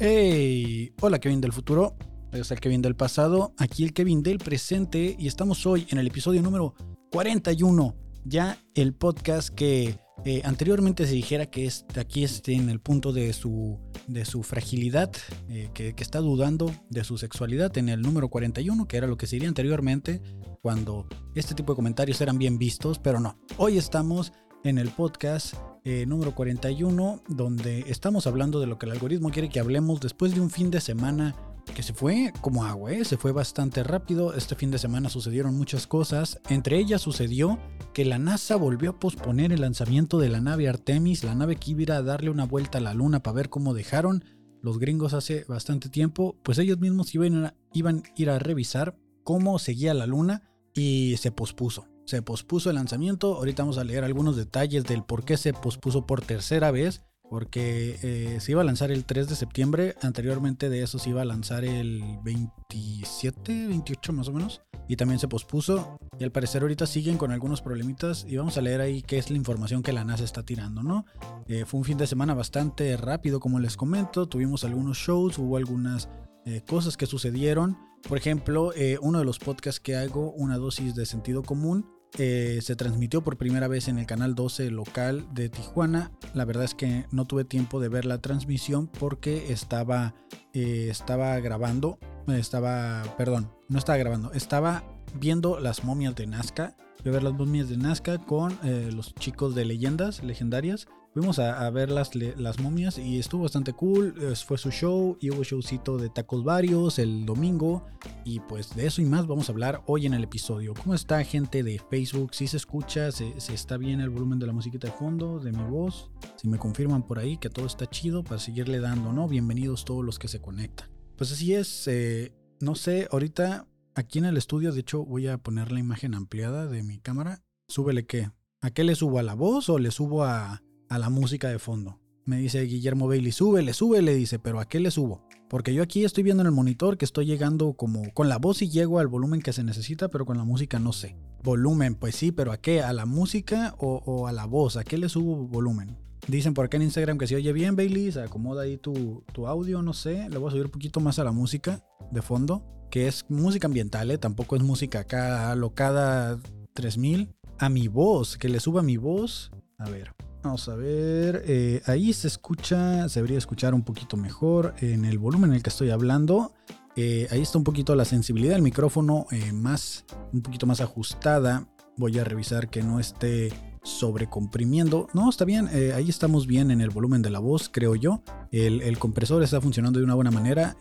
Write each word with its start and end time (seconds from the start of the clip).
Hey, 0.00 0.92
hola 1.00 1.18
Kevin 1.18 1.40
del 1.40 1.52
futuro, 1.52 1.96
es 2.30 2.52
el 2.52 2.60
Kevin 2.60 2.82
del 2.82 2.94
pasado, 2.94 3.52
aquí 3.58 3.82
el 3.82 3.92
Kevin 3.92 4.22
del 4.22 4.38
presente 4.38 5.16
y 5.18 5.26
estamos 5.26 5.66
hoy 5.66 5.88
en 5.90 5.98
el 5.98 6.06
episodio 6.06 6.40
número 6.40 6.76
41, 7.10 7.96
ya 8.24 8.62
el 8.76 8.94
podcast 8.94 9.48
que 9.48 9.98
eh, 10.24 10.42
anteriormente 10.44 11.04
se 11.04 11.14
dijera 11.14 11.46
que 11.46 11.66
es, 11.66 11.84
aquí 11.96 12.22
esté 12.22 12.52
en 12.52 12.70
el 12.70 12.78
punto 12.78 13.12
de 13.12 13.32
su, 13.32 13.80
de 14.06 14.24
su 14.24 14.44
fragilidad, 14.44 15.10
eh, 15.48 15.68
que, 15.74 15.94
que, 15.94 16.02
está 16.04 16.20
dudando 16.20 16.72
de 16.90 17.02
su 17.02 17.18
sexualidad 17.18 17.76
en 17.76 17.88
el 17.88 18.00
número 18.00 18.28
41, 18.28 18.86
que 18.86 18.98
era 18.98 19.08
lo 19.08 19.16
que 19.16 19.26
se 19.26 19.34
diría 19.34 19.48
anteriormente 19.48 20.22
cuando 20.62 21.08
este 21.34 21.56
tipo 21.56 21.72
de 21.72 21.76
comentarios 21.76 22.20
eran 22.20 22.38
bien 22.38 22.56
vistos, 22.56 23.00
pero 23.00 23.18
no, 23.18 23.36
hoy 23.56 23.78
estamos 23.78 24.32
en 24.64 24.78
el 24.78 24.90
podcast 24.90 25.54
eh, 25.84 26.04
número 26.06 26.34
41, 26.34 27.22
donde 27.28 27.84
estamos 27.88 28.26
hablando 28.26 28.60
de 28.60 28.66
lo 28.66 28.78
que 28.78 28.86
el 28.86 28.92
algoritmo 28.92 29.30
quiere 29.30 29.48
que 29.48 29.60
hablemos 29.60 30.00
después 30.00 30.34
de 30.34 30.40
un 30.40 30.50
fin 30.50 30.70
de 30.70 30.80
semana 30.80 31.34
que 31.74 31.82
se 31.82 31.92
fue 31.92 32.32
como 32.40 32.64
agua, 32.64 32.92
¿eh? 32.92 33.04
se 33.04 33.16
fue 33.16 33.32
bastante 33.32 33.82
rápido. 33.82 34.34
Este 34.34 34.54
fin 34.54 34.70
de 34.70 34.78
semana 34.78 35.08
sucedieron 35.10 35.56
muchas 35.56 35.86
cosas. 35.86 36.40
Entre 36.48 36.78
ellas 36.78 37.02
sucedió 37.02 37.58
que 37.92 38.04
la 38.04 38.18
NASA 38.18 38.56
volvió 38.56 38.90
a 38.90 38.98
posponer 38.98 39.52
el 39.52 39.60
lanzamiento 39.60 40.18
de 40.18 40.28
la 40.28 40.40
nave 40.40 40.68
Artemis, 40.68 41.24
la 41.24 41.34
nave 41.34 41.56
que 41.56 41.72
iba 41.72 41.96
a 41.96 42.02
darle 42.02 42.30
una 42.30 42.44
vuelta 42.44 42.78
a 42.78 42.80
la 42.80 42.94
Luna 42.94 43.22
para 43.22 43.36
ver 43.36 43.48
cómo 43.50 43.74
dejaron 43.74 44.24
los 44.62 44.78
gringos 44.78 45.14
hace 45.14 45.44
bastante 45.48 45.88
tiempo. 45.88 46.36
Pues 46.42 46.58
ellos 46.58 46.78
mismos 46.78 47.14
iban 47.14 47.46
a, 47.46 47.54
iban 47.72 48.02
a 48.04 48.12
ir 48.20 48.30
a 48.30 48.38
revisar 48.38 48.96
cómo 49.22 49.58
seguía 49.58 49.94
la 49.94 50.06
Luna 50.06 50.50
y 50.74 51.16
se 51.18 51.32
pospuso 51.32 51.87
se 52.08 52.22
pospuso 52.22 52.70
el 52.70 52.76
lanzamiento. 52.76 53.34
Ahorita 53.34 53.62
vamos 53.62 53.76
a 53.76 53.84
leer 53.84 54.02
algunos 54.02 54.34
detalles 54.34 54.84
del 54.84 55.04
por 55.04 55.26
qué 55.26 55.36
se 55.36 55.52
pospuso 55.52 56.06
por 56.06 56.22
tercera 56.22 56.70
vez. 56.70 57.02
Porque 57.28 57.98
eh, 58.02 58.40
se 58.40 58.52
iba 58.52 58.62
a 58.62 58.64
lanzar 58.64 58.90
el 58.90 59.04
3 59.04 59.28
de 59.28 59.36
septiembre. 59.36 59.94
Anteriormente 60.00 60.70
de 60.70 60.82
eso 60.82 60.98
se 60.98 61.10
iba 61.10 61.20
a 61.20 61.26
lanzar 61.26 61.62
el 61.66 62.02
27, 62.22 63.66
28 63.66 64.14
más 64.14 64.28
o 64.28 64.32
menos. 64.32 64.62
Y 64.88 64.96
también 64.96 65.18
se 65.18 65.28
pospuso. 65.28 65.98
Y 66.18 66.24
al 66.24 66.32
parecer 66.32 66.62
ahorita 66.62 66.86
siguen 66.86 67.18
con 67.18 67.30
algunos 67.30 67.60
problemitas. 67.60 68.24
Y 68.26 68.38
vamos 68.38 68.56
a 68.56 68.62
leer 68.62 68.80
ahí 68.80 69.02
qué 69.02 69.18
es 69.18 69.30
la 69.30 69.36
información 69.36 69.82
que 69.82 69.92
la 69.92 70.04
NASA 70.04 70.24
está 70.24 70.42
tirando, 70.42 70.82
¿no? 70.82 71.04
Eh, 71.46 71.66
fue 71.66 71.76
un 71.76 71.84
fin 71.84 71.98
de 71.98 72.06
semana 72.06 72.32
bastante 72.32 72.96
rápido, 72.96 73.38
como 73.38 73.60
les 73.60 73.76
comento. 73.76 74.26
Tuvimos 74.26 74.64
algunos 74.64 74.96
shows, 74.96 75.36
hubo 75.36 75.58
algunas 75.58 76.08
eh, 76.46 76.62
cosas 76.66 76.96
que 76.96 77.04
sucedieron. 77.04 77.76
Por 78.08 78.16
ejemplo, 78.16 78.72
uno 79.02 79.18
de 79.18 79.24
los 79.26 79.38
podcasts 79.38 79.80
que 79.80 79.96
hago, 79.96 80.30
Una 80.30 80.56
dosis 80.56 80.94
de 80.94 81.04
sentido 81.04 81.42
común, 81.42 81.84
se 82.16 82.76
transmitió 82.76 83.22
por 83.22 83.36
primera 83.36 83.68
vez 83.68 83.88
en 83.88 83.98
el 83.98 84.06
canal 84.06 84.34
12 84.34 84.70
local 84.70 85.26
de 85.32 85.48
Tijuana. 85.48 86.10
La 86.34 86.44
verdad 86.44 86.64
es 86.64 86.74
que 86.74 87.06
no 87.10 87.26
tuve 87.26 87.44
tiempo 87.44 87.80
de 87.80 87.88
ver 87.88 88.04
la 88.04 88.18
transmisión 88.18 88.86
porque 88.86 89.52
estaba, 89.52 90.14
eh, 90.52 90.88
estaba 90.90 91.38
grabando, 91.40 91.98
estaba, 92.26 93.02
perdón, 93.16 93.50
no 93.68 93.78
estaba 93.78 93.98
grabando, 93.98 94.32
estaba 94.32 94.84
viendo 95.14 95.58
las 95.60 95.84
momias 95.84 96.14
de 96.16 96.26
Nazca. 96.26 96.76
Voy 97.04 97.10
a 97.10 97.12
ver 97.12 97.22
las 97.22 97.34
momias 97.34 97.68
de 97.68 97.76
Nazca 97.76 98.18
con 98.18 98.58
eh, 98.64 98.90
los 98.92 99.14
chicos 99.14 99.54
de 99.54 99.64
leyendas 99.64 100.22
legendarias. 100.22 100.88
Fuimos 101.18 101.40
a, 101.40 101.68
ver 101.70 101.90
las, 101.90 102.14
las, 102.14 102.60
momias 102.60 102.96
y 102.96 103.18
estuvo 103.18 103.42
bastante 103.42 103.72
cool. 103.72 104.14
Fue 104.46 104.56
su 104.56 104.70
show 104.70 105.18
y 105.20 105.30
hubo 105.30 105.42
showcito 105.42 105.98
de 105.98 106.10
tacos 106.10 106.44
varios 106.44 107.00
el 107.00 107.26
domingo. 107.26 107.84
Y 108.24 108.38
pues 108.38 108.76
de 108.76 108.86
eso 108.86 109.02
y 109.02 109.04
más 109.04 109.26
vamos 109.26 109.48
a 109.48 109.52
hablar 109.52 109.82
hoy 109.86 110.06
en 110.06 110.14
el 110.14 110.22
episodio. 110.22 110.74
¿Cómo 110.74 110.94
está 110.94 111.24
gente 111.24 111.64
de 111.64 111.80
Facebook? 111.90 112.36
Si 112.36 112.46
se 112.46 112.56
escucha, 112.56 113.10
si, 113.10 113.34
está 113.52 113.76
bien 113.78 114.00
el 114.00 114.10
volumen 114.10 114.38
de 114.38 114.46
la 114.46 114.52
musiquita 114.52 114.86
de 114.86 114.92
fondo, 114.92 115.40
de 115.40 115.50
mi 115.50 115.64
voz. 115.64 116.08
Si 116.36 116.46
me 116.46 116.56
confirman 116.56 117.04
por 117.04 117.18
ahí 117.18 117.36
que 117.36 117.50
todo 117.50 117.66
está 117.66 117.86
chido 117.86 118.22
para 118.22 118.38
seguirle 118.38 118.78
dando, 118.78 119.12
¿no? 119.12 119.26
Bienvenidos 119.26 119.84
todos 119.84 120.04
los 120.04 120.20
que 120.20 120.28
se 120.28 120.40
conectan. 120.40 120.88
Pues 121.16 121.32
así 121.32 121.52
es, 121.52 121.88
eh, 121.88 122.32
no 122.60 122.76
sé, 122.76 123.08
ahorita 123.10 123.66
aquí 123.96 124.20
en 124.20 124.26
el 124.26 124.36
estudio, 124.36 124.70
de 124.70 124.82
hecho 124.82 125.04
voy 125.04 125.26
a 125.26 125.38
poner 125.38 125.72
la 125.72 125.80
imagen 125.80 126.14
ampliada 126.14 126.68
de 126.68 126.84
mi 126.84 127.00
cámara. 127.00 127.42
Súbele 127.66 128.06
qué. 128.06 128.30
¿A 128.60 128.70
qué 128.70 128.84
le 128.84 128.94
subo? 128.94 129.18
¿A 129.18 129.24
la 129.24 129.34
voz 129.34 129.68
o 129.68 129.80
le 129.80 129.90
subo 129.90 130.24
a, 130.24 130.62
a 130.88 130.98
la 130.98 131.10
música 131.10 131.48
de 131.48 131.58
fondo. 131.58 131.98
Me 132.24 132.36
dice 132.36 132.60
Guillermo 132.62 133.08
Bailey, 133.08 133.32
súbele, 133.32 133.72
súbele, 133.72 134.14
dice, 134.14 134.38
pero 134.38 134.60
¿a 134.60 134.68
qué 134.68 134.80
le 134.80 134.90
subo? 134.90 135.22
Porque 135.48 135.72
yo 135.72 135.82
aquí 135.82 136.04
estoy 136.04 136.22
viendo 136.22 136.42
en 136.42 136.48
el 136.48 136.52
monitor 136.52 136.98
que 136.98 137.06
estoy 137.06 137.24
llegando 137.24 137.72
como 137.72 138.12
con 138.12 138.28
la 138.28 138.36
voz 138.36 138.60
y 138.60 138.68
llego 138.68 138.98
al 138.98 139.08
volumen 139.08 139.40
que 139.40 139.54
se 139.54 139.64
necesita, 139.64 140.08
pero 140.08 140.26
con 140.26 140.36
la 140.36 140.44
música 140.44 140.78
no 140.78 140.92
sé. 140.92 141.16
Volumen, 141.42 141.94
pues 141.94 142.16
sí, 142.16 142.32
pero 142.32 142.52
¿a 142.52 142.58
qué? 142.58 142.82
¿A 142.82 142.92
la 142.92 143.06
música 143.06 143.74
o, 143.78 144.26
a 144.26 144.32
la 144.32 144.44
voz? 144.44 144.76
¿A 144.76 144.84
qué 144.84 144.98
le 144.98 145.08
subo 145.08 145.46
volumen? 145.46 145.96
Dicen 146.26 146.52
por 146.52 146.66
acá 146.66 146.76
en 146.76 146.82
Instagram 146.82 147.16
que 147.16 147.26
se 147.26 147.36
oye 147.36 147.54
bien, 147.54 147.76
Bailey, 147.76 148.12
se 148.12 148.20
acomoda 148.20 148.64
ahí 148.64 148.76
tu, 148.76 149.24
tu, 149.32 149.46
audio, 149.46 149.80
no 149.80 149.94
sé. 149.94 150.28
Le 150.28 150.36
voy 150.36 150.48
a 150.48 150.50
subir 150.50 150.66
un 150.66 150.70
poquito 150.70 151.00
más 151.00 151.18
a 151.18 151.24
la 151.24 151.32
música 151.32 151.82
de 152.10 152.20
fondo, 152.20 152.62
que 152.90 153.08
es 153.08 153.24
música 153.30 153.68
ambiental, 153.68 154.10
¿eh? 154.10 154.18
tampoco 154.18 154.54
es 154.56 154.62
música 154.62 155.00
acá 155.00 155.50
alocada 155.50 156.38
3000. 156.74 157.32
A 157.58 157.70
mi 157.70 157.88
voz, 157.88 158.36
que 158.36 158.50
le 158.50 158.60
suba 158.60 158.82
mi 158.82 158.98
voz. 158.98 159.50
A 159.78 159.88
ver, 159.88 160.12
Vamos 160.42 160.68
a 160.68 160.76
ver, 160.76 161.42
eh, 161.46 161.82
ahí 161.86 162.12
se 162.12 162.28
escucha, 162.28 163.08
se 163.08 163.18
debería 163.18 163.38
escuchar 163.38 163.74
un 163.74 163.82
poquito 163.82 164.16
mejor 164.16 164.74
en 164.80 165.04
el 165.04 165.18
volumen 165.18 165.50
en 165.50 165.56
el 165.56 165.62
que 165.62 165.70
estoy 165.70 165.90
hablando. 165.90 166.52
Eh, 166.94 167.26
ahí 167.30 167.42
está 167.42 167.58
un 167.58 167.64
poquito 167.64 167.94
la 167.96 168.04
sensibilidad 168.04 168.52
del 168.54 168.62
micrófono 168.62 169.26
eh, 169.32 169.52
más, 169.52 170.04
un 170.32 170.42
poquito 170.42 170.66
más 170.66 170.80
ajustada. 170.80 171.66
Voy 171.96 172.18
a 172.20 172.24
revisar 172.24 172.70
que 172.70 172.82
no 172.84 173.00
esté 173.00 173.52
sobrecomprimiendo. 173.82 175.08
No, 175.12 175.28
está 175.28 175.44
bien, 175.44 175.68
ahí 175.94 176.08
estamos 176.08 176.46
bien 176.46 176.70
en 176.70 176.80
el 176.80 176.90
volumen 176.90 177.22
de 177.22 177.30
la 177.30 177.40
voz, 177.40 177.68
creo 177.68 177.96
yo. 177.96 178.22
El, 178.52 178.82
el 178.82 178.98
compresor 178.98 179.42
está 179.42 179.60
funcionando 179.60 179.98
de 179.98 180.04
una 180.04 180.14
buena 180.14 180.30
manera. 180.30 180.76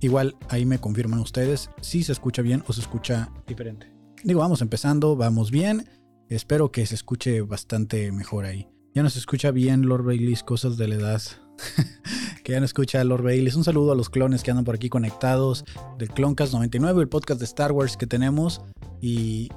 igual 0.00 0.36
ahí 0.48 0.64
me 0.66 0.78
confirman 0.78 1.18
ustedes 1.18 1.70
si 1.80 2.04
se 2.04 2.12
escucha 2.12 2.42
bien 2.42 2.62
o 2.68 2.72
se 2.72 2.80
escucha 2.80 3.32
diferente. 3.46 3.92
Digo, 4.22 4.40
vamos 4.40 4.62
empezando, 4.62 5.16
vamos 5.16 5.50
bien. 5.50 5.88
Espero 6.28 6.70
que 6.70 6.84
se 6.84 6.94
escuche 6.94 7.40
bastante 7.40 8.12
mejor 8.12 8.44
ahí. 8.44 8.68
Ya 8.94 9.02
no 9.02 9.10
se 9.10 9.18
escucha 9.18 9.50
bien 9.50 9.86
Lord 9.86 10.04
Baileys, 10.04 10.42
cosas 10.42 10.76
de 10.76 10.88
la 10.88 10.96
edad. 10.96 11.22
que 12.44 12.52
ya 12.52 12.60
no 12.60 12.66
escucha 12.66 13.02
Lord 13.02 13.22
Baileys. 13.22 13.54
Un 13.56 13.64
saludo 13.64 13.92
a 13.92 13.94
los 13.94 14.10
clones 14.10 14.42
que 14.42 14.50
andan 14.50 14.64
por 14.64 14.74
aquí 14.74 14.90
conectados. 14.90 15.64
Del 15.98 16.10
Cloncast 16.10 16.52
99, 16.52 17.00
el 17.00 17.08
podcast 17.08 17.40
de 17.40 17.46
Star 17.46 17.72
Wars 17.72 17.96
que 17.96 18.06
tenemos. 18.06 18.60
Y, 19.00 19.48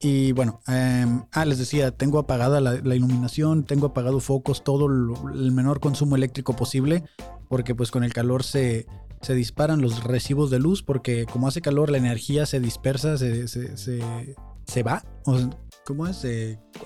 y 0.00 0.32
bueno, 0.32 0.60
em, 0.66 1.24
ah, 1.32 1.46
les 1.46 1.58
decía, 1.58 1.92
tengo 1.92 2.18
apagada 2.18 2.60
la, 2.60 2.94
iluminación, 2.94 3.64
tengo 3.64 3.86
apagado 3.86 4.20
focos, 4.20 4.64
todo 4.64 4.86
el 4.86 5.52
menor 5.52 5.80
consumo 5.80 6.16
eléctrico 6.16 6.54
posible. 6.54 7.04
Porque 7.48 7.74
pues 7.74 7.90
con 7.90 8.04
el 8.04 8.12
calor 8.12 8.42
se, 8.42 8.86
se 9.22 9.34
disparan 9.34 9.80
los 9.80 10.04
recibos 10.04 10.50
de 10.50 10.58
luz. 10.58 10.82
Porque 10.82 11.24
como 11.24 11.48
hace 11.48 11.62
calor, 11.62 11.90
la 11.90 11.98
energía 11.98 12.44
se 12.44 12.60
dispersa, 12.60 13.16
se, 13.16 13.48
se, 13.48 13.76
se, 13.76 14.82
va. 14.82 15.04
O 15.24 15.38
¿cómo 15.84 16.06
es? 16.06 16.24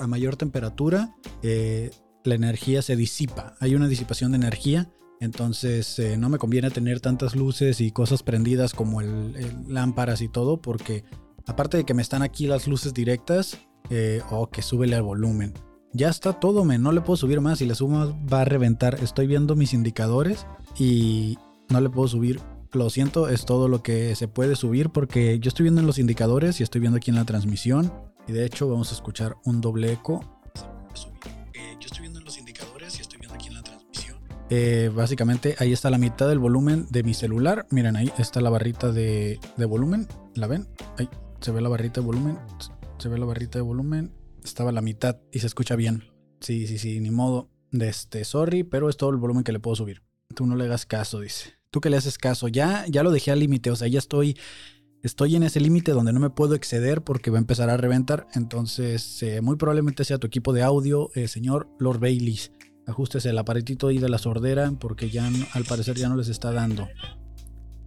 a 0.01 0.07
mayor 0.07 0.37
temperatura, 0.37 1.15
eh, 1.43 1.91
la 2.25 2.35
energía 2.35 2.83
se 2.83 2.97
disipa. 2.97 3.55
Hay 3.61 3.75
una 3.75 3.89
disipación 3.89 4.33
de 4.33 4.37
energía. 4.37 4.91
Entonces 5.21 5.99
eh, 5.99 6.19
no 6.19 6.29
me 6.29 6.39
conviene 6.39 6.71
tener 6.71 7.01
tantas 7.01 7.35
luces 7.35 7.81
y 7.81 7.91
cosas 7.91 8.23
prendidas 8.23 8.75
como 8.75 9.01
el, 9.01 9.35
lámparas 9.67 10.21
y 10.21 10.29
todo 10.29 10.61
porque 10.61 11.05
aparte 11.47 11.79
de 11.79 11.85
que 11.85 11.95
me 11.95 12.03
están 12.03 12.21
aquí 12.21 12.47
las 12.47 12.67
luces 12.67 12.93
directas, 12.93 13.59
eh, 13.89 14.21
o 14.31 14.41
oh, 14.41 14.51
que 14.51 14.63
súbele 14.63 14.97
al 14.97 15.03
volumen. 15.03 15.55
Ya 15.93 16.11
está 16.11 16.35
todo, 16.35 16.65
me 16.65 16.79
no 16.79 16.93
le 16.93 17.01
puedo 17.01 17.17
subir 17.17 17.41
más. 17.41 17.59
Si 17.59 17.67
le 17.67 17.75
subo 17.75 18.15
va 18.31 18.43
a 18.43 18.45
reventar. 18.45 18.99
Estoy 19.03 19.27
viendo 19.27 19.57
mis 19.57 19.73
indicadores 19.73 20.47
y 20.79 21.39
no 21.71 21.81
le 21.81 21.89
puedo 21.89 22.09
subir. 22.09 22.41
Lo 22.73 22.91
siento, 22.91 23.29
es 23.29 23.47
todo 23.47 23.69
lo 23.69 23.83
que 23.83 24.15
se 24.17 24.29
puede 24.29 24.55
subir 24.55 24.91
porque 24.91 25.39
yo 25.39 25.49
estoy 25.49 25.63
viendo 25.63 25.81
en 25.81 25.87
los 25.87 25.99
indicadores 25.99 26.61
y 26.61 26.63
estoy 26.63 26.83
viendo 26.83 26.99
aquí 26.99 27.11
en 27.11 27.17
la 27.17 27.25
transmisión 27.25 27.91
y 28.27 28.33
de 28.33 28.45
hecho 28.45 28.69
vamos 28.69 28.91
a 28.91 28.95
escuchar 28.95 29.37
un 29.45 29.61
doble 29.61 29.93
eco. 29.93 30.21
Eh, 31.55 31.77
yo 31.81 31.87
estoy 31.87 32.03
viendo 32.03 32.19
en 32.19 32.25
los 32.25 32.39
indicadores 32.39 32.99
y 32.99 33.03
estoy 33.03 33.19
viendo 33.19 33.35
aquí 33.35 33.49
en 33.49 33.55
la 33.55 33.63
transmisión. 33.63 34.19
Eh, 34.51 34.91
básicamente 34.95 35.57
ahí 35.59 35.73
está 35.73 35.91
la 35.91 35.99
mitad 35.99 36.29
del 36.29 36.39
volumen 36.39 36.87
de 36.91 37.03
mi 37.03 37.15
celular. 37.15 37.67
Miren, 37.71 37.97
ahí 37.97 38.13
está 38.19 38.41
la 38.41 38.51
barrita 38.51 38.93
de, 38.93 39.39
volumen. 39.57 40.09
¿La 40.35 40.47
ven? 40.47 40.67
Ahí 40.99 41.09
se 41.41 41.53
ve 41.53 41.61
la 41.61 41.69
barrita 41.69 42.01
de 42.01 42.07
volumen. 42.07 42.39
Se 42.99 43.09
ve 43.09 43.19
la 43.19 43.27
barrita 43.27 43.59
de 43.59 43.63
volumen. 43.63 44.13
Estaba 44.45 44.73
la 44.73 44.83
mitad 44.83 45.19
y 45.33 45.41
se 45.41 45.47
escucha 45.47 45.77
bien. 45.77 46.05
Sí, 46.41 46.67
sí, 46.67 46.79
sí, 46.79 47.01
ni 47.01 47.11
modo. 47.11 47.51
De 47.73 47.89
este, 47.89 48.25
sorry, 48.25 48.63
pero 48.63 48.89
es 48.89 48.97
todo 48.97 49.11
el 49.11 49.17
volumen 49.17 49.43
que 49.43 49.53
le 49.53 49.59
puedo 49.59 49.75
subir. 49.75 50.03
Tú 50.35 50.47
no 50.47 50.55
le 50.57 50.65
hagas 50.65 50.87
caso, 50.87 51.21
dice. 51.21 51.55
Tú 51.71 51.81
que 51.81 51.91
le 51.91 51.97
haces 51.97 52.17
caso. 52.17 52.49
Ya, 52.49 52.85
ya 52.89 53.03
lo 53.03 53.11
dejé 53.11 53.33
al 53.33 53.41
límite. 53.41 53.71
O 53.71 53.77
sea, 53.77 53.89
ya 53.89 53.99
estoy 53.99 54.39
estoy 55.03 55.37
en 55.37 55.43
ese 55.43 55.61
límite 55.61 55.93
donde 55.93 56.13
no 56.13 56.21
me 56.21 56.31
puedo 56.31 56.55
exceder 56.55 57.03
porque 57.03 57.31
va 57.31 57.39
a 57.39 57.41
empezar 57.41 57.71
a 57.71 57.77
reventar. 57.77 58.27
Entonces, 58.35 59.23
eh, 59.23 59.41
muy 59.41 59.57
probablemente 59.57 60.05
sea 60.05 60.19
tu 60.19 60.27
equipo 60.27 60.53
de 60.53 60.63
audio, 60.63 61.11
eh, 61.15 61.29
señor 61.29 61.69
Lord 61.79 62.01
Baileys. 62.01 62.53
Ajústese 62.87 63.31
el 63.31 63.39
aparatito 63.39 63.89
ahí 63.89 63.99
de 63.99 64.09
la 64.09 64.19
sordera 64.19 64.73
porque 64.79 65.11
ya 65.11 65.29
al 65.53 65.65
parecer 65.65 65.97
ya 65.97 66.09
no 66.09 66.17
les 66.17 66.29
está 66.29 66.53
dando. 66.53 66.89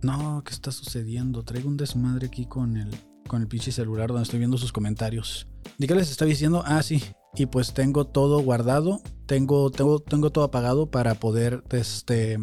No, 0.01 0.43
¿qué 0.45 0.53
está 0.53 0.71
sucediendo? 0.71 1.43
Traigo 1.43 1.69
un 1.69 1.77
desmadre 1.77 2.27
aquí 2.27 2.45
con 2.45 2.77
el, 2.77 2.89
con 3.27 3.41
el 3.41 3.47
pinche 3.47 3.71
celular 3.71 4.09
donde 4.09 4.23
estoy 4.23 4.39
viendo 4.39 4.57
sus 4.57 4.71
comentarios. 4.71 5.47
¿De 5.77 5.87
qué 5.87 5.95
les 5.95 6.09
estaba 6.09 6.29
diciendo? 6.29 6.63
Ah, 6.65 6.83
sí. 6.83 7.01
Y 7.35 7.45
pues 7.45 7.73
tengo 7.73 8.05
todo 8.05 8.41
guardado. 8.41 9.01
Tengo, 9.25 9.69
tengo, 9.71 9.99
tengo 9.99 10.31
todo 10.31 10.43
apagado 10.43 10.89
para 10.89 11.15
poder 11.15 11.63
este, 11.71 12.37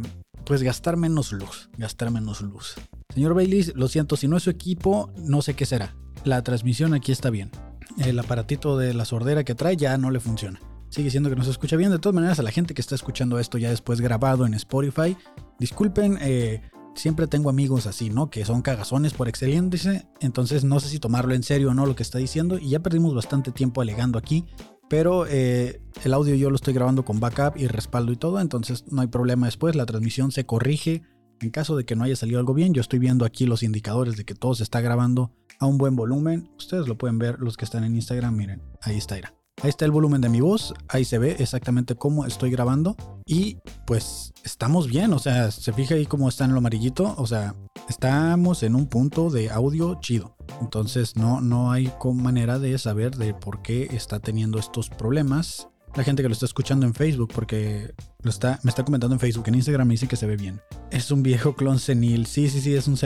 pues 0.47 0.63
gastar 0.63 0.97
menos 0.97 1.33
luz, 1.33 1.69
gastar 1.77 2.11
menos 2.13 2.41
luz. 2.41 2.77
Señor 3.13 3.35
Bailey, 3.35 3.73
lo 3.75 3.89
siento, 3.89 4.17
si 4.17 4.29
no 4.29 4.37
es 4.37 4.45
su 4.45 4.51
equipo, 4.51 5.13
no 5.19 5.43
sé 5.43 5.55
qué 5.55 5.67
será. 5.67 5.97
La 6.25 6.43
transmisión 6.43 6.95
aquí 6.95 7.11
está 7.11 7.31
bien. 7.31 7.51
El 7.99 8.19
aparatito 8.19 8.79
de 8.79 8.95
la 8.95 9.05
sordera 9.05 9.43
que 9.43 9.57
trae 9.57 9.77
ya 9.77 9.99
no 9.99 10.11
le 10.11 10.21
funciona. 10.21 10.61
Sigue 10.89 11.11
siendo 11.11 11.29
que 11.31 11.37
no 11.37 11.43
se 11.43 11.51
escucha 11.51 11.77
bien. 11.77 11.91
De 11.91 11.99
todas 11.99 12.15
maneras, 12.15 12.39
a 12.39 12.45
la 12.45 12.53
gente 12.53 12.75
que 12.75 12.81
está 12.81 12.95
escuchando 12.95 13.41
esto 13.41 13.59
ya 13.59 13.71
después 13.71 14.01
grabado 14.01 14.47
en 14.47 14.55
Spotify, 14.55 15.17
disculpen, 15.59 16.19
eh, 16.21 16.63
siempre 16.95 17.27
tengo 17.27 17.51
amigos 17.51 17.87
así, 17.87 18.09
¿no? 18.11 18.31
Que 18.31 18.45
son 18.45 18.63
cagazones 18.63 19.15
por 19.15 19.29
excelencia. 19.29 20.09
Entonces 20.21 20.63
no 20.63 20.79
sé 20.79 20.89
si 20.89 21.01
tomarlo 21.01 21.35
en 21.35 21.43
serio 21.43 21.71
o 21.71 21.75
no 21.75 21.87
lo 21.87 21.97
que 21.97 22.05
está 22.05 22.19
diciendo. 22.19 22.57
Y 22.59 22.71
ya 22.71 22.81
perdimos 22.81 23.15
bastante 23.15 23.51
tiempo 23.51 23.81
alegando 23.81 24.17
aquí. 24.17 24.47
Pero 24.89 25.27
eh, 25.27 25.81
el 26.05 26.15
audio 26.15 26.35
yo 26.35 26.51
lo 26.51 26.57
estoy 26.57 26.75
grabando 26.75 27.05
con 27.05 27.21
backup 27.21 27.57
y 27.57 27.67
respaldo 27.67 28.13
y 28.13 28.17
todo. 28.17 28.41
Entonces 28.41 28.85
no 28.91 29.03
hay 29.03 29.09
problema 29.09 29.47
después. 29.47 29.75
La 29.75 29.87
transmisión 29.87 30.33
se 30.33 30.47
corrige. 30.47 31.03
En 31.41 31.51
caso 31.51 31.77
de 31.77 31.85
que 31.85 31.97
no 31.97 32.05
haya 32.05 32.17
salido 32.17 32.39
algo 32.39 32.55
bien, 32.55 32.73
yo 32.73 32.81
estoy 32.81 32.99
viendo 32.99 33.27
aquí 33.27 33.45
los 33.45 33.63
indicadores 33.63 34.17
de 34.17 34.25
que 34.25 34.35
todo 34.35 34.55
se 34.55 34.63
está 34.63 34.81
grabando 34.81 35.33
a 35.59 35.67
un 35.67 35.77
buen 35.77 35.95
volumen. 35.95 36.51
Ustedes 36.57 36.89
lo 36.89 36.97
pueden 36.97 37.19
ver 37.19 37.41
los 37.41 37.57
que 37.57 37.67
están 37.67 37.85
en 37.85 37.95
Instagram. 37.95 38.35
Miren, 38.35 38.63
ahí 38.81 38.97
está. 38.97 39.17
Ahí 39.63 39.71
está 39.71 39.87
el 39.87 39.91
volumen 39.91 40.21
de 40.21 40.29
mi 40.29 40.43
voz, 40.43 40.75
ahí 40.87 41.07
se 41.07 41.19
ve 41.19 41.37
exactamente 41.39 41.95
cómo 41.95 42.27
estoy 42.27 42.51
grabando 42.51 42.95
y 43.25 43.57
pues 43.87 44.35
estamos 44.45 44.87
bien, 44.87 45.15
o 45.15 45.19
sea, 45.19 45.51
se 45.51 45.73
fija 45.73 45.95
ahí 45.95 46.05
cómo 46.05 46.29
está 46.29 46.45
en 46.45 46.53
lo 46.53 46.59
amarillito, 46.59 47.15
o 47.17 47.27
sea, 47.27 47.55
estamos 47.89 48.63
en 48.63 48.75
un 48.75 48.87
punto 48.87 49.31
de 49.31 49.51
audio 49.51 49.99
chido. 50.01 50.36
Entonces 50.61 51.17
no, 51.17 51.41
no 51.41 51.73
hay 51.73 51.93
manera 52.15 52.59
de 52.59 52.77
saber 52.79 53.17
de 53.17 53.35
por 53.35 53.63
qué 53.63 53.89
está 53.93 54.21
teniendo 54.21 54.59
estos 54.59 54.89
problemas. 54.89 55.69
La 55.95 56.05
gente 56.05 56.23
que 56.23 56.29
lo 56.29 56.35
está 56.35 56.45
escuchando 56.45 56.85
en 56.85 56.93
Facebook, 56.93 57.33
porque 57.35 57.95
lo 58.21 58.29
está, 58.31 58.61
me 58.63 58.69
está 58.69 58.85
comentando 58.85 59.15
en 59.15 59.21
Facebook, 59.21 59.45
en 59.49 59.55
Instagram 59.55 59.89
me 59.89 59.95
dice 59.95 60.07
que 60.07 60.17
se 60.17 60.27
ve 60.27 60.37
bien. 60.37 60.61
Es 60.91 61.11
un 61.11 61.23
viejo 61.23 61.55
clon 61.55 61.79
senil. 61.79 62.27
Sí, 62.27 62.51
sí, 62.51 62.61
sí, 62.61 62.75
es 62.75 62.87
un, 62.87 62.97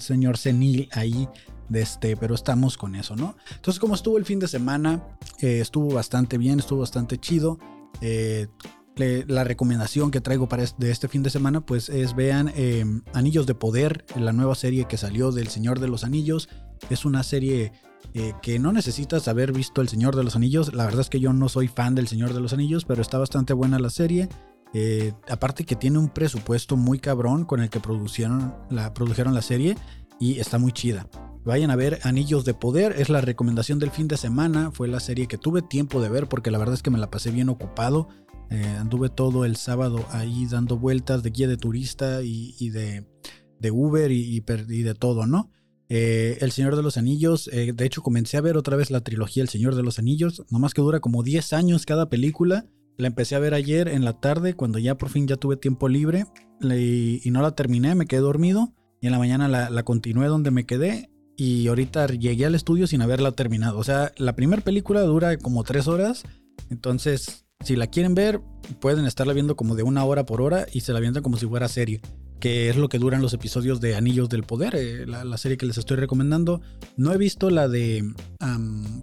señor 0.00 0.36
senil 0.36 0.90
ahí 0.92 1.26
de 1.70 1.80
este, 1.80 2.16
pero 2.16 2.34
estamos 2.34 2.76
con 2.76 2.94
eso, 2.94 3.16
¿no? 3.16 3.34
Entonces, 3.54 3.80
como 3.80 3.94
estuvo 3.94 4.18
el 4.18 4.26
fin 4.26 4.40
de 4.40 4.48
semana, 4.48 5.02
eh, 5.40 5.60
estuvo 5.60 5.94
bastante 5.94 6.36
bien, 6.36 6.58
estuvo 6.58 6.80
bastante 6.80 7.18
chido. 7.18 7.58
Eh, 8.02 8.48
la 8.98 9.44
recomendación 9.44 10.10
que 10.10 10.20
traigo 10.20 10.48
para 10.48 10.64
este, 10.64 10.86
de 10.86 10.90
este 10.90 11.08
fin 11.08 11.22
de 11.22 11.30
semana, 11.30 11.60
pues 11.60 11.88
es 11.88 12.14
vean 12.14 12.52
eh, 12.56 12.84
Anillos 13.12 13.46
de 13.46 13.54
Poder, 13.54 14.04
la 14.16 14.32
nueva 14.32 14.54
serie 14.54 14.86
que 14.86 14.96
salió 14.96 15.30
del 15.30 15.48
Señor 15.48 15.80
de 15.80 15.88
los 15.88 16.04
Anillos. 16.04 16.48
Es 16.90 17.04
una 17.04 17.22
serie 17.22 17.72
que 18.42 18.58
no 18.58 18.72
necesitas 18.72 19.28
haber 19.28 19.52
visto 19.52 19.80
El 19.80 19.88
Señor 19.88 20.16
de 20.16 20.24
los 20.24 20.34
Anillos. 20.34 20.74
La 20.74 20.86
verdad 20.86 21.02
es 21.02 21.10
que 21.10 21.20
yo 21.20 21.32
no 21.32 21.48
soy 21.48 21.68
fan 21.68 21.94
del 21.94 22.08
Señor 22.08 22.32
de 22.32 22.40
los 22.40 22.52
Anillos, 22.52 22.84
pero 22.84 23.02
está 23.02 23.18
bastante 23.18 23.52
buena 23.52 23.78
la 23.78 23.90
serie. 23.90 24.28
aparte 25.28 25.64
que 25.64 25.76
tiene 25.76 25.98
un 25.98 26.08
presupuesto 26.08 26.76
muy 26.76 26.98
cabrón 26.98 27.44
con 27.44 27.60
el 27.60 27.70
que 27.70 27.80
produjeron 27.80 28.54
la, 28.70 28.92
produjeron 28.94 29.34
la 29.34 29.42
serie 29.42 29.76
y 30.18 30.38
está 30.38 30.58
muy 30.58 30.72
chida. 30.72 31.06
Vayan 31.44 31.70
a 31.70 31.76
ver 31.76 32.00
Anillos 32.02 32.44
de 32.44 32.54
Poder, 32.54 32.94
es 32.98 33.08
la 33.08 33.20
recomendación 33.20 33.78
del 33.78 33.90
fin 33.90 34.08
de 34.08 34.16
semana, 34.16 34.70
fue 34.70 34.88
la 34.88 35.00
serie 35.00 35.28
que 35.28 35.38
tuve 35.38 35.62
tiempo 35.62 36.02
de 36.02 36.08
ver 36.08 36.28
porque 36.28 36.50
la 36.50 36.58
verdad 36.58 36.74
es 36.74 36.82
que 36.82 36.90
me 36.90 36.98
la 36.98 37.10
pasé 37.10 37.30
bien 37.30 37.48
ocupado. 37.48 38.08
Eh, 38.50 38.76
anduve 38.78 39.08
todo 39.08 39.44
el 39.44 39.56
sábado 39.56 40.06
ahí 40.10 40.46
dando 40.46 40.78
vueltas 40.78 41.22
de 41.22 41.30
guía 41.30 41.48
de 41.48 41.56
turista 41.56 42.22
y, 42.22 42.70
de, 42.70 43.06
Uber 43.70 44.10
y, 44.10 44.40
de 44.40 44.94
todo, 44.94 45.26
¿no? 45.26 45.50
Eh, 45.88 46.38
el 46.40 46.52
Señor 46.52 46.76
de 46.76 46.82
los 46.82 46.96
Anillos, 46.96 47.48
eh, 47.52 47.72
de 47.74 47.86
hecho 47.86 48.02
comencé 48.02 48.36
a 48.36 48.42
ver 48.42 48.56
otra 48.56 48.76
vez 48.76 48.90
la 48.90 49.00
trilogía 49.00 49.42
El 49.42 49.48
Señor 49.48 49.74
de 49.74 49.82
los 49.82 49.98
Anillos, 49.98 50.44
nomás 50.50 50.74
que 50.74 50.82
dura 50.82 51.00
como 51.00 51.22
10 51.22 51.52
años 51.52 51.86
cada 51.86 52.10
película. 52.10 52.66
La 52.96 53.06
empecé 53.06 53.36
a 53.36 53.38
ver 53.38 53.54
ayer 53.54 53.88
en 53.88 54.04
la 54.04 54.20
tarde 54.20 54.54
cuando 54.54 54.78
ya 54.78 54.98
por 54.98 55.08
fin 55.08 55.26
ya 55.26 55.36
tuve 55.36 55.56
tiempo 55.56 55.88
libre 55.88 56.26
y, 56.60 57.30
no 57.30 57.42
la 57.42 57.52
terminé, 57.52 57.94
me 57.94 58.06
quedé 58.06 58.20
dormido 58.20 58.74
y 59.00 59.06
en 59.06 59.12
la 59.12 59.18
mañana 59.18 59.46
la, 59.46 59.70
la 59.70 59.84
continué 59.84 60.26
donde 60.26 60.50
me 60.50 60.66
quedé 60.66 61.10
y 61.36 61.68
ahorita 61.68 62.08
llegué 62.08 62.46
al 62.46 62.56
estudio 62.56 62.88
sin 62.88 63.00
haberla 63.00 63.30
terminado. 63.30 63.78
O 63.78 63.84
sea, 63.84 64.12
la 64.16 64.34
primera 64.34 64.62
película 64.62 65.02
dura 65.02 65.38
como 65.38 65.62
tres 65.62 65.86
horas. 65.86 66.24
Entonces, 66.68 67.46
si 67.64 67.76
la 67.76 67.86
quieren 67.86 68.16
ver, 68.16 68.40
pueden 68.80 69.04
estarla 69.06 69.32
viendo 69.32 69.54
como 69.54 69.76
de 69.76 69.84
una 69.84 70.04
hora 70.04 70.26
por 70.26 70.42
hora 70.42 70.66
y 70.72 70.80
se 70.80 70.92
la 70.92 70.98
viendo 70.98 71.22
como 71.22 71.36
si 71.36 71.46
fuera 71.46 71.68
serie. 71.68 72.00
Que 72.40 72.68
es 72.68 72.76
lo 72.76 72.88
que 72.88 72.98
duran 72.98 73.20
los 73.20 73.32
episodios 73.32 73.80
de 73.80 73.96
Anillos 73.96 74.28
del 74.28 74.44
Poder, 74.44 74.74
eh, 74.76 75.06
la, 75.06 75.36
serie 75.38 75.56
que 75.56 75.66
les 75.66 75.78
estoy 75.78 75.96
recomendando. 75.96 76.60
No 76.96 77.12
he 77.12 77.18
visto 77.18 77.50
la 77.50 77.68
de. 77.68 78.12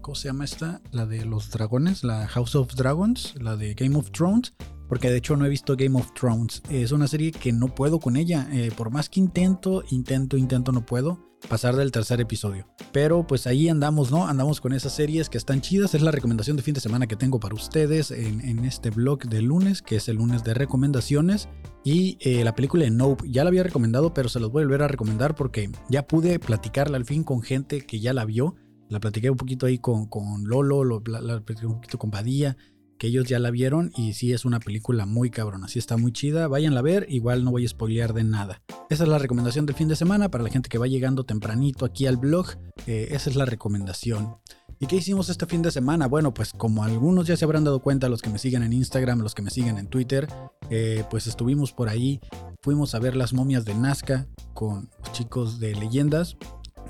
¿Cómo 0.01 0.15
se 0.15 0.29
llama 0.29 0.45
esta? 0.45 0.81
La 0.91 1.05
de 1.05 1.25
los 1.25 1.49
dragones, 1.51 2.03
la 2.03 2.27
House 2.27 2.55
of 2.55 2.73
Dragons, 2.75 3.35
la 3.39 3.57
de 3.57 3.73
Game 3.73 3.97
of 3.97 4.11
Thrones. 4.11 4.53
Porque 4.87 5.09
de 5.09 5.17
hecho 5.17 5.35
no 5.35 5.45
he 5.45 5.49
visto 5.49 5.75
Game 5.75 5.97
of 5.97 6.13
Thrones. 6.13 6.61
Es 6.69 6.91
una 6.91 7.07
serie 7.07 7.31
que 7.31 7.51
no 7.51 7.73
puedo 7.73 7.99
con 7.99 8.15
ella. 8.15 8.47
Eh, 8.51 8.71
por 8.75 8.91
más 8.91 9.09
que 9.09 9.19
intento, 9.19 9.83
intento, 9.89 10.37
intento, 10.37 10.71
no 10.71 10.85
puedo 10.85 11.34
pasar 11.45 11.75
del 11.75 11.91
tercer 11.91 12.21
episodio. 12.21 12.67
Pero 12.91 13.25
pues 13.25 13.47
ahí 13.47 13.69
andamos, 13.69 14.11
¿no? 14.11 14.27
Andamos 14.27 14.61
con 14.61 14.73
esas 14.73 14.93
series 14.93 15.29
que 15.29 15.37
están 15.37 15.61
chidas. 15.61 15.93
Es 15.93 16.01
la 16.01 16.11
recomendación 16.11 16.57
de 16.57 16.63
fin 16.63 16.73
de 16.73 16.81
semana 16.81 17.07
que 17.07 17.15
tengo 17.15 17.39
para 17.39 17.55
ustedes 17.55 18.11
en, 18.11 18.65
este 18.65 18.89
blog 18.89 19.19
de 19.25 19.41
lunes, 19.41 19.81
que 19.81 19.97
es 19.97 20.09
el 20.09 20.17
lunes 20.17 20.43
de 20.43 20.53
recomendaciones. 20.53 21.49
Y 21.83 22.17
eh, 22.21 22.43
la 22.43 22.55
película 22.55 22.83
de 22.83 22.91
Nope, 22.91 23.29
ya 23.29 23.43
la 23.43 23.49
había 23.49 23.63
recomendado, 23.63 24.13
pero 24.13 24.29
se 24.29 24.39
los 24.39 24.51
voy 24.51 24.63
a 24.63 24.65
volver 24.65 24.83
a 24.83 24.87
recomendar 24.87 25.35
porque 25.35 25.69
ya 25.89 26.07
pude 26.07 26.39
platicarla 26.39 26.97
al 26.97 27.05
fin 27.05 27.23
con 27.23 27.41
gente 27.41 27.81
que 27.81 27.99
ya 27.99 28.13
la 28.13 28.25
vio. 28.25 28.55
La 28.89 28.99
platiqué 28.99 29.29
un 29.29 29.37
poquito 29.37 29.65
ahí 29.65 29.79
con, 29.79 30.07
con 30.07 30.43
Lolo, 30.45 30.83
lo, 30.83 31.01
la, 31.05 31.41
platiqué 31.41 31.65
un 31.65 31.75
poquito 31.75 31.97
con 31.97 32.11
Badía 32.11 32.55
que 32.97 33.07
ellos 33.07 33.25
ya 33.27 33.39
la 33.39 33.51
vieron 33.51 33.91
y 33.95 34.13
sí 34.13 34.33
es 34.33 34.45
una 34.45 34.59
película 34.59 35.05
muy 35.05 35.29
cabrona, 35.29 35.67
sí 35.67 35.79
está 35.79 35.97
muy 35.97 36.11
chida, 36.11 36.47
váyanla 36.47 36.79
a 36.79 36.83
ver, 36.83 37.05
igual 37.09 37.43
no 37.43 37.51
voy 37.51 37.65
a 37.65 37.69
spoilear 37.69 38.13
de 38.13 38.23
nada. 38.23 38.61
Esa 38.89 39.03
es 39.03 39.09
la 39.09 39.17
recomendación 39.17 39.65
del 39.65 39.75
fin 39.75 39.87
de 39.87 39.95
semana 39.95 40.29
para 40.29 40.43
la 40.43 40.49
gente 40.49 40.69
que 40.69 40.77
va 40.77 40.87
llegando 40.87 41.23
tempranito 41.23 41.85
aquí 41.85 42.07
al 42.07 42.17
blog, 42.17 42.47
eh, 42.87 43.09
esa 43.11 43.29
es 43.29 43.35
la 43.35 43.45
recomendación. 43.45 44.37
¿Y 44.79 44.87
qué 44.87 44.97
hicimos 44.97 45.29
este 45.29 45.45
fin 45.45 45.61
de 45.61 45.71
semana? 45.71 46.07
Bueno, 46.07 46.33
pues 46.33 46.51
como 46.51 46.83
algunos 46.83 47.27
ya 47.27 47.37
se 47.37 47.45
habrán 47.45 47.63
dado 47.63 47.79
cuenta, 47.79 48.09
los 48.09 48.21
que 48.21 48.29
me 48.29 48.37
siguen 48.37 48.61
en 48.61 48.73
Instagram, 48.73 49.21
los 49.21 49.33
que 49.33 49.41
me 49.41 49.49
siguen 49.49 49.77
en 49.77 49.87
Twitter, 49.87 50.27
eh, 50.69 51.05
pues 51.09 51.27
estuvimos 51.27 51.71
por 51.71 51.87
ahí, 51.87 52.19
fuimos 52.61 52.93
a 52.93 52.99
ver 52.99 53.15
las 53.15 53.33
momias 53.33 53.63
de 53.63 53.73
Nazca 53.73 54.27
con 54.53 54.89
los 54.99 55.11
chicos 55.13 55.59
de 55.59 55.75
leyendas. 55.75 56.35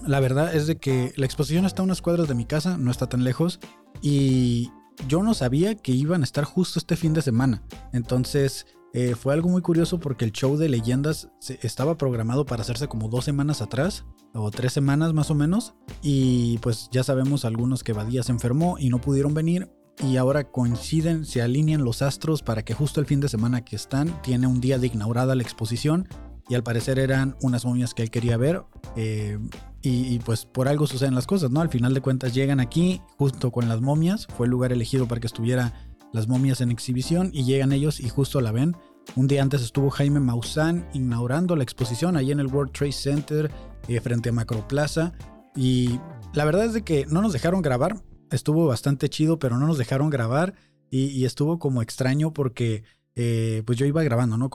La 0.06 0.20
verdad 0.20 0.56
es 0.56 0.66
de 0.68 0.78
que 0.78 1.14
la 1.16 1.26
exposición 1.26 1.66
está 1.66 1.84
a 1.84 1.86
unas 1.86 2.02
cuadras 2.02 2.28
de 2.28 2.36
mi 2.36 2.46
casa, 2.46 2.78
no 2.78 2.90
está 2.90 3.08
tan 3.08 3.24
lejos, 3.24 3.60
y 4.02 4.72
yo 5.08 5.24
no 5.24 5.34
sabía 5.34 5.76
que 5.76 5.92
iban 5.92 6.22
a 6.22 6.24
estar 6.24 6.44
justo 6.44 6.80
este 6.80 6.96
fin 6.96 7.14
de 7.14 7.22
semana. 7.22 7.62
Entonces 7.94 8.66
eh, 8.94 9.16
fue 9.16 9.34
algo 9.34 9.50
muy 9.50 9.62
curioso 9.62 10.00
porque 10.00 10.26
el 10.26 10.32
show 10.32 10.56
de 10.56 10.70
leyendas 10.70 11.30
estaba 11.62 11.98
programado 11.98 12.46
para 12.46 12.62
hacerse 12.62 12.88
como 12.88 13.10
dos 13.10 13.26
semanas 13.26 13.62
atrás, 13.62 14.06
o 14.34 14.52
tres 14.52 14.74
semanas 14.74 15.14
más 15.14 15.30
o 15.32 15.36
menos. 15.36 15.74
Y 16.02 16.60
pues 16.60 16.90
ya 16.92 17.04
sabemos 17.04 17.46
algunos 17.46 17.84
que 17.84 17.94
Badía 17.94 18.24
se 18.24 18.32
enfermó 18.32 18.78
y 18.80 18.90
no 18.90 19.02
pudieron 19.02 19.34
venir. 19.34 19.70
Y 20.02 20.18
ahora 20.18 20.52
coinciden, 20.52 21.26
se 21.26 21.42
alinean 21.42 21.84
los 21.84 22.02
astros 22.02 22.42
para 22.42 22.64
que 22.64 22.74
justo 22.74 23.00
el 23.00 23.06
fin 23.06 23.22
de 23.22 23.30
semana 23.30 23.64
que 23.64 23.76
están 23.76 24.22
tiene 24.22 24.48
un 24.48 24.60
día 24.60 24.78
de 24.78 24.88
inaugurada 24.88 25.36
la 25.36 25.44
exposición 25.44 26.08
y 26.48 26.56
al 26.56 26.64
parecer 26.64 27.00
eran 27.00 27.36
unas 27.42 27.66
momias 27.66 27.94
que 27.94 28.04
él 28.04 28.12
quería 28.12 28.38
ver. 28.38 28.64
Eh, 28.96 29.40
y, 29.88 30.20
pues 30.20 30.46
por 30.46 30.68
algo 30.68 30.88
suceden 30.88 31.14
las 31.14 31.28
cosas, 31.28 31.52
¿no? 31.52 31.62
Al 31.62 31.70
final 31.70 31.94
de 31.94 32.02
cuentas 32.02 32.34
llegan 32.34 32.60
aquí 32.60 33.02
justo 33.18 33.52
con 33.52 33.70
las 33.70 33.82
momias. 33.82 34.26
Fue 34.36 34.48
el 34.48 34.52
lugar 34.52 34.72
elegido 34.72 35.08
para 35.08 35.22
que 35.22 35.28
estuviera 35.28 35.74
las 36.12 36.28
momias 36.28 36.62
en 36.62 36.72
exhibición 36.72 37.30
y 37.32 37.44
llegan 37.44 37.72
ellos 37.72 38.00
y 38.00 38.10
justo 38.10 38.42
la 38.42 38.52
ven. 38.52 38.76
Un 39.16 39.28
día 39.28 39.44
antes 39.44 39.62
estuvo 39.62 39.92
Jaime 39.92 40.20
Maussan 40.20 40.88
inaugurando 40.94 41.56
la 41.56 41.64
exposición 41.64 42.18
ahí 42.18 42.32
en 42.32 42.40
el 42.40 42.48
World 42.48 42.72
Trade 42.72 42.92
Center 42.94 43.52
eh, 43.88 44.00
frente 44.00 44.30
a 44.30 44.32
Macroplaza. 44.32 45.14
Y 45.56 46.00
la 46.34 46.46
verdad 46.46 46.66
es 46.66 46.74
de 46.74 46.84
que 46.84 47.06
no 47.06 47.22
nos 47.22 47.34
dejaron 47.34 47.62
grabar. 47.62 48.02
Estuvo 48.32 48.66
bastante 48.66 49.08
chido, 49.10 49.38
pero 49.38 49.60
no 49.60 49.68
nos 49.68 49.78
dejaron 49.78 50.10
grabar. 50.10 50.56
Y, 50.90 51.26
estuvo 51.26 51.60
como 51.60 51.82
extraño 51.82 52.32
porque 52.34 52.84
eh, 53.16 53.64
pues 53.66 53.78
yo 53.78 53.86
iba 53.86 54.02
grabando, 54.04 54.38
¿no? 54.38 54.50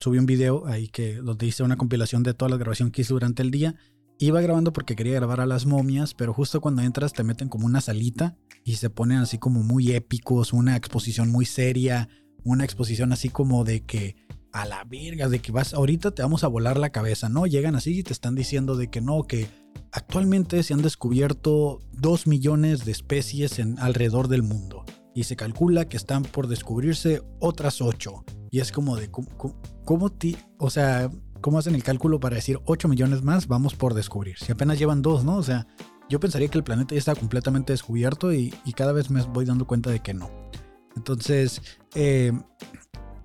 subí 0.00 0.18
un 0.18 0.24
video 0.26 0.66
ahí 0.66 0.88
que 0.88 1.16
donde 1.16 1.46
hice 1.46 1.62
una 1.62 1.76
compilación 1.76 2.22
de 2.22 2.32
toda 2.32 2.48
la 2.48 2.56
grabación 2.56 2.90
que 2.90 3.02
hice 3.02 3.12
durante 3.12 3.42
el 3.42 3.50
día 3.50 3.74
Iba 4.18 4.40
grabando 4.40 4.72
porque 4.72 4.94
quería 4.94 5.14
grabar 5.14 5.40
a 5.40 5.46
las 5.46 5.66
momias, 5.66 6.14
pero 6.14 6.32
justo 6.32 6.60
cuando 6.60 6.82
entras 6.82 7.12
te 7.12 7.24
meten 7.24 7.48
como 7.48 7.66
una 7.66 7.80
salita 7.80 8.36
y 8.64 8.76
se 8.76 8.88
ponen 8.90 9.18
así 9.18 9.38
como 9.38 9.62
muy 9.62 9.92
épicos, 9.92 10.52
una 10.52 10.76
exposición 10.76 11.30
muy 11.30 11.44
seria, 11.46 12.08
una 12.44 12.64
exposición 12.64 13.12
así 13.12 13.28
como 13.28 13.64
de 13.64 13.84
que 13.84 14.16
a 14.52 14.66
la 14.66 14.84
verga, 14.84 15.28
de 15.28 15.40
que 15.40 15.50
vas, 15.50 15.74
ahorita 15.74 16.12
te 16.12 16.22
vamos 16.22 16.44
a 16.44 16.48
volar 16.48 16.78
la 16.78 16.90
cabeza, 16.90 17.28
¿no? 17.28 17.46
Llegan 17.46 17.74
así 17.74 17.98
y 17.98 18.02
te 18.04 18.12
están 18.12 18.36
diciendo 18.36 18.76
de 18.76 18.88
que 18.88 19.00
no, 19.00 19.24
que 19.24 19.48
actualmente 19.90 20.62
se 20.62 20.74
han 20.74 20.82
descubierto 20.82 21.80
dos 21.92 22.28
millones 22.28 22.84
de 22.84 22.92
especies 22.92 23.58
en 23.58 23.78
alrededor 23.80 24.28
del 24.28 24.44
mundo 24.44 24.84
y 25.12 25.24
se 25.24 25.34
calcula 25.34 25.88
que 25.88 25.96
están 25.96 26.22
por 26.22 26.46
descubrirse 26.46 27.22
otras 27.40 27.80
ocho. 27.80 28.24
Y 28.50 28.60
es 28.60 28.70
como 28.70 28.96
de, 28.96 29.10
¿cómo, 29.10 29.28
cómo, 29.84 30.10
ti, 30.10 30.36
o 30.58 30.70
sea, 30.70 31.10
¿cómo 31.44 31.58
hacen 31.58 31.74
el 31.74 31.82
cálculo 31.82 32.20
para 32.20 32.36
decir 32.36 32.58
8 32.64 32.88
millones 32.88 33.22
más 33.22 33.48
vamos 33.48 33.74
por 33.74 33.92
descubrir? 33.92 34.38
Si 34.38 34.50
apenas 34.50 34.78
llevan 34.78 35.02
dos, 35.02 35.24
¿no? 35.24 35.36
O 35.36 35.42
sea, 35.42 35.66
yo 36.08 36.18
pensaría 36.18 36.48
que 36.48 36.56
el 36.56 36.64
planeta 36.64 36.94
ya 36.94 36.98
está 36.98 37.14
completamente 37.14 37.74
descubierto 37.74 38.32
y, 38.32 38.50
cada 38.74 38.92
vez 38.92 39.10
me 39.10 39.20
voy 39.24 39.44
dando 39.44 39.66
cuenta 39.66 39.90
de 39.90 40.00
que 40.00 40.14
no. 40.14 40.30
Entonces, 40.96 41.60
eh, 41.94 42.32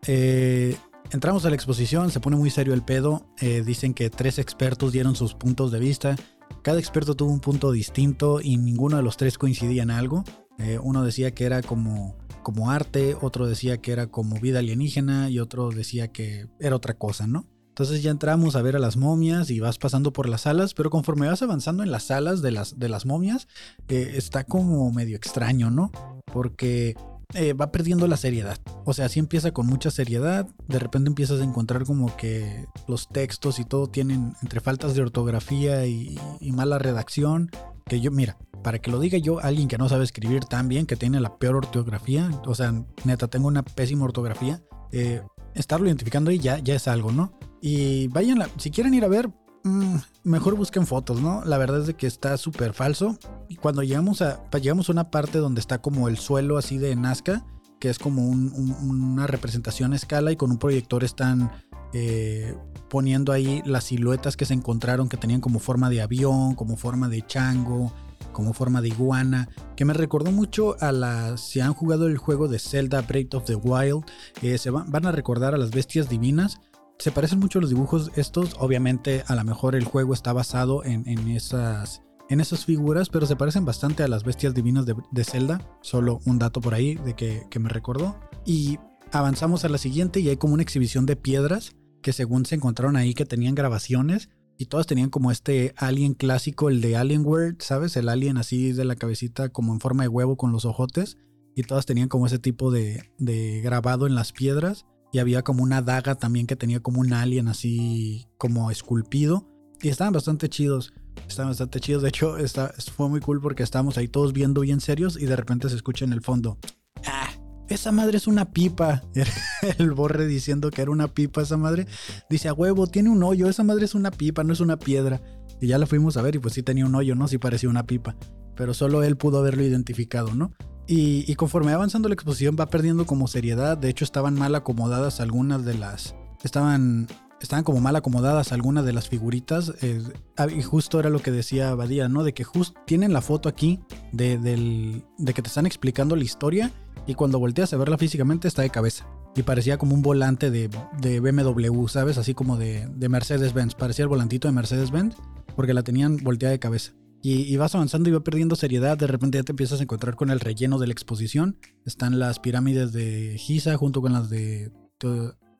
eh, 0.05 0.75
entramos 1.11 1.45
a 1.45 1.49
la 1.49 1.55
exposición, 1.55 2.11
se 2.11 2.19
pone 2.19 2.35
muy 2.35 2.49
serio 2.49 2.73
el 2.73 2.83
pedo. 2.83 3.25
Eh, 3.39 3.63
dicen 3.65 3.93
que 3.93 4.09
tres 4.09 4.37
expertos 4.37 4.91
dieron 4.91 5.15
sus 5.15 5.33
puntos 5.33 5.71
de 5.71 5.79
vista. 5.79 6.17
Cada 6.61 6.79
experto 6.79 7.15
tuvo 7.15 7.31
un 7.31 7.39
punto 7.39 7.71
distinto 7.71 8.41
y 8.41 8.57
ninguno 8.57 8.97
de 8.97 9.03
los 9.03 9.15
tres 9.15 9.37
coincidía 9.37 9.83
en 9.83 9.91
algo. 9.91 10.25
Eh, 10.57 10.77
uno 10.83 11.05
decía 11.05 11.33
que 11.33 11.45
era 11.45 11.61
como, 11.61 12.17
como 12.43 12.69
arte, 12.69 13.15
otro 13.21 13.47
decía 13.47 13.77
que 13.77 13.93
era 13.93 14.07
como 14.07 14.41
vida 14.41 14.59
alienígena 14.59 15.29
y 15.29 15.39
otro 15.39 15.69
decía 15.69 16.09
que 16.09 16.47
era 16.59 16.75
otra 16.75 16.95
cosa, 16.95 17.25
¿no? 17.25 17.47
Entonces 17.79 18.03
ya 18.03 18.11
entramos 18.11 18.57
a 18.57 18.61
ver 18.61 18.75
a 18.75 18.79
las 18.79 18.97
momias 18.97 19.49
y 19.49 19.61
vas 19.61 19.77
pasando 19.77 20.11
por 20.11 20.27
las 20.27 20.41
salas, 20.41 20.73
pero 20.73 20.89
conforme 20.89 21.29
vas 21.29 21.41
avanzando 21.41 21.81
en 21.81 21.91
las 21.91 22.03
salas 22.03 22.41
de 22.41 22.51
las, 22.51 22.77
de 22.77 22.89
las 22.89 23.05
momias, 23.05 23.47
eh, 23.87 24.15
está 24.15 24.43
como 24.43 24.91
medio 24.91 25.15
extraño, 25.15 25.71
¿no? 25.71 25.89
Porque 26.25 26.97
eh, 27.35 27.53
va 27.53 27.71
perdiendo 27.71 28.05
la 28.07 28.17
seriedad. 28.17 28.57
O 28.83 28.91
sea, 28.91 29.07
sí 29.07 29.19
empieza 29.19 29.51
con 29.51 29.65
mucha 29.65 29.91
seriedad, 29.91 30.45
de 30.67 30.77
repente 30.77 31.07
empiezas 31.07 31.39
a 31.39 31.45
encontrar 31.45 31.85
como 31.85 32.17
que 32.17 32.65
los 32.89 33.07
textos 33.07 33.59
y 33.59 33.63
todo 33.63 33.87
tienen 33.87 34.33
entre 34.41 34.59
faltas 34.59 34.93
de 34.93 35.01
ortografía 35.01 35.85
y, 35.85 36.19
mala 36.51 36.79
redacción, 36.79 37.49
que 37.85 38.01
yo, 38.01 38.11
mira, 38.11 38.37
para 38.61 38.79
que 38.79 38.91
lo 38.91 38.99
diga 38.99 39.19
yo, 39.19 39.39
alguien 39.39 39.69
que 39.69 39.77
no 39.77 39.87
sabe 39.87 40.03
escribir 40.03 40.43
tan 40.43 40.67
bien, 40.67 40.85
que 40.85 40.97
tiene 40.97 41.21
la 41.21 41.37
peor 41.37 41.55
ortografía, 41.55 42.29
o 42.45 42.55
sea, 42.55 42.73
neta, 43.05 43.29
tengo 43.29 43.47
una 43.47 43.63
pésima 43.63 44.03
ortografía, 44.03 44.61
eh, 44.91 45.21
estarlo 45.55 45.87
identificando 45.87 46.29
ahí 46.29 46.39
ya, 46.39 46.59
ya 46.59 46.75
es 46.75 46.89
algo, 46.89 47.13
¿no? 47.13 47.39
Y 47.61 48.07
vayan, 48.07 48.41
si 48.57 48.71
quieren 48.71 48.93
ir 48.93 49.03
a 49.03 49.07
ver, 49.07 49.29
Mm, 49.63 49.97
mejor 50.23 50.55
busquen 50.55 50.87
fotos, 50.87 51.21
¿no? 51.21 51.43
La 51.43 51.57
verdad 51.57 51.81
es 51.81 51.87
de 51.87 51.93
que 51.95 52.07
está 52.07 52.37
súper 52.37 52.73
falso. 52.73 53.17
Y 53.49 53.55
cuando 53.55 53.83
llegamos 53.83 54.21
a, 54.21 54.49
llegamos 54.59 54.89
a 54.89 54.93
una 54.93 55.11
parte 55.11 55.39
donde 55.39 55.59
está 55.59 55.81
como 55.81 56.07
el 56.07 56.17
suelo 56.17 56.57
así 56.57 56.77
de 56.77 56.95
Nazca, 56.95 57.45
que 57.79 57.89
es 57.89 57.99
como 57.99 58.27
una 58.27 59.27
representación 59.27 59.93
a 59.93 59.95
escala 59.95 60.31
y 60.31 60.35
con 60.35 60.51
un 60.51 60.57
proyector 60.57 61.03
están 61.03 61.51
eh, 61.93 62.55
poniendo 62.89 63.31
ahí 63.31 63.61
las 63.65 63.85
siluetas 63.85 64.35
que 64.35 64.45
se 64.45 64.53
encontraron 64.53 65.07
que 65.07 65.17
tenían 65.17 65.41
como 65.41 65.59
forma 65.59 65.89
de 65.89 66.01
avión, 66.01 66.55
como 66.55 66.75
forma 66.75 67.07
de 67.07 67.25
chango, 67.25 67.93
como 68.33 68.53
forma 68.53 68.81
de 68.81 68.89
iguana, 68.89 69.49
que 69.77 69.85
me 69.85 69.93
recordó 69.93 70.31
mucho 70.31 70.75
a 70.81 70.91
las, 70.91 71.41
si 71.41 71.61
han 71.61 71.73
jugado 71.73 72.07
el 72.07 72.17
juego 72.17 72.47
de 72.47 72.59
Zelda 72.59 73.01
Breath 73.01 73.33
of 73.35 73.45
the 73.45 73.55
Wild, 73.55 74.03
eh, 74.41 74.57
se 74.57 74.69
van 74.69 75.05
a 75.05 75.11
recordar 75.11 75.55
a 75.55 75.57
las 75.57 75.71
bestias 75.71 76.09
divinas 76.09 76.59
se 76.99 77.11
parecen 77.13 77.39
mucho 77.39 77.61
los 77.61 77.69
dibujos 77.69 78.11
estos. 78.15 78.55
Obviamente, 78.59 79.23
a 79.27 79.35
lo 79.35 79.43
mejor 79.45 79.75
el 79.75 79.85
juego 79.85 80.13
está 80.13 80.33
basado 80.33 80.83
en, 80.83 81.07
esas, 81.29 82.03
en 82.29 82.41
esas 82.41 82.65
figuras, 82.65 83.07
pero 83.07 83.25
se 83.25 83.37
parecen 83.37 83.63
bastante 83.63 84.03
a 84.03 84.09
las 84.09 84.25
bestias 84.25 84.53
divinas 84.53 84.85
de, 84.85 85.23
Zelda. 85.23 85.61
Solo 85.81 86.19
un 86.25 86.39
dato 86.39 86.59
por 86.59 86.73
ahí 86.73 86.95
de 86.95 87.15
que, 87.15 87.59
me 87.59 87.69
recordó. 87.69 88.19
Y 88.45 88.79
avanzamos 89.13 89.63
a 89.63 89.69
la 89.69 89.77
siguiente 89.77 90.19
y 90.19 90.27
hay 90.27 90.35
como 90.35 90.53
una 90.53 90.63
exhibición 90.63 91.05
de 91.05 91.15
piedras 91.15 91.75
que 92.01 92.13
según 92.13 92.45
se 92.45 92.55
encontraron 92.55 92.97
ahí 92.97 93.13
que 93.13 93.25
tenían 93.25 93.55
grabaciones 93.55 94.29
y 94.57 94.65
todas 94.65 94.87
tenían 94.87 95.09
como 95.09 95.31
este 95.31 95.73
alien 95.77 96.13
clásico, 96.13 96.69
el 96.69 96.81
de 96.81 96.97
Alienware, 96.97 97.55
¿sabes? 97.59 97.95
El 97.95 98.09
alien 98.09 98.37
así 98.37 98.73
de 98.73 98.83
la 98.83 98.95
cabecita 98.95 99.49
como 99.49 99.73
en 99.73 99.79
forma 99.79 100.03
de 100.03 100.09
huevo 100.09 100.35
con 100.35 100.51
los 100.51 100.65
ojotes 100.65 101.17
y 101.55 101.63
todas 101.63 101.85
tenían 101.85 102.09
como 102.09 102.25
ese 102.27 102.39
tipo 102.39 102.71
de, 102.71 103.09
de 103.17 103.61
grabado 103.61 104.05
en 104.05 104.15
las 104.15 104.31
piedras 104.33 104.85
y 105.11 105.19
había 105.19 105.41
como 105.43 105.63
una 105.63 105.81
daga 105.81 106.15
también 106.15 106.47
que 106.47 106.55
tenía 106.55 106.81
como 106.81 107.01
un 107.01 107.13
alien 107.13 107.47
así 107.47 108.27
como 108.37 108.71
esculpido. 108.71 109.47
Y 109.81 109.89
estaban 109.89 110.13
bastante 110.13 110.49
chidos. 110.49 110.93
Estaban 111.27 111.51
bastante 111.51 111.79
chidos. 111.79 112.03
De 112.03 112.09
hecho, 112.09 112.37
está, 112.37 112.73
fue 112.95 113.09
muy 113.09 113.19
cool 113.19 113.41
porque 113.41 113.63
estábamos 113.63 113.97
ahí 113.97 114.07
todos 114.07 114.33
viendo 114.33 114.61
bien 114.61 114.81
serios 114.81 115.17
y 115.19 115.25
de 115.25 115.35
repente 115.35 115.69
se 115.69 115.75
escucha 115.75 116.05
en 116.05 116.13
el 116.13 116.21
fondo. 116.21 116.57
Ah, 117.05 117.29
esa 117.69 117.91
madre 117.91 118.17
es 118.17 118.27
una 118.27 118.51
pipa. 118.51 119.03
El 119.77 119.91
borre 119.91 120.27
diciendo 120.27 120.69
que 120.69 120.81
era 120.81 120.91
una 120.91 121.07
pipa 121.07 121.41
esa 121.41 121.57
madre. 121.57 121.87
Dice, 122.29 122.49
a 122.49 122.53
huevo, 122.53 122.87
tiene 122.87 123.09
un 123.09 123.23
hoyo. 123.23 123.47
Esa 123.47 123.63
madre 123.63 123.85
es 123.85 123.95
una 123.95 124.11
pipa, 124.11 124.43
no 124.43 124.53
es 124.53 124.59
una 124.59 124.77
piedra. 124.77 125.21
Y 125.61 125.67
ya 125.67 125.77
la 125.77 125.85
fuimos 125.85 126.17
a 126.17 126.21
ver 126.21 126.35
y 126.35 126.39
pues 126.39 126.53
sí 126.53 126.63
tenía 126.63 126.85
un 126.85 126.95
hoyo, 126.95 127.15
¿no? 127.15 127.27
Sí 127.27 127.37
parecía 127.37 127.69
una 127.69 127.85
pipa. 127.85 128.15
Pero 128.55 128.73
solo 128.73 129.03
él 129.03 129.17
pudo 129.17 129.39
haberlo 129.39 129.63
identificado, 129.63 130.35
¿no? 130.35 130.53
Y, 130.91 131.35
conforme 131.35 131.71
avanzando 131.71 132.09
la 132.09 132.15
exposición 132.15 132.55
va 132.59 132.65
perdiendo 132.65 133.05
como 133.05 133.27
seriedad. 133.27 133.77
De 133.77 133.89
hecho, 133.89 134.03
estaban 134.03 134.33
mal 134.33 134.55
acomodadas 134.55 135.21
algunas 135.21 135.63
de 135.63 135.75
las. 135.75 136.15
Estaban. 136.43 137.07
Estaban 137.39 137.63
como 137.63 137.79
mal 137.79 137.95
acomodadas 137.95 138.51
algunas 138.51 138.83
de 138.85 138.91
las 138.91 139.07
figuritas. 139.07 139.71
Eh, 139.83 140.01
ah, 140.35 140.47
y 140.47 140.63
justo 140.63 140.99
era 140.99 141.11
lo 141.11 141.19
que 141.19 141.31
decía 141.31 141.75
Badía, 141.75 142.09
¿no? 142.09 142.23
De 142.23 142.33
que 142.33 142.43
justo 142.43 142.77
tienen 142.87 143.13
la 143.13 143.21
foto 143.21 143.47
aquí 143.47 143.79
de, 144.11 144.39
del, 144.39 145.05
de 145.19 145.33
que 145.35 145.43
te 145.43 145.47
están 145.47 145.67
explicando 145.67 146.15
la 146.15 146.23
historia. 146.23 146.71
Y 147.05 147.13
cuando 147.13 147.37
volteas 147.37 147.71
a 147.71 147.77
verla 147.77 147.99
físicamente 147.99 148.47
está 148.47 148.63
de 148.63 148.71
cabeza. 148.71 149.07
Y 149.35 149.43
parecía 149.43 149.77
como 149.77 149.93
un 149.93 150.01
volante 150.01 150.49
de, 150.49 150.71
de 150.99 151.19
BMW, 151.19 151.87
¿sabes? 151.87 152.17
Así 152.17 152.33
como 152.33 152.57
de, 152.57 152.87
de 152.87 153.09
Mercedes-Benz. 153.09 153.75
Parecía 153.75 154.03
el 154.03 154.09
volantito 154.09 154.47
de 154.47 154.53
Mercedes-Benz. 154.53 155.15
Porque 155.55 155.75
la 155.75 155.83
tenían 155.83 156.17
volteada 156.17 156.51
de 156.51 156.59
cabeza. 156.59 156.93
Y, 157.21 157.55
vas 157.57 157.75
avanzando 157.75 158.09
y 158.09 158.13
va 158.13 158.21
perdiendo 158.21 158.55
seriedad. 158.55 158.97
De 158.97 159.07
repente 159.07 159.37
ya 159.37 159.43
te 159.43 159.51
empiezas 159.51 159.79
a 159.79 159.83
encontrar 159.83 160.15
con 160.15 160.29
el 160.29 160.39
relleno 160.39 160.79
de 160.79 160.87
la 160.87 160.93
exposición. 160.93 161.57
Están 161.85 162.17
las 162.17 162.39
pirámides 162.39 162.93
de 162.93 163.35
Giza 163.37 163.75
junto 163.75 164.01
con 164.01 164.13
las 164.13 164.29
de 164.29 164.71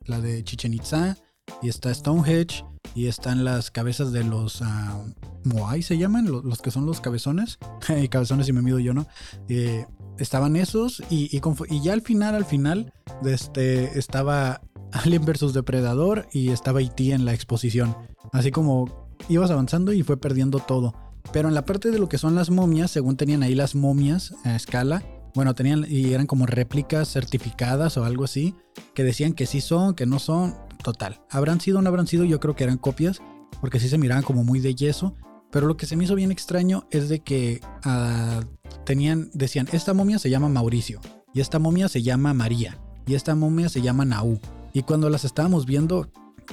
la 0.05 0.21
de 0.21 0.43
Chichen 0.43 0.73
Itza. 0.73 1.17
Y 1.61 1.69
está 1.69 1.93
Stonehenge. 1.93 2.63
Y 2.95 3.07
están 3.07 3.43
las 3.43 3.71
cabezas 3.71 4.11
de 4.11 4.23
los 4.23 4.61
uh, 4.61 4.65
Moai, 5.43 5.83
se 5.83 5.97
llaman, 5.97 6.25
los, 6.25 6.61
que 6.61 6.71
son 6.71 6.85
los 6.85 7.01
cabezones. 7.01 7.59
cabezones 8.09 8.47
y 8.47 8.53
me 8.53 8.61
mido 8.61 8.79
yo, 8.79 8.93
¿no? 8.93 9.05
Eh, 9.47 9.85
estaban 10.17 10.55
esos. 10.55 11.03
Y, 11.09 11.29
y, 11.35 11.81
ya 11.81 11.93
al 11.93 12.01
final, 12.01 12.35
al 12.35 12.45
final, 12.45 12.93
este, 13.25 13.99
estaba 13.99 14.61
Alien 14.91 15.25
vs 15.25 15.53
Depredador 15.53 16.27
y 16.31 16.49
estaba 16.49 16.81
IT 16.81 16.99
e 16.99 17.13
en 17.13 17.25
la 17.25 17.33
exposición. 17.33 17.95
Así 18.31 18.51
como 18.51 19.09
ibas 19.27 19.51
avanzando 19.51 19.93
y 19.93 20.03
fue 20.03 20.17
perdiendo 20.17 20.59
todo. 20.59 20.93
Pero 21.31 21.47
en 21.47 21.53
la 21.53 21.65
parte 21.65 21.91
de 21.91 21.99
lo 21.99 22.09
que 22.09 22.17
son 22.17 22.35
las 22.35 22.49
momias, 22.49 22.91
según 22.91 23.17
tenían 23.17 23.43
ahí 23.43 23.55
las 23.55 23.75
momias 23.75 24.33
a 24.43 24.55
escala, 24.55 25.03
bueno, 25.35 25.53
tenían 25.53 25.85
y 25.87 26.13
eran 26.13 26.25
como 26.25 26.45
réplicas 26.45 27.11
certificadas 27.11 27.97
o 27.97 28.03
algo 28.03 28.23
así, 28.23 28.55
que 28.93 29.03
decían 29.03 29.33
que 29.33 29.45
sí 29.45 29.61
son, 29.61 29.93
que 29.93 30.05
no 30.05 30.19
son. 30.19 30.55
Total, 30.83 31.21
habrán 31.29 31.59
sido 31.59 31.79
o 31.79 31.81
no 31.81 31.89
habrán 31.89 32.07
sido, 32.07 32.23
yo 32.23 32.39
creo 32.39 32.55
que 32.55 32.63
eran 32.63 32.77
copias, 32.77 33.21
porque 33.61 33.79
sí 33.79 33.89
se 33.89 33.97
miraban 33.97 34.23
como 34.23 34.43
muy 34.43 34.59
de 34.59 34.75
yeso. 34.75 35.15
Pero 35.51 35.67
lo 35.67 35.77
que 35.77 35.87
se 35.87 35.95
me 35.95 36.03
hizo 36.03 36.15
bien 36.15 36.31
extraño 36.31 36.87
es 36.91 37.09
de 37.09 37.21
que 37.21 37.59
ah, 37.83 38.41
tenían, 38.85 39.29
decían, 39.33 39.67
esta 39.71 39.93
momia 39.93 40.19
se 40.19 40.29
llama 40.29 40.47
Mauricio, 40.47 41.01
y 41.33 41.41
esta 41.41 41.59
momia 41.59 41.89
se 41.89 42.01
llama 42.01 42.33
María, 42.33 42.79
y 43.05 43.15
esta 43.15 43.35
momia 43.35 43.69
se 43.69 43.81
llama 43.81 44.05
Naú. 44.05 44.39
Y 44.73 44.83
cuando 44.83 45.09
las 45.09 45.25
estábamos 45.25 45.65
viendo, 45.65 46.11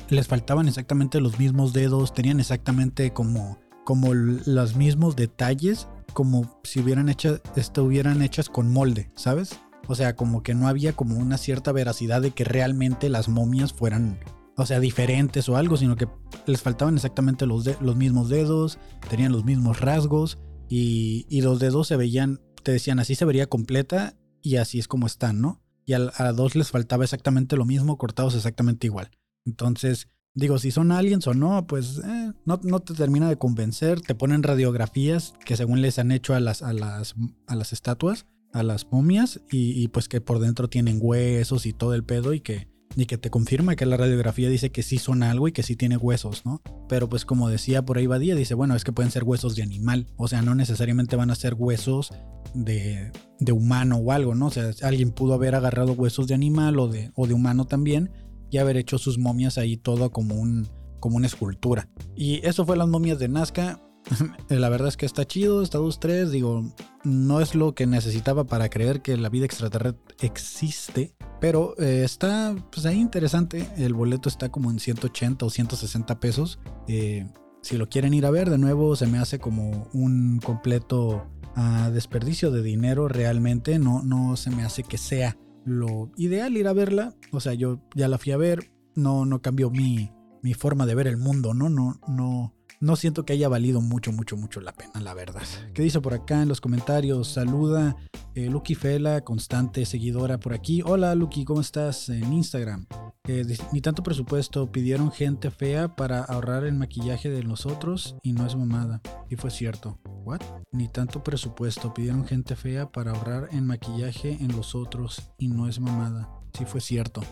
les 0.09 0.27
faltaban 0.27 0.69
exactamente 0.69 1.21
los 1.21 1.39
mismos 1.39 1.73
dedos, 1.73 2.15
tenían 2.15 2.41
exactamente 2.41 3.13
como 3.13 3.59
como 3.87 4.13
los 4.15 4.75
mismos 4.75 5.15
detalles 5.15 5.87
como 6.13 6.59
si 6.65 6.81
hubieran 6.81 7.09
hecho, 7.09 7.41
estuvieran 7.55 8.21
hechas 8.21 8.49
con 8.49 8.73
molde, 8.73 9.11
¿sabes? 9.15 9.61
O 9.87 9.95
sea, 9.95 10.17
como 10.17 10.43
que 10.43 10.55
no 10.55 10.67
había 10.67 10.93
como 10.93 11.17
una 11.17 11.39
cierta 11.39 11.71
veracidad 11.71 12.21
de 12.21 12.33
que 12.33 12.43
realmente 12.43 13.09
las 13.09 13.29
momias 13.29 13.73
fueran, 13.73 14.19
o 14.57 14.67
sea, 14.67 14.81
diferentes 14.81 15.49
o 15.49 15.57
algo, 15.57 15.77
sino 15.77 15.95
que 15.95 16.09
les 16.47 16.63
faltaban 16.63 16.97
exactamente 16.97 17.47
los, 17.47 17.81
los 17.81 17.95
mismos 17.95 18.29
dedos, 18.29 18.79
tenían 19.09 19.31
los 19.31 19.45
mismos 19.45 19.81
rasgos 19.81 20.39
y, 20.69 21.41
los 21.43 21.61
dedos 21.61 21.87
se 21.87 21.97
veían, 21.97 22.41
te 22.65 22.73
decían, 22.73 22.99
así 22.99 23.15
se 23.15 23.25
vería 23.25 23.47
completa 23.47 24.17
y 24.43 24.57
así 24.57 24.81
es 24.81 24.89
como 24.89 25.07
están, 25.07 25.41
¿no? 25.41 25.63
Y 25.85 25.93
a, 25.93 26.11
a 26.17 26.33
dos 26.33 26.57
les 26.57 26.73
faltaba 26.73 27.05
exactamente 27.05 27.57
lo 27.57 27.65
mismo, 27.65 27.99
cortados 27.99 28.35
exactamente 28.35 28.89
igual. 28.89 29.13
Entonces, 29.45 30.09
Digo, 30.37 30.59
si 30.59 30.71
son 30.71 30.93
aliens 30.93 31.27
o 31.27 31.33
no, 31.33 31.67
pues 31.67 32.03
eh, 32.05 32.33
no, 32.45 32.81
te 32.81 32.93
termina 32.93 33.27
de 33.27 33.37
convencer. 33.37 34.03
Te 34.03 34.15
ponen 34.15 34.43
radiografías 34.43 35.33
que 35.43 35.57
según 35.57 35.81
les 35.81 35.99
han 35.99 36.13
hecho 36.13 36.35
a 36.35 36.41
las, 36.41 36.63
a 36.63 36.75
las, 36.75 37.15
a 37.47 37.57
las 37.57 37.73
estatuas, 37.73 38.27
a 38.53 38.63
las 38.63 38.87
momias, 38.93 39.41
y, 39.51 39.89
pues 39.89 40.09
que 40.09 40.21
por 40.21 40.39
dentro 40.39 40.69
tienen 40.69 40.99
huesos 41.01 41.65
y 41.65 41.73
todo 41.73 41.95
el 41.95 42.05
pedo 42.05 42.35
y 42.35 42.41
que, 42.41 42.69
y 42.97 43.07
que 43.07 43.17
te 43.17 43.31
confirma 43.31 43.77
que 43.77 43.87
la 43.87 43.97
radiografía 43.97 44.51
dice 44.51 44.71
que 44.71 44.83
sí 44.83 44.99
son 44.99 45.23
algo 45.23 45.49
y 45.49 45.53
que 45.53 45.63
sí 45.63 45.75
tiene 45.75 45.97
huesos, 45.97 46.45
¿no? 46.45 46.61
Pero 46.87 47.09
pues 47.09 47.25
como 47.25 47.49
decía 47.49 47.87
por 47.87 47.97
ahí 47.97 48.07
Badía, 48.07 48.35
dice, 48.35 48.53
bueno, 48.53 48.77
es 48.77 48.85
que 48.85 48.93
pueden 48.93 49.11
ser 49.11 49.25
huesos 49.25 49.57
de 49.57 49.63
animal, 49.63 50.07
o 50.19 50.29
sea, 50.29 50.43
no 50.43 50.55
necesariamente 50.55 51.17
van 51.17 51.31
a 51.31 51.35
ser 51.35 51.55
huesos 51.55 52.13
de, 52.55 53.11
de 53.41 53.53
humano 53.53 53.97
o 53.97 54.13
algo, 54.13 54.35
¿no? 54.35 54.49
O 54.49 54.51
sea, 54.51 54.71
alguien 54.83 55.13
pudo 55.13 55.33
haber 55.33 55.55
agarrado 55.55 55.93
huesos 55.95 56.27
de 56.27 56.35
animal 56.35 56.79
o 56.79 56.89
de, 56.89 57.11
o 57.15 57.27
de 57.27 57.33
humano 57.33 57.67
también 57.67 58.11
y 58.51 58.59
haber 58.59 58.77
hecho 58.77 58.99
sus 58.99 59.19
momias 59.19 59.59
ahí 59.59 59.77
todo 59.77 60.11
como, 60.11 60.35
un, 60.35 60.69
como 61.01 61.17
una 61.17 61.27
escultura. 61.27 61.89
Y 62.15 62.47
eso 62.47 62.65
fue 62.65 62.77
las 62.77 62.89
momias 62.89 63.19
de 63.19 63.29
Nazca. 63.29 63.81
la 64.49 64.69
verdad 64.69 64.89
es 64.89 64.97
que 64.97 65.07
está 65.07 65.25
chido, 65.25 65.63
está 65.63 65.79
2-3, 65.79 66.27
digo, 66.27 66.65
no 67.05 67.41
es 67.41 67.55
lo 67.55 67.75
que 67.75 67.87
necesitaba 67.87 68.45
para 68.45 68.69
creer 68.69 69.03
que 69.03 69.17
la 69.17 69.29
vida 69.29 69.47
extraterrestre 69.47 70.15
existe, 70.21 71.15
pero 71.41 71.75
eh, 71.79 72.03
está 72.05 72.55
pues 72.71 72.87
ahí 72.87 73.01
interesante, 73.01 73.69
el 73.77 73.95
boleto 73.95 74.29
está 74.29 74.49
como 74.49 74.71
en 74.71 74.79
180 74.79 75.45
o 75.45 75.51
160 75.51 76.21
pesos. 76.21 76.61
Eh, 76.87 77.27
si 77.63 77.77
lo 77.77 77.89
quieren 77.89 78.15
ir 78.15 78.27
a 78.27 78.31
ver, 78.31 78.49
de 78.49 78.59
nuevo 78.59 78.95
se 78.95 79.09
me 79.09 79.19
hace 79.19 79.41
como 79.41 79.89
un 79.93 80.39
completo 80.39 81.27
ah, 81.57 81.91
desperdicio 81.93 82.53
de 82.53 82.63
dinero 82.63 83.09
realmente, 83.09 83.81
no, 83.81 84.03
no 84.03 84.37
se 84.37 84.51
me 84.51 84.63
hace 84.63 84.85
que 84.85 84.99
sea 84.99 85.37
lo 85.67 86.11
ideal 86.17 86.57
ir 86.57 86.69
a 86.69 86.73
verla. 86.73 87.15
O 87.33 87.41
sea, 87.41 87.53
yo 87.53 87.81
ya 87.95 88.09
la 88.09 88.17
fui 88.17 88.33
a 88.33 88.39
ver. 88.39 88.71
no, 88.95 89.27
no 89.27 89.43
cambió 89.43 89.69
mi, 89.69 90.11
mi 90.43 90.55
forma 90.55 90.87
de 90.87 90.95
ver 90.95 91.07
el 91.07 91.19
mundo, 91.19 91.53
¿no? 91.53 91.69
No, 91.69 92.01
no, 92.09 92.55
no 92.81 92.97
siento 92.97 93.25
que 93.25 93.33
haya 93.33 93.49
valido 93.49 93.81
mucho, 93.81 94.13
mucho, 94.13 94.37
mucho 94.37 94.61
la 94.61 94.73
pena, 94.73 95.01
la 95.01 95.15
verdad. 95.15 95.43
¿Qué 95.75 95.83
dice 95.83 96.01
por 96.01 96.15
acá 96.15 96.43
en 96.43 96.49
los 96.49 96.61
comentarios? 96.61 97.29
Saluda 97.29 97.97
eh, 98.35 98.49
Lucky 98.51 98.75
Fela, 98.75 99.23
constante 99.23 99.85
seguidora 99.87 100.39
por 100.39 100.53
aquí. 100.53 100.83
Hola 100.85 101.15
Lucky, 101.15 101.45
¿cómo 101.45 101.61
estás? 101.61 102.09
En 102.09 102.33
Instagram. 102.33 102.87
Eh, 103.29 103.45
ni 103.73 103.81
tanto 103.81 104.03
presupuesto, 104.03 104.71
pidieron 104.71 105.11
gente 105.11 105.51
fea 105.51 105.97
para 105.97 106.23
ahorrar 106.23 106.65
el 106.65 106.75
maquillaje 106.75 107.31
de 107.31 107.43
los 107.43 107.67
otros 107.67 108.17
y 108.23 108.33
no 108.33 108.47
es 108.47 108.55
mamada. 108.55 109.01
Y 109.29 109.37
fue 109.37 109.51
cierto. 109.51 109.99
¿What? 110.25 110.43
Ni 110.73 110.89
tanto 110.89 111.25
presupuesto, 111.25 111.95
pidieron 111.95 112.25
gente 112.25 112.57
fea 112.57 112.91
para 112.93 113.13
ahorrar 113.13 113.49
en 113.53 113.67
maquillaje 113.67 114.37
en 114.41 114.49
los 114.49 114.75
otros 114.75 115.31
y 115.39 115.49
no 115.49 115.69
es 115.69 115.81
mamada. 115.81 116.31
Sí 116.53 116.65
fue 116.65 116.81
cierto. 116.81 117.23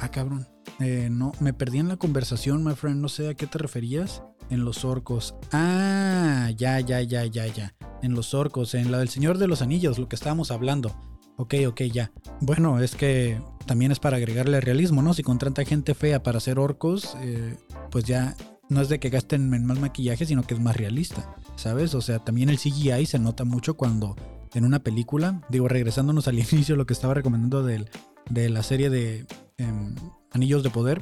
Ah, 0.00 0.10
cabrón. 0.10 0.48
Eh, 0.80 1.08
no, 1.10 1.32
me 1.40 1.52
perdí 1.52 1.78
en 1.78 1.88
la 1.88 1.96
conversación, 1.96 2.64
my 2.64 2.74
friend. 2.74 3.00
No 3.00 3.08
sé 3.08 3.28
a 3.28 3.34
qué 3.34 3.46
te 3.46 3.58
referías. 3.58 4.22
En 4.52 4.66
los 4.66 4.84
orcos. 4.84 5.34
Ah, 5.50 6.50
ya, 6.54 6.78
ya, 6.78 7.00
ya, 7.00 7.24
ya, 7.24 7.46
ya. 7.46 7.74
En 8.02 8.12
los 8.12 8.34
orcos, 8.34 8.74
en 8.74 8.92
la 8.92 8.98
del 8.98 9.08
Señor 9.08 9.38
de 9.38 9.48
los 9.48 9.62
Anillos, 9.62 9.98
lo 9.98 10.10
que 10.10 10.14
estábamos 10.16 10.50
hablando. 10.50 10.94
Ok, 11.38 11.54
ok, 11.66 11.80
ya. 11.84 12.12
Bueno, 12.42 12.78
es 12.78 12.94
que 12.94 13.40
también 13.64 13.92
es 13.92 13.98
para 13.98 14.18
agregarle 14.18 14.60
realismo, 14.60 15.00
¿no? 15.00 15.14
Si 15.14 15.22
contrata 15.22 15.64
gente 15.64 15.94
fea 15.94 16.22
para 16.22 16.36
hacer 16.36 16.58
orcos, 16.58 17.16
eh, 17.22 17.56
pues 17.90 18.04
ya 18.04 18.36
no 18.68 18.82
es 18.82 18.90
de 18.90 19.00
que 19.00 19.08
gasten 19.08 19.54
en 19.54 19.64
más 19.64 19.78
maquillaje, 19.78 20.26
sino 20.26 20.42
que 20.42 20.52
es 20.52 20.60
más 20.60 20.76
realista, 20.76 21.34
¿sabes? 21.56 21.94
O 21.94 22.02
sea, 22.02 22.18
también 22.18 22.50
el 22.50 22.58
CGI 22.58 23.06
se 23.06 23.18
nota 23.18 23.44
mucho 23.44 23.78
cuando 23.78 24.16
en 24.52 24.66
una 24.66 24.80
película, 24.80 25.40
digo, 25.48 25.66
regresándonos 25.66 26.28
al 26.28 26.38
inicio, 26.52 26.76
lo 26.76 26.84
que 26.84 26.92
estaba 26.92 27.14
recomendando 27.14 27.64
de 27.64 28.50
la 28.50 28.62
serie 28.62 28.90
de 28.90 29.24
em, 29.56 29.94
Anillos 30.30 30.62
de 30.62 30.68
Poder, 30.68 31.00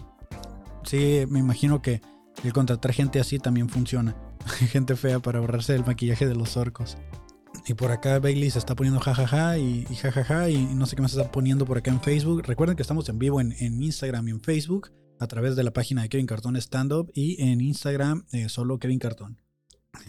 sí, 0.84 1.24
me 1.28 1.40
imagino 1.40 1.82
que 1.82 2.00
el 2.44 2.52
contratar 2.52 2.92
gente 2.92 3.20
así 3.20 3.38
también 3.38 3.68
funciona. 3.68 4.16
gente 4.70 4.96
fea 4.96 5.20
para 5.20 5.38
ahorrarse 5.38 5.74
el 5.74 5.84
maquillaje 5.84 6.26
de 6.26 6.34
los 6.34 6.56
orcos. 6.56 6.96
Y 7.66 7.74
por 7.74 7.90
acá 7.90 8.18
Bailey 8.18 8.50
se 8.50 8.58
está 8.58 8.74
poniendo 8.74 9.00
jajaja 9.00 9.58
y, 9.58 9.84
jajaja 9.84 10.50
y 10.50 10.64
no 10.74 10.86
sé 10.86 10.96
qué 10.96 11.02
más 11.02 11.12
está 11.12 11.30
poniendo 11.30 11.66
por 11.66 11.78
acá 11.78 11.90
en 11.90 12.00
Facebook. 12.00 12.42
Recuerden 12.46 12.76
que 12.76 12.82
estamos 12.82 13.08
en 13.08 13.18
vivo 13.18 13.40
en, 13.40 13.52
Instagram 13.82 14.28
y 14.28 14.30
en 14.30 14.40
Facebook 14.40 14.90
a 15.18 15.26
través 15.26 15.56
de 15.56 15.64
la 15.64 15.72
página 15.72 16.02
de 16.02 16.08
Kevin 16.08 16.26
Cartón 16.26 16.56
Stand 16.56 16.92
Up 16.92 17.10
y 17.14 17.42
en 17.42 17.60
Instagram 17.60 18.24
eh, 18.32 18.48
solo 18.48 18.78
Kevin 18.78 18.98
Cartón. 18.98 19.38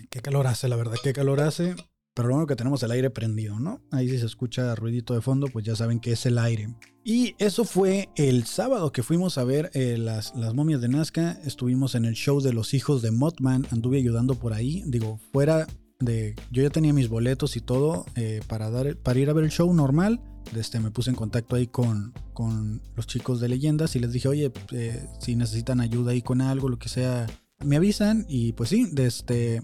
Qué 0.10 0.22
calor 0.22 0.48
hace, 0.48 0.70
la 0.70 0.76
verdad, 0.76 0.96
qué 1.04 1.12
calor 1.12 1.42
hace. 1.42 1.76
Pero 2.14 2.28
lo 2.28 2.36
bueno 2.36 2.48
que 2.48 2.56
tenemos 2.56 2.84
el 2.84 2.92
aire 2.92 3.10
prendido, 3.10 3.60
¿no? 3.60 3.82
Ahí 3.90 4.10
si 4.10 4.20
se 4.20 4.26
escucha 4.26 4.76
ruidito 4.76 5.14
de 5.14 5.22
fondo, 5.22 5.48
pues 5.48 5.66
ya 5.66 5.76
saben 5.76 6.00
que 6.00 6.12
es 6.12 6.26
el 6.26 6.38
aire. 6.38 6.76
Y 7.04 7.36
eso 7.40 7.66
fue 7.66 8.10
el 8.16 8.46
sábado 8.46 8.92
que 8.92 9.02
fuimos 9.02 9.38
a 9.38 9.44
ver 9.44 9.72
eh, 9.74 9.98
las, 9.98 10.36
momias 10.36 10.82
de 10.82 10.88
Nazca. 10.88 11.40
Estuvimos 11.44 11.96
en 11.96 12.06
el 12.06 12.14
show 12.14 12.42
de 12.42 12.54
los 12.54 12.74
hijos 12.76 13.02
de 13.02 13.12
Mothman. 13.12 13.66
Anduve 13.72 13.98
ayudando 13.98 14.36
por 14.36 14.54
ahí. 14.54 14.84
Digo, 14.86 15.20
fuera 15.32 15.68
de. 16.00 16.36
Yo 16.52 16.62
ya 16.62 16.70
tenía 16.70 16.94
mis 16.94 17.10
boletos 17.10 17.58
y 17.58 17.62
todo 17.62 18.06
eh, 18.16 18.42
para, 18.48 18.70
dar, 18.70 18.96
para 18.98 19.20
ir 19.20 19.30
a 19.32 19.34
ver 19.34 19.46
el 19.46 19.52
show 19.52 19.74
normal. 19.74 20.22
Este, 20.56 20.80
me 20.80 20.92
puse 20.92 21.10
en 21.10 21.16
contacto 21.16 21.56
ahí 21.56 21.66
con, 21.66 22.14
con 22.34 22.82
los 22.96 23.08
chicos 23.08 23.40
de 23.40 23.50
leyendas 23.50 23.96
y 23.96 24.00
les 24.00 24.12
dije, 24.12 24.28
oye, 24.28 24.52
eh, 24.72 25.04
si 25.20 25.36
necesitan 25.36 25.82
ayuda 25.82 26.12
ahí 26.12 26.22
con 26.22 26.42
algo, 26.42 26.70
lo 26.70 26.78
que 26.78 26.90
sea, 26.90 27.26
me 27.64 27.78
avisan 27.78 28.26
y 28.28 28.54
pues 28.54 28.70
sí, 28.70 28.92
este, 28.98 29.62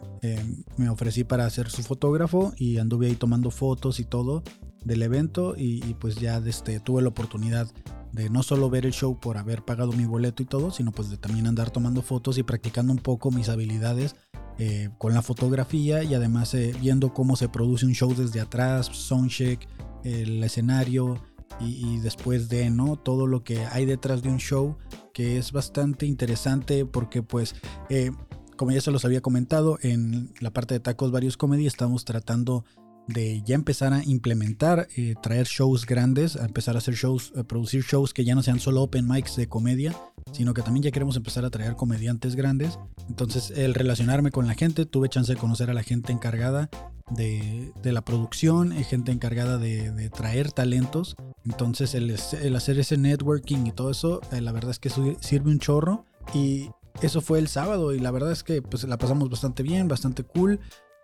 me 0.78 0.88
ofrecí 0.90 1.24
para 1.24 1.50
ser 1.50 1.72
su 1.72 1.82
fotógrafo 1.82 2.54
y 2.56 2.78
anduve 2.78 3.08
ahí 3.08 3.16
tomando 3.16 3.50
fotos 3.50 4.00
y 4.00 4.06
todo 4.06 4.44
del 4.88 5.04
evento 5.04 5.56
y, 5.58 5.94
pues 5.96 6.16
ya 6.16 6.38
este, 6.38 6.80
tuve 6.80 7.02
la 7.02 7.10
oportunidad 7.10 7.68
de 8.12 8.30
no 8.30 8.42
solo 8.42 8.70
ver 8.70 8.86
el 8.86 8.94
show 8.94 9.20
por 9.20 9.38
haber 9.38 9.64
pagado 9.64 9.92
mi 9.92 10.06
boleto 10.06 10.42
y 10.42 10.46
todo, 10.46 10.72
sino 10.72 10.92
pues 10.92 11.10
de 11.10 11.18
también 11.18 11.46
andar 11.46 11.70
tomando 11.70 12.02
fotos 12.02 12.38
y 12.38 12.44
practicando 12.44 12.94
un 12.94 13.00
poco 13.00 13.32
mis 13.32 13.50
habilidades 13.50 14.16
eh, 14.60 14.90
con 14.98 15.14
la 15.14 15.22
fotografía 15.22 16.04
y 16.04 16.16
además 16.16 16.54
eh, 16.56 16.74
viendo 16.82 17.14
cómo 17.14 17.36
se 17.36 17.48
produce 17.48 17.86
un 17.86 17.94
show 17.94 18.16
desde 18.16 18.40
atrás, 18.40 18.88
soundcheck, 18.88 19.68
el 20.04 20.44
escenario 20.44 21.22
y, 21.60 22.00
después 22.00 22.50
de 22.50 22.70
no 22.70 22.98
todo 22.98 23.28
lo 23.28 23.44
que 23.44 23.66
hay 23.66 23.86
detrás 23.86 24.22
de 24.22 24.30
un 24.30 24.38
show 24.38 24.78
que 25.14 25.38
es 25.38 25.52
bastante 25.52 26.06
interesante 26.06 26.86
porque 26.86 27.24
pues 27.24 27.56
eh, 27.90 28.12
como 28.56 28.72
ya 28.72 28.82
se 28.82 28.92
los 28.92 29.06
había 29.06 29.22
comentado 29.22 29.78
en 29.82 30.34
la 30.40 30.52
parte 30.52 30.76
de 30.76 30.80
tacos 30.80 31.12
varios 31.12 31.38
comedy 31.38 31.66
estamos 31.68 32.06
tratando 32.06 32.64
de 33.08 33.42
ya 33.44 33.56
empezar 33.56 33.94
a 33.94 34.04
implementar, 34.04 34.88
eh, 34.96 35.16
traer 35.22 35.48
shows 35.48 35.86
grandes, 35.86 36.36
a 36.36 36.46
empezar 36.46 36.76
a 36.76 36.80
hacer 36.80 36.96
shows, 36.96 37.34
a 37.36 37.44
producir 37.44 37.84
shows 37.84 38.14
que 38.14 38.26
ya 38.26 38.36
no 38.36 38.44
sean 38.44 38.60
solo 38.60 38.84
open 38.84 39.08
mics 39.08 39.36
de 39.36 39.48
comedia, 39.48 39.96
sino 40.32 40.54
que 40.54 40.62
también 40.62 40.84
ya 40.84 40.92
queremos 40.92 41.16
empezar 41.16 41.46
a 41.46 41.50
traer 41.50 41.76
comediantes 41.76 42.36
grandes. 42.36 42.78
Entonces, 43.08 43.52
el 43.52 43.74
relacionarme 43.74 44.32
con 44.32 44.48
la 44.48 44.56
gente, 44.56 44.86
tuve 44.86 45.10
chance 45.10 45.34
de 45.34 45.40
conocer 45.40 45.70
a 45.70 45.74
la 45.74 45.84
gente 45.84 46.12
encargada 46.12 46.70
de, 47.10 47.72
la 47.84 48.02
producción, 48.02 48.74
eh, 48.74 48.84
gente 48.84 49.12
encargada 49.12 49.58
de, 49.58 50.10
traer 50.10 50.52
talentos. 50.52 51.16
Entonces, 51.46 51.96
el, 51.96 52.56
hacer 52.56 52.80
ese 52.80 52.98
networking 52.98 53.66
y 53.66 53.72
todo 53.72 53.90
eso, 53.90 54.22
eh, 54.32 54.42
la 54.42 54.52
verdad 54.52 54.72
es 54.72 54.80
que 54.80 54.90
sirve 54.90 55.50
un 55.50 55.60
chorro. 55.60 56.06
Y 56.34 56.70
eso 57.02 57.22
fue 57.22 57.40
el 57.40 57.48
sábado 57.48 57.94
y 57.94 58.00
la 58.00 58.12
verdad 58.12 58.32
es 58.32 58.44
que 58.44 58.62
pues 58.62 58.84
la 58.84 58.98
pasamos 58.98 59.30
bastante 59.30 59.64
bien, 59.64 59.88
bastante 59.88 60.24
cool. 60.24 60.60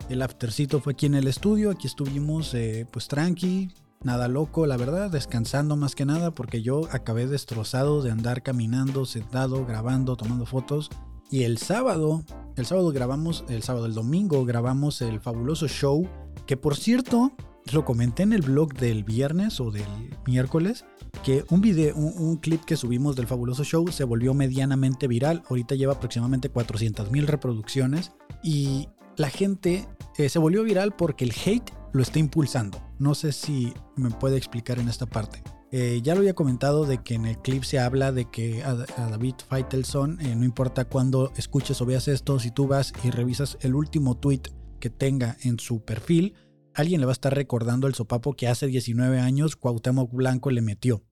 El 0.09 0.21
aftercito 0.21 0.79
fue 0.79 0.93
aquí 0.93 1.05
en 1.05 1.15
el 1.15 1.27
estudio, 1.27 1.71
aquí 1.71 1.87
estuvimos 1.87 2.53
eh, 2.53 2.85
pues 2.91 3.07
tranqui, 3.07 3.71
nada 4.03 4.27
loco, 4.27 4.65
la 4.65 4.77
verdad, 4.77 5.09
descansando 5.09 5.75
más 5.75 5.95
que 5.95 6.05
nada 6.05 6.31
porque 6.31 6.61
yo 6.61 6.81
acabé 6.91 7.27
destrozado 7.27 8.01
de 8.01 8.11
andar 8.11 8.43
caminando, 8.43 9.05
sentado, 9.05 9.65
grabando, 9.65 10.15
tomando 10.15 10.45
fotos. 10.45 10.89
Y 11.31 11.43
el 11.43 11.57
sábado, 11.57 12.23
el 12.57 12.65
sábado 12.65 12.91
grabamos, 12.91 13.45
el 13.49 13.63
sábado, 13.63 13.85
el 13.85 13.93
domingo 13.93 14.45
grabamos 14.45 15.01
el 15.01 15.19
fabuloso 15.19 15.67
show, 15.67 16.07
que 16.45 16.57
por 16.57 16.75
cierto, 16.75 17.31
lo 17.71 17.85
comenté 17.85 18.23
en 18.23 18.33
el 18.33 18.41
blog 18.41 18.73
del 18.73 19.03
viernes 19.03 19.59
o 19.59 19.71
del 19.71 19.87
miércoles, 20.27 20.85
que 21.23 21.45
un 21.49 21.61
video, 21.61 21.95
un, 21.95 22.37
clip 22.37 22.63
que 22.65 22.75
subimos 22.75 23.15
del 23.15 23.27
fabuloso 23.27 23.63
show 23.63 23.87
se 23.87 24.03
volvió 24.03 24.33
medianamente 24.33 25.07
viral. 25.07 25.43
Ahorita 25.49 25.75
lleva 25.75 25.93
aproximadamente 25.93 26.49
400 26.49 27.09
mil 27.11 27.25
reproducciones 27.25 28.11
y 28.43 28.89
la 29.17 29.29
gente 29.29 29.87
eh, 30.17 30.29
se 30.29 30.39
volvió 30.39 30.63
viral 30.63 30.95
porque 30.95 31.25
el 31.25 31.31
hate 31.31 31.71
lo 31.93 32.01
está 32.01 32.19
impulsando. 32.19 32.81
No 32.99 33.15
sé 33.15 33.31
si 33.31 33.73
me 33.95 34.09
puede 34.09 34.37
explicar 34.37 34.79
en 34.79 34.89
esta 34.89 35.05
parte. 35.05 35.43
Eh, 35.75 36.01
ya 36.03 36.13
lo 36.13 36.19
había 36.19 36.35
comentado 36.35 36.85
de 36.85 37.01
que 37.01 37.15
en 37.15 37.25
el 37.25 37.39
clip 37.39 37.63
se 37.63 37.79
habla 37.79 38.11
de 38.11 38.29
que 38.29 38.63
a, 38.63 38.75
David 38.75 39.35
Feitelson, 39.49 40.21
eh, 40.21 40.35
no 40.35 40.45
importa 40.45 40.85
cuándo 40.85 41.31
escuches 41.35 41.81
o 41.81 41.85
veas 41.87 42.07
esto, 42.07 42.39
si 42.39 42.51
tú 42.51 42.67
vas 42.67 42.93
y 43.03 43.09
revisas 43.09 43.57
el 43.61 43.73
último 43.73 44.15
tweet 44.15 44.41
que 44.79 44.91
tenga 44.91 45.35
en 45.41 45.57
su 45.57 45.83
perfil, 45.83 46.35
alguien 46.75 46.99
le 46.99 47.07
va 47.07 47.11
a 47.11 47.13
estar 47.13 47.33
recordando 47.33 47.87
el 47.87 47.95
sopapo 47.95 48.33
que 48.33 48.47
hace 48.47 48.67
19 48.67 49.19
años 49.19 49.55
Cuauhtémoc 49.55 50.13
Blanco 50.13 50.51
le 50.51 50.61
metió. 50.61 51.03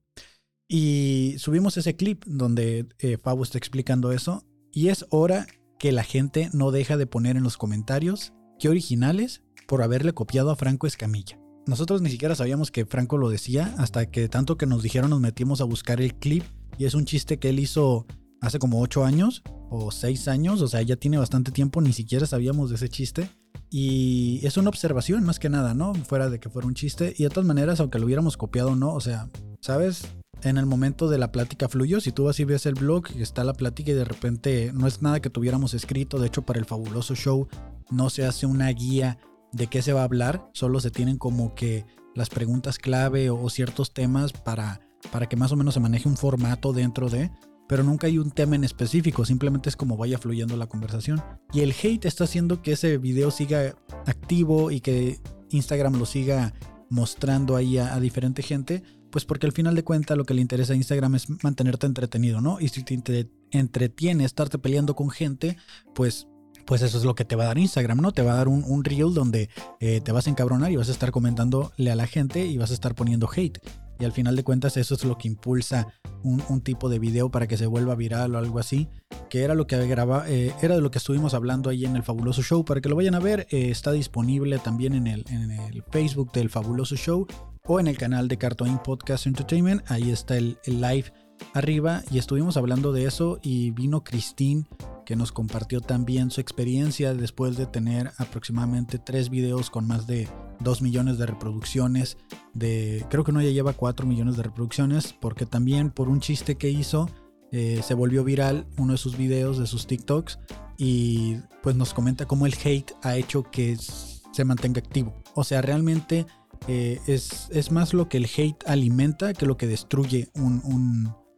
Y 0.67 1.35
subimos 1.39 1.75
ese 1.77 1.95
clip 1.95 2.23
donde 2.25 2.85
eh, 2.99 3.17
está 3.41 3.57
explicando 3.57 4.11
eso. 4.11 4.45
Y 4.71 4.87
es 4.87 5.05
hora 5.09 5.47
que 5.81 5.91
la 5.91 6.03
gente 6.03 6.51
no 6.53 6.69
deja 6.69 6.95
de 6.95 7.07
poner 7.07 7.37
en 7.37 7.43
los 7.43 7.57
comentarios 7.57 8.33
que 8.59 8.69
originales 8.69 9.41
por 9.67 9.81
haberle 9.81 10.13
copiado 10.13 10.51
a 10.51 10.55
Franco 10.55 10.85
Escamilla. 10.85 11.39
Nosotros 11.65 12.03
ni 12.03 12.11
siquiera 12.11 12.35
sabíamos 12.35 12.69
que 12.69 12.85
Franco 12.85 13.17
lo 13.17 13.31
decía 13.31 13.73
hasta 13.79 14.05
que 14.05 14.29
tanto 14.29 14.59
que 14.59 14.67
nos 14.67 14.83
dijeron 14.83 15.09
nos 15.09 15.21
metimos 15.21 15.59
a 15.59 15.63
buscar 15.63 15.99
el 15.99 16.13
clip 16.13 16.43
y 16.77 16.85
es 16.85 16.93
un 16.93 17.05
chiste 17.05 17.39
que 17.39 17.49
él 17.49 17.57
hizo 17.59 18.05
hace 18.41 18.59
como 18.59 18.79
8 18.79 19.05
años 19.05 19.41
o 19.71 19.89
6 19.89 20.27
años, 20.27 20.61
o 20.61 20.67
sea, 20.67 20.83
ya 20.83 20.97
tiene 20.97 21.17
bastante 21.17 21.51
tiempo, 21.51 21.81
ni 21.81 21.93
siquiera 21.93 22.27
sabíamos 22.27 22.69
de 22.69 22.75
ese 22.75 22.87
chiste. 22.87 23.31
Y 23.71 24.39
es 24.45 24.57
una 24.57 24.69
observación 24.69 25.23
más 25.23 25.39
que 25.39 25.49
nada, 25.49 25.73
¿no? 25.73 25.95
Fuera 25.95 26.29
de 26.29 26.39
que 26.39 26.49
fuera 26.49 26.67
un 26.67 26.75
chiste. 26.75 27.15
Y 27.17 27.23
de 27.23 27.29
todas 27.29 27.47
maneras, 27.47 27.79
aunque 27.79 27.97
lo 27.97 28.05
hubiéramos 28.05 28.37
copiado 28.37 28.71
o 28.71 28.75
no, 28.75 28.93
o 28.93 28.99
sea, 28.99 29.29
¿sabes? 29.61 30.03
En 30.43 30.57
el 30.57 30.65
momento 30.65 31.09
de 31.09 31.17
la 31.17 31.31
plática 31.31 31.69
fluyó. 31.69 31.99
Si 31.99 32.11
tú 32.11 32.25
vas 32.25 32.39
y 32.39 32.45
ves 32.45 32.65
el 32.65 32.75
blog, 32.75 33.05
está 33.17 33.43
la 33.43 33.53
plática 33.53 33.91
y 33.91 33.95
de 33.95 34.05
repente 34.05 34.71
no 34.73 34.87
es 34.87 35.01
nada 35.01 35.19
que 35.19 35.29
tuviéramos 35.29 35.73
escrito. 35.73 36.19
De 36.19 36.27
hecho, 36.27 36.41
para 36.43 36.59
el 36.59 36.65
fabuloso 36.65 37.15
show 37.15 37.47
no 37.89 38.09
se 38.09 38.25
hace 38.25 38.45
una 38.45 38.69
guía 38.69 39.17
de 39.51 39.67
qué 39.67 39.81
se 39.81 39.93
va 39.93 40.01
a 40.01 40.05
hablar. 40.05 40.49
Solo 40.53 40.79
se 40.79 40.91
tienen 40.91 41.17
como 41.17 41.53
que 41.55 41.85
las 42.15 42.29
preguntas 42.29 42.77
clave 42.77 43.29
o, 43.29 43.49
ciertos 43.49 43.93
temas 43.93 44.33
para, 44.33 44.81
para 45.11 45.27
que 45.27 45.35
más 45.35 45.51
o 45.51 45.55
menos 45.55 45.73
se 45.73 45.79
maneje 45.79 46.07
un 46.07 46.17
formato 46.17 46.73
dentro 46.73 47.09
de. 47.09 47.31
Pero 47.67 47.83
nunca 47.83 48.07
hay 48.07 48.17
un 48.17 48.31
tema 48.31 48.55
en 48.55 48.65
específico, 48.65 49.23
simplemente 49.23 49.69
es 49.69 49.77
como 49.77 49.95
vaya 49.95 50.17
fluyendo 50.17 50.57
la 50.57 50.67
conversación. 50.67 51.23
Y 51.53 51.61
el 51.61 51.71
hate 51.71 52.05
está 52.05 52.25
haciendo 52.25 52.61
que 52.61 52.73
ese 52.73 52.97
video 52.97 53.31
siga 53.31 53.75
activo 54.05 54.71
y 54.71 54.81
que 54.81 55.21
Instagram 55.51 55.97
lo 55.97 56.05
siga 56.05 56.53
mostrando 56.89 57.55
ahí 57.55 57.77
a 57.77 57.97
diferente 58.01 58.43
gente 58.43 58.83
pues 59.11 59.25
porque 59.25 59.45
al 59.45 59.51
final 59.51 59.75
de 59.75 59.83
cuentas 59.83 60.17
lo 60.17 60.25
que 60.25 60.33
le 60.33 60.41
interesa 60.41 60.73
a 60.73 60.75
Instagram 60.75 61.15
es 61.15 61.43
mantenerte 61.43 61.85
entretenido, 61.85 62.41
¿no? 62.41 62.59
Y 62.59 62.69
si 62.69 62.83
te 62.83 63.29
entretiene 63.51 64.25
estarte 64.25 64.57
peleando 64.57 64.95
con 64.95 65.09
gente, 65.09 65.57
pues 65.93 66.27
pues 66.65 66.83
eso 66.83 66.97
es 66.97 67.03
lo 67.03 67.15
que 67.15 67.25
te 67.25 67.35
va 67.35 67.43
a 67.43 67.47
dar 67.47 67.57
Instagram, 67.57 67.99
¿no? 67.99 68.11
Te 68.11 68.21
va 68.21 68.33
a 68.33 68.35
dar 68.35 68.47
un, 68.47 68.83
reel 68.83 69.13
donde 69.13 69.49
eh, 69.79 69.99
te 69.99 70.11
vas 70.11 70.27
a 70.27 70.29
encabronar 70.29 70.71
y 70.71 70.75
vas 70.75 70.89
a 70.89 70.91
estar 70.91 71.11
comentándole 71.11 71.91
a 71.91 71.95
la 71.95 72.07
gente 72.07 72.45
y 72.45 72.57
vas 72.57 72.71
a 72.71 72.73
estar 72.73 72.95
poniendo 72.95 73.29
hate. 73.35 73.59
y 73.99 74.05
al 74.05 74.11
final 74.11 74.35
de 74.35 74.43
cuentas 74.43 74.77
eso 74.77 74.95
es 74.95 75.03
lo 75.03 75.17
que 75.17 75.27
impulsa 75.27 75.87
un, 76.23 76.61
tipo 76.61 76.87
de 76.87 76.99
video 76.99 77.29
para 77.29 77.47
que 77.47 77.57
se 77.57 77.65
vuelva 77.65 77.95
viral 77.95 78.35
o 78.35 78.37
algo 78.37 78.59
así, 78.59 78.87
que 79.29 79.43
era 79.43 79.55
lo 79.55 79.67
que 79.67 79.75
eh, 79.75 80.53
era 80.61 80.75
de 80.75 80.81
lo 80.81 80.91
que 80.91 80.99
estuvimos 80.99 81.33
hablando 81.33 81.69
ahí 81.69 81.85
en 81.85 81.95
el 81.95 82.03
Fabuloso 82.03 82.41
Show, 82.41 82.63
para 82.63 82.79
que 82.79 82.89
lo 82.89 82.95
vayan 82.95 83.15
a 83.15 83.19
ver, 83.19 83.47
eh, 83.49 83.69
está 83.71 83.91
disponible 83.91 84.59
también 84.59 84.93
en 84.93 85.07
el 85.07 85.83
Facebook 85.91 86.31
del 86.31 86.49
Fabuloso 86.49 86.95
Show 86.95 87.27
o 87.67 87.79
en 87.79 87.87
el 87.87 87.97
canal 87.97 88.27
de 88.27 88.37
Cartoon 88.37 88.81
Podcast 88.83 89.27
Entertainment, 89.27 89.83
ahí 89.89 90.11
está 90.11 90.37
el, 90.37 90.57
live 90.65 91.13
arriba 91.53 92.03
y 92.11 92.17
estuvimos 92.17 92.57
hablando 92.57 92.91
de 92.91 93.05
eso 93.05 93.39
y 93.41 93.71
vino 93.71 94.03
Christine 94.03 94.65
que 95.05 95.15
nos 95.15 95.31
compartió 95.31 95.81
también 95.81 96.31
su 96.31 96.41
experiencia 96.41 97.13
después 97.13 97.57
de 97.57 97.65
tener 97.65 98.11
aproximadamente 98.17 98.99
tres 98.99 99.29
videos 99.29 99.69
con 99.69 99.87
más 99.87 100.07
de 100.07 100.27
2 100.59 100.81
millones 100.81 101.17
de 101.17 101.25
reproducciones. 101.25 102.17
De, 102.53 103.05
creo 103.09 103.23
que 103.23 103.31
no 103.31 103.41
ya 103.41 103.49
lleva 103.49 103.73
4 103.73 104.05
millones 104.05 104.37
de 104.37 104.43
reproducciones 104.43 105.13
porque 105.19 105.45
también 105.45 105.89
por 105.89 106.07
un 106.07 106.19
chiste 106.19 106.55
que 106.55 106.69
hizo 106.69 107.09
eh, 107.51 107.81
se 107.83 107.93
volvió 107.93 108.23
viral 108.23 108.67
uno 108.77 108.93
de 108.93 108.97
sus 108.97 109.17
videos, 109.17 109.57
de 109.57 109.67
sus 109.67 109.87
TikToks 109.87 110.39
y 110.77 111.37
pues 111.61 111.75
nos 111.75 111.93
comenta 111.93 112.25
cómo 112.25 112.45
el 112.45 112.53
hate 112.63 112.93
ha 113.03 113.17
hecho 113.17 113.43
que 113.43 113.77
se 113.77 114.45
mantenga 114.45 114.79
activo. 114.79 115.13
O 115.35 115.43
sea, 115.43 115.61
realmente 115.61 116.25
eh, 116.67 116.99
es, 117.07 117.47
es, 117.51 117.71
más 117.71 117.93
lo 117.93 118.07
que 118.07 118.17
el 118.17 118.25
hate 118.25 118.63
alimenta 118.67 119.33
que 119.33 119.45
lo 119.45 119.57
que 119.57 119.67
destruye 119.67 120.29
un 120.35 120.61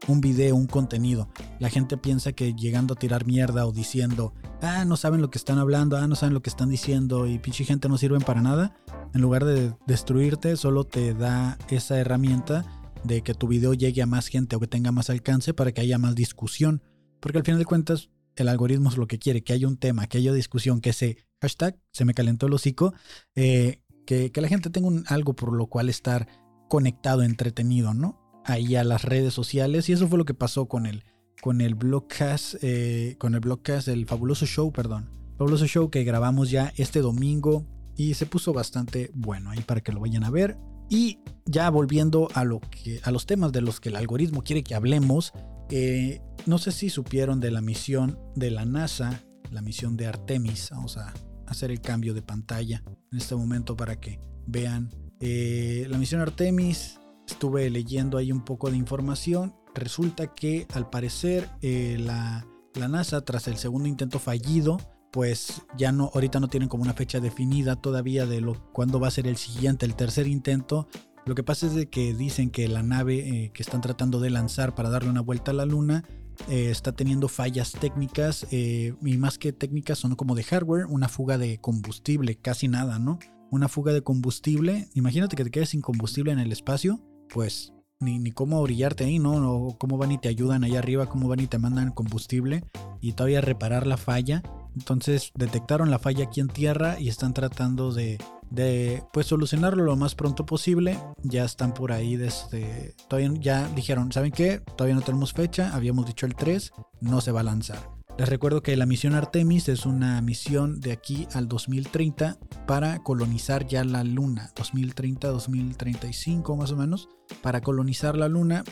un 0.07 0.21
video, 0.21 0.55
un 0.55 0.67
contenido. 0.67 1.29
La 1.59 1.69
gente 1.69 1.97
piensa 1.97 2.33
que 2.33 2.53
llegando 2.53 2.93
a 2.93 2.97
tirar 2.99 3.25
mierda 3.25 3.65
o 3.65 3.71
diciendo, 3.71 4.33
ah, 4.62 4.86
no 4.86 4.97
saben 4.97 5.21
lo 5.21 5.29
que 5.29 5.38
están 5.38 5.59
hablando, 5.59 5.97
ah, 5.97 6.07
no 6.07 6.15
saben 6.15 6.33
lo 6.33 6.41
que 6.41 6.49
están 6.49 6.69
diciendo 6.69 7.27
y 7.27 7.39
pinche 7.39 7.65
gente 7.65 7.89
no 7.89 7.97
sirven 7.97 8.21
para 8.21 8.41
nada, 8.41 8.75
en 9.13 9.21
lugar 9.21 9.45
de 9.45 9.73
destruirte, 9.88 10.57
solo 10.57 10.83
te 10.83 11.13
da 11.13 11.57
esa 11.69 11.97
herramienta 11.99 12.65
de 13.03 13.21
que 13.21 13.33
tu 13.33 13.47
video 13.47 13.73
llegue 13.73 14.01
a 14.01 14.05
más 14.05 14.27
gente 14.27 14.55
o 14.55 14.59
que 14.59 14.67
tenga 14.67 14.91
más 14.91 15.09
alcance 15.09 15.53
para 15.53 15.71
que 15.71 15.81
haya 15.81 15.97
más 15.97 16.15
discusión. 16.15 16.81
Porque 17.19 17.38
al 17.38 17.45
final 17.45 17.59
de 17.59 17.65
cuentas, 17.65 18.09
el 18.36 18.47
algoritmo 18.47 18.89
es 18.89 18.97
lo 18.97 19.07
que 19.07 19.19
quiere, 19.19 19.43
que 19.43 19.53
haya 19.53 19.67
un 19.67 19.77
tema, 19.77 20.07
que 20.07 20.17
haya 20.17 20.33
discusión, 20.33 20.81
que 20.81 20.89
ese 20.89 21.17
hashtag, 21.41 21.77
se 21.91 22.05
me 22.05 22.13
calentó 22.13 22.47
el 22.47 22.53
hocico, 22.53 22.93
eh, 23.36 23.83
que, 24.06 24.32
la 24.36 24.48
gente 24.48 24.70
tenga 24.70 24.89
algo 25.08 25.36
por 25.36 25.54
lo 25.54 25.68
cual 25.68 25.89
estar 25.89 26.28
conectado, 26.70 27.24
entretenido, 27.24 27.94
¿no? 27.94 28.24
ahí 28.46 28.76
a 28.76 28.84
las 28.84 29.04
redes 29.04 29.34
sociales 29.34 29.89
y 29.89 29.94
eso 29.94 30.08
fue 30.08 30.18
lo 30.18 30.26
que 30.26 30.34
pasó 30.34 30.68
con 30.68 30.86
el, 30.86 31.04
con 31.42 31.62
el 31.62 31.76
blogcast, 31.76 32.56
eh, 32.62 33.16
con 33.20 33.34
el 33.34 33.39
blogcast 33.39 33.88
del 33.88 34.06
fabuloso 34.06 34.46
show, 34.46 34.72
perdón, 34.72 35.10
fabuloso 35.38 35.66
show 35.66 35.89
que 35.89 36.04
grabamos 36.04 36.52
ya 36.52 36.74
este 36.78 37.02
domingo 37.02 37.66
y 37.96 38.13
se 38.16 38.26
puso 38.26 38.54
bastante 38.54 39.12
bueno 39.13 39.52
ahí 39.52 39.62
para 39.62 39.82
que 39.82 39.92
lo 39.92 40.00
vayan 40.00 40.24
a 40.24 40.30
ver. 40.30 40.58
Y 40.89 41.20
ya 41.46 41.70
volviendo 41.70 42.28
a, 42.34 42.44
lo 42.44 42.60
que, 42.60 43.00
a 43.04 43.12
los 43.12 43.26
temas 43.26 43.52
de 43.52 43.62
los 43.62 43.80
que 43.80 43.89
el 43.89 43.96
algoritmo 43.96 44.44
quiere 44.44 44.63
que 44.63 44.76
hablemos, 44.76 45.34
eh, 45.70 46.22
no 46.46 46.58
sé 46.58 46.72
si 46.72 46.89
supieron 46.89 47.39
de 47.39 47.52
la 47.52 47.62
misión 47.62 48.20
de 48.36 48.52
la 48.52 48.66
NASA, 48.66 49.24
la 49.50 49.62
misión 49.62 49.96
de 49.96 50.08
Artemis. 50.08 50.70
Vamos 50.72 50.98
a 50.98 51.13
hacer 51.48 51.72
el 51.72 51.82
cambio 51.82 52.13
de 52.13 52.22
pantalla 52.22 52.84
en 53.13 53.19
este 53.19 53.36
momento 53.36 53.78
para 53.78 53.99
que 53.99 54.19
vean. 54.47 54.89
Eh, 55.19 55.86
la 55.89 55.97
misión 55.97 56.19
Artemis 56.19 56.99
estuve 57.28 57.69
leyendo 57.69 58.17
ahí 58.17 58.32
un 58.32 58.43
poco 58.43 58.69
de 58.69 58.78
información. 58.78 59.56
Resulta 59.76 60.34
que 60.34 60.67
al 60.73 60.89
parecer 60.89 61.47
eh, 61.62 61.97
la, 61.99 62.45
NASA, 62.76 63.21
tras 63.21 63.47
el 63.47 63.58
segundo 63.58 63.88
intento 63.88 64.17
fallido, 64.19 64.80
pues 65.12 65.62
ya 65.78 65.91
no, 65.91 66.10
ahorita 66.13 66.39
no 66.39 66.47
tienen 66.47 66.69
como 66.69 66.84
una 66.84 66.93
fecha 66.93 67.19
definida 67.19 67.76
todavía 67.76 68.26
de 68.26 68.41
lo, 68.41 68.71
cuándo 68.73 68.99
va 68.99 69.08
a 69.08 69.12
ser 69.12 69.28
el 69.28 69.38
siguiente, 69.38 69.86
el 69.86 69.95
tercer 69.95 70.28
intento. 70.28 70.88
Lo 71.26 71.36
que 71.36 71.43
pasa 71.43 71.67
es 71.67 71.76
de 71.76 71.88
que 71.89 72.15
dicen 72.15 72.49
que 72.49 72.67
la 72.67 72.82
nave 72.82 73.19
eh, 73.19 73.52
que 73.54 73.62
están 73.62 73.82
tratando 73.82 74.19
de 74.19 74.32
lanzar 74.32 74.73
para 74.73 74.89
darle 74.89 75.12
una 75.12 75.21
vuelta 75.21 75.52
a 75.52 75.54
la 75.54 75.65
luna 75.65 76.04
eh, 76.50 76.69
está 76.69 76.91
teniendo 76.91 77.28
fallas 77.28 77.72
técnicas 77.72 78.48
y 78.52 78.93
más 79.17 79.38
que 79.38 79.54
técnicas 79.54 80.00
son 80.00 80.15
como 80.15 80.36
de 80.36 80.43
hardware, 80.43 80.86
una 80.86 81.08
fuga 81.08 81.38
de 81.38 81.60
combustible, 81.60 82.36
casi 82.36 82.67
nada, 82.67 83.00
¿no? 83.00 83.19
Una 83.52 83.67
fuga 83.67 83.93
de 83.93 84.02
combustible. 84.02 84.89
Imagínate 84.93 85.36
que 85.36 85.43
te 85.43 85.52
quedes 85.52 85.69
sin 85.69 85.82
combustible 85.82 86.32
en 86.32 86.39
el 86.39 86.52
espacio 86.52 87.00
pues 87.34 87.74
ni, 88.00 88.19
ni 88.19 88.32
cómo 88.32 88.62
brillarte 88.62 89.06
ahí, 89.06 89.19
¿no? 89.19 89.34
O 89.52 89.78
cómo 89.78 89.98
van 89.98 90.12
y 90.12 90.17
te 90.17 90.30
ayudan 90.30 90.63
allá 90.63 90.80
arriba, 90.80 91.08
cómo 91.08 91.28
van 91.28 91.39
y 91.39 91.48
te 91.48 91.58
mandan 91.58 91.91
combustible 91.91 92.63
y 93.02 93.13
todavía 93.13 93.41
reparar 93.41 93.88
la 93.88 93.98
falla. 93.98 94.43
Entonces 94.76 95.32
detectaron 95.36 95.89
la 95.89 96.00
falla 96.00 96.26
aquí 96.26 96.39
en 96.39 96.48
tierra 96.48 97.00
y 97.00 97.10
están 97.10 97.34
tratando 97.34 97.93
de, 97.93 98.17
de 98.54 99.04
pues 99.12 99.26
solucionarlo 99.26 99.84
lo 99.84 99.96
más 99.96 100.16
pronto 100.16 100.46
posible. 100.46 100.98
Ya 101.24 101.44
están 101.44 101.74
por 101.74 101.92
ahí 101.92 102.16
desde... 102.16 102.96
Todavía 103.10 103.32
ya 103.39 103.68
dijeron, 103.70 104.12
¿saben 104.12 104.32
qué? 104.32 104.62
Todavía 104.78 104.96
no 104.96 105.02
tenemos 105.02 105.34
fecha, 105.34 105.74
habíamos 105.74 106.06
dicho 106.06 106.28
el 106.28 106.36
3, 106.36 106.72
no 107.02 107.20
se 107.20 107.32
va 107.32 107.39
a 107.39 107.44
lanzar. 107.44 107.89
Les 108.16 108.30
recuerdo 108.30 108.62
que 108.62 108.78
la 108.78 108.86
misión 108.86 109.16
Artemis 109.16 109.70
es 109.70 109.88
una 109.88 110.22
misión 110.22 110.80
de 110.80 110.92
aquí 110.92 111.28
al 111.34 111.48
2030 111.48 112.38
para 112.68 113.02
colonizar 113.02 113.66
ya 113.66 113.84
la 113.84 114.04
Luna. 114.04 114.52
2030-2035 114.56 116.56
más 116.56 116.72
o 116.72 116.78
menos. 116.78 117.10
Para 117.42 117.62
colonizar 117.62 118.16
la 118.16 118.28
Luna 118.28 118.63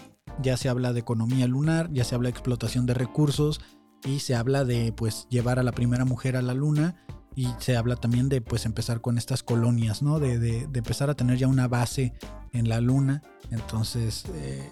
ya 0.44 0.58
se 0.58 0.70
habla 0.70 0.94
de 0.94 1.00
economía 1.00 1.48
lunar, 1.48 1.89
ya 1.91 2.04
se 2.04 2.13
habla 2.13 2.28
de 2.28 2.34
explotación 2.34 2.86
de 2.86 2.94
recursos 2.94 3.62
y 4.06 4.20
se 4.20 4.36
habla 4.36 4.63
de 4.63 4.94
pues 4.94 5.26
llevar 5.30 5.58
a 5.58 5.63
la 5.63 5.72
primera 5.72 6.06
mujer 6.06 6.38
a 6.38 6.44
la 6.44 6.54
Luna 6.54 7.04
y 7.36 7.48
se 7.60 7.78
habla 7.78 7.96
también 7.96 8.30
de 8.30 8.41
pues 8.41 8.65
empezar 8.65 9.02
con 9.02 9.17
estas 9.17 9.44
colonias, 9.44 10.02
¿no? 10.02 10.20
De, 10.20 10.67
empezar 10.74 11.10
a 11.10 11.15
tener 11.15 11.38
ya 11.38 11.48
una 11.48 11.67
base 11.67 12.13
en 12.52 12.70
la 12.70 12.82
Luna. 12.82 13.22
Entonces... 13.52 14.26
Eh, 14.34 14.72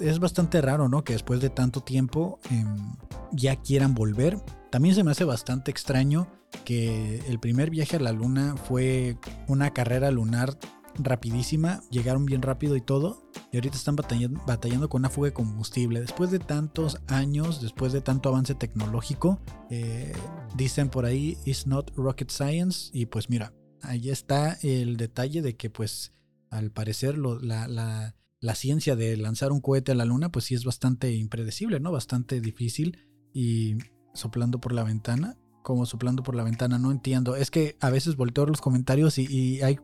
es, 0.00 0.18
bastante 0.18 0.60
raro, 0.60 0.88
¿no? 0.88 1.04
Que 1.04 1.12
después 1.12 1.40
de 1.40 1.50
tanto 1.50 1.82
tiempo 1.82 2.40
em, 2.50 2.96
ya 3.30 3.56
quieran 3.56 3.94
volver. 3.94 4.42
También 4.70 4.94
se 4.94 5.04
me 5.04 5.12
hace 5.12 5.24
bastante 5.24 5.70
extraño 5.70 6.26
que 6.64 7.20
el 7.28 7.38
primer 7.38 7.70
viaje 7.70 7.96
a 7.96 8.00
la 8.00 8.12
luna 8.12 8.56
fue 8.56 9.18
una 9.46 9.72
carrera 9.72 10.10
lunar 10.10 10.58
rapidísima, 10.96 11.80
llegaron 11.90 12.26
bien 12.26 12.42
rápido 12.42 12.76
y 12.76 12.80
todo, 12.80 13.27
y 13.50 13.56
ahorita 13.56 13.76
están 13.76 13.96
batallando, 13.96 14.88
con 14.88 15.00
una 15.00 15.10
fuga 15.10 15.28
de 15.28 15.34
combustible. 15.34 16.00
Después 16.00 16.30
de 16.30 16.38
tantos 16.38 16.98
años, 17.06 17.62
después 17.62 17.92
de 17.92 18.00
tanto 18.00 18.28
avance 18.28 18.54
tecnológico, 18.54 19.40
eh, 19.70 20.12
dicen 20.56 20.90
por 20.90 21.06
ahí, 21.06 21.38
it's 21.44 21.66
not 21.66 21.90
rocket 21.96 22.30
science, 22.30 22.90
y 22.92 23.06
pues 23.06 23.30
mira, 23.30 23.54
ahí 23.82 24.10
está 24.10 24.58
el 24.62 24.96
detalle 24.96 25.42
de 25.42 25.56
que 25.56 25.70
pues 25.70 26.12
al 26.50 26.70
parecer 26.70 27.18
la, 27.18 28.14
ciencia 28.54 28.96
de 28.96 29.16
lanzar 29.16 29.52
un 29.52 29.60
cohete 29.60 29.92
a 29.92 29.94
la 29.94 30.04
luna, 30.04 30.30
pues 30.30 30.46
sí 30.46 30.54
es 30.54 30.64
bastante 30.64 31.12
impredecible, 31.14 31.80
¿no? 31.80 31.92
Bastante 31.92 32.40
difícil. 32.40 32.98
Y 33.32 33.76
soplando 34.14 34.60
por 34.60 34.72
la 34.72 34.84
ventana, 34.84 35.36
como 35.62 35.86
soplando 35.86 36.22
por 36.22 36.34
la 36.34 36.44
ventana, 36.44 36.78
no 36.78 36.90
entiendo. 36.90 37.36
Es 37.36 37.50
que 37.50 37.76
a 37.80 37.90
veces 37.90 38.16
volteo 38.16 38.46
los 38.46 38.60
comentarios 38.60 39.18
y, 39.18 39.62
hay 39.62 39.78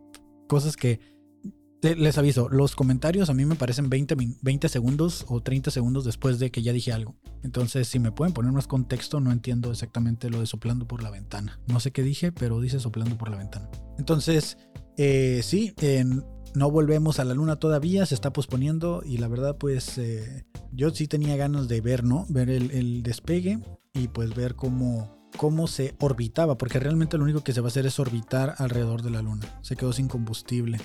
cosas 0.49 0.77
que... 0.77 1.14
Les 1.85 2.17
aviso, 2.17 2.49
los 2.49 2.75
comentarios 2.75 3.29
a 3.29 3.35
mí 3.35 3.45
me 3.45 3.57
parecen 3.57 3.91
20, 3.91 4.17
20 4.41 4.69
segundos 4.71 5.27
o 5.29 5.43
30 5.43 5.71
segundos 5.71 6.07
después 6.07 6.39
de 6.39 6.51
que 6.51 6.63
ya 6.63 6.73
dije 6.73 6.93
algo. 6.93 7.15
Entonces, 7.43 7.89
si 7.89 7.99
me 7.99 8.11
pueden 8.11 8.33
poner 8.33 8.53
más 8.53 8.67
contexto, 8.67 9.21
no 9.21 9.31
entiendo 9.31 9.71
exactamente 9.71 10.31
lo 10.31 10.41
de 10.41 10.47
soplando 10.47 10.89
por 10.89 11.03
la 11.03 11.11
ventana. 11.11 11.61
No 11.67 11.81
sé 11.81 11.91
qué 11.91 12.03
dije, 12.03 12.33
pero 12.33 12.61
dice 12.63 12.81
soplando 12.81 13.19
por 13.19 13.29
la 13.29 13.37
ventana. 13.37 13.69
Entonces, 13.99 14.57
eh, 14.97 15.41
sí, 15.43 15.75
no 16.55 16.71
volvemos 16.71 17.19
a 17.19 17.25
la 17.25 17.35
luna 17.35 17.57
todavía, 17.57 18.07
se 18.07 18.15
está 18.15 18.33
posponiendo 18.33 19.03
y 19.05 19.19
la 19.19 19.29
verdad 19.29 19.57
pues 19.59 19.99
eh, 19.99 20.47
yo 20.73 20.91
sí 20.91 21.09
tenía 21.09 21.37
ganas 21.37 21.69
de 21.69 21.81
ver, 21.81 22.05
¿no? 22.05 22.27
Ver 22.29 22.49
el, 22.49 23.03
despegue 23.03 23.59
y 23.93 24.09
pues 24.09 24.35
ver 24.35 24.55
cómo, 24.55 25.24
cómo 25.37 25.67
se 25.67 25.95
orbitaba, 26.01 26.57
porque 26.57 26.79
realmente 26.79 27.19
lo 27.19 27.25
único 27.25 27.43
que 27.43 27.53
se 27.53 27.61
va 27.61 27.67
a 27.67 27.69
hacer 27.69 27.87
es 27.87 27.99
orbitar 27.99 28.55
alrededor 28.59 29.03
de 29.03 29.11
la 29.11 29.23
luna. 29.23 29.47
Se 29.63 29.77
quedó 29.77 29.93
sin 29.93 30.09
combustible. 30.09 30.81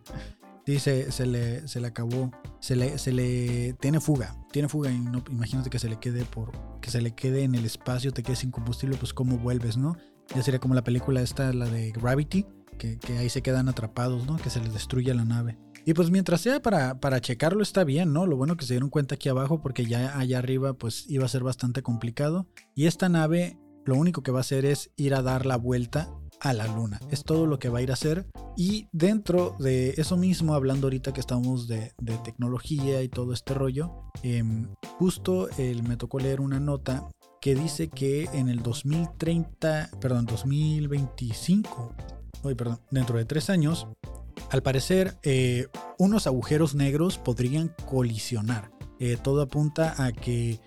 sí, 0.66 0.78
se, 0.78 1.26
le, 1.26 1.66
se 1.68 1.80
le 1.80 1.86
acabó, 1.86 2.30
se 2.60 2.76
le, 2.76 2.98
se 2.98 3.12
le 3.12 3.74
tiene 3.74 4.00
fuga, 4.00 4.36
tiene 4.52 4.68
fuga 4.68 4.90
y 4.90 4.96
imagínate 5.30 5.70
que 5.70 5.78
se 5.78 5.88
le 5.88 5.98
quede 5.98 6.24
por, 6.24 6.52
que 6.80 6.90
se 6.90 7.00
le 7.00 7.14
quede 7.14 7.44
en 7.44 7.54
el 7.54 7.64
espacio, 7.64 8.12
te 8.12 8.22
quede 8.22 8.36
sin 8.36 8.50
combustible, 8.50 8.96
pues 8.96 9.12
cómo 9.12 9.38
vuelves, 9.38 9.76
¿no? 9.76 9.96
Ya 10.34 10.42
sería 10.42 10.60
como 10.60 10.74
la 10.74 10.84
película 10.84 11.20
esta, 11.20 11.52
la 11.52 11.66
de 11.66 11.92
Gravity, 11.92 12.46
que, 12.78 12.98
ahí 13.18 13.28
se 13.28 13.42
quedan 13.42 13.68
atrapados, 13.68 14.26
¿no? 14.26 14.36
Que 14.36 14.50
se 14.50 14.60
les 14.60 14.72
destruye 14.72 15.12
la 15.14 15.24
nave. 15.24 15.58
Y 15.86 15.92
pues 15.92 16.10
mientras 16.10 16.40
sea 16.40 16.62
para, 16.62 16.98
para 16.98 17.20
checarlo 17.20 17.62
está 17.62 17.84
bien, 17.84 18.12
¿no? 18.12 18.26
Lo 18.26 18.36
bueno 18.36 18.56
que 18.56 18.64
se 18.64 18.72
dieron 18.72 18.88
cuenta 18.88 19.16
aquí 19.16 19.28
abajo 19.28 19.60
porque 19.60 19.84
ya 19.84 20.18
allá 20.18 20.38
arriba 20.38 20.72
pues 20.72 21.04
iba 21.10 21.26
a 21.26 21.28
ser 21.28 21.42
bastante 21.42 21.82
complicado. 21.82 22.46
Y 22.74 22.86
esta 22.86 23.10
nave 23.10 23.58
lo 23.84 23.96
único 23.96 24.22
que 24.22 24.32
va 24.32 24.38
a 24.38 24.40
hacer 24.40 24.64
es 24.64 24.90
ir 24.96 25.14
a 25.14 25.22
dar 25.22 25.46
la 25.46 25.56
vuelta 25.56 26.08
a 26.40 26.52
la 26.52 26.66
luna. 26.66 27.00
Es 27.10 27.24
todo 27.24 27.46
lo 27.46 27.58
que 27.58 27.68
va 27.68 27.78
a 27.78 27.82
ir 27.82 27.90
a 27.90 27.94
hacer. 27.94 28.26
Y 28.56 28.88
dentro 28.92 29.56
de 29.58 29.94
eso 29.96 30.16
mismo, 30.16 30.54
hablando 30.54 30.86
ahorita 30.86 31.12
que 31.12 31.20
estamos 31.20 31.68
de, 31.68 31.92
tecnología 32.22 33.02
y 33.02 33.08
todo 33.08 33.32
este 33.32 33.54
rollo, 33.54 34.10
em, 34.22 34.68
justo 34.98 35.48
me 35.86 35.96
tocó 35.96 36.18
leer 36.18 36.40
una 36.40 36.60
nota 36.60 37.08
que 37.40 37.54
dice 37.54 37.88
que 37.88 38.24
en 38.32 38.48
el 38.48 38.62
2030, 38.62 39.90
perdón, 40.00 40.26
2025, 40.26 41.94
perdón, 42.56 42.80
dentro 42.90 43.18
de 43.18 43.24
tres 43.24 43.50
años, 43.50 43.86
al 44.50 44.62
parecer, 44.62 45.18
eh, 45.22 45.66
unos 45.98 46.26
agujeros 46.26 46.74
negros 46.74 47.18
podrían 47.18 47.74
colisionar. 47.86 48.70
Eh, 48.98 49.18
todo 49.20 49.42
apunta 49.42 49.94
a 50.02 50.12
que 50.12 50.60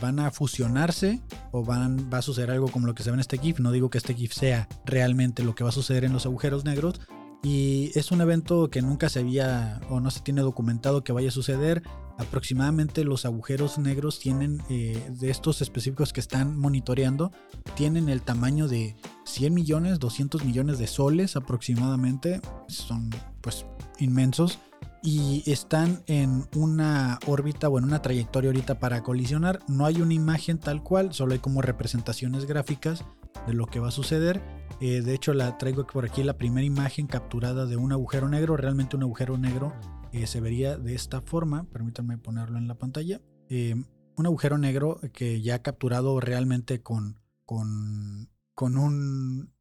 van 0.00 0.20
a 0.20 0.30
fusionarse 0.30 1.20
o 1.52 1.64
van, 1.64 2.10
va 2.12 2.18
a 2.18 2.22
suceder 2.22 2.50
algo 2.50 2.68
como 2.68 2.86
lo 2.86 2.94
que 2.94 3.02
se 3.02 3.10
ve 3.10 3.14
en 3.14 3.20
este 3.20 3.38
GIF. 3.38 3.60
No 3.60 3.72
digo 3.72 3.90
que 3.90 3.98
este 3.98 4.14
GIF 4.14 4.32
sea 4.32 4.68
realmente 4.84 5.42
lo 5.42 5.54
que 5.54 5.64
va 5.64 5.70
a 5.70 5.72
suceder 5.72 6.04
en 6.04 6.12
los 6.12 6.26
agujeros 6.26 6.64
negros, 6.64 7.00
y 7.42 7.92
es 7.94 8.10
un 8.10 8.20
evento 8.20 8.68
que 8.68 8.82
nunca 8.82 9.08
se 9.08 9.20
había 9.20 9.80
o 9.88 10.00
no 10.00 10.10
se 10.10 10.20
tiene 10.20 10.40
documentado 10.40 11.04
que 11.04 11.12
vaya 11.12 11.28
a 11.28 11.32
suceder. 11.32 11.82
Aproximadamente 12.18 13.04
los 13.04 13.24
agujeros 13.24 13.78
negros 13.78 14.18
tienen, 14.18 14.60
eh, 14.68 15.00
de 15.08 15.30
estos 15.30 15.62
específicos 15.62 16.12
que 16.12 16.18
están 16.18 16.58
monitoreando, 16.58 17.30
tienen 17.76 18.08
el 18.08 18.22
tamaño 18.22 18.66
de 18.66 18.96
100 19.24 19.54
millones, 19.54 20.00
200 20.00 20.44
millones 20.44 20.78
de 20.78 20.88
soles 20.88 21.36
aproximadamente. 21.36 22.40
Son 22.66 23.08
pues 23.40 23.66
inmensos. 24.00 24.58
Y 25.02 25.48
están 25.50 26.02
en 26.06 26.46
una 26.56 27.18
órbita 27.26 27.68
o 27.68 27.78
en 27.78 27.84
una 27.84 28.02
trayectoria 28.02 28.50
ahorita 28.50 28.78
para 28.78 29.02
colisionar. 29.02 29.60
No 29.68 29.86
hay 29.86 30.02
una 30.02 30.14
imagen 30.14 30.58
tal 30.58 30.82
cual, 30.82 31.12
solo 31.14 31.32
hay 31.32 31.38
como 31.38 31.62
representaciones 31.62 32.46
gráficas 32.46 33.04
de 33.46 33.54
lo 33.54 33.66
que 33.66 33.80
va 33.80 33.88
a 33.88 33.92
suceder 33.92 34.42
eh, 34.80 35.02
de 35.02 35.14
hecho, 35.14 35.34
la 35.34 35.58
traigo 35.58 35.86
por 35.86 36.04
aquí 36.04 36.22
la 36.22 36.38
primera 36.38 36.64
imagen 36.64 37.06
capturada 37.06 37.66
de 37.66 37.76
un 37.76 37.92
agujero 37.92 38.28
negro. 38.28 38.56
Realmente 38.56 38.96
un 38.96 39.02
agujero 39.02 39.36
negro 39.36 39.72
eh, 40.12 40.26
se 40.26 40.40
vería 40.40 40.78
de 40.78 40.94
esta 40.94 41.20
forma. 41.20 41.64
Permítanme 41.64 42.18
ponerlo 42.18 42.58
en 42.58 42.68
la 42.68 42.76
pantalla. 42.76 43.20
Eh, 43.48 43.74
un 44.16 44.26
agujero 44.26 44.58
negro 44.58 45.00
que 45.12 45.40
ya 45.40 45.56
ha 45.56 45.62
capturado 45.62 46.20
realmente 46.20 46.80
con, 46.82 47.20
con, 47.44 48.30
con 48.54 48.76
un 48.76 49.52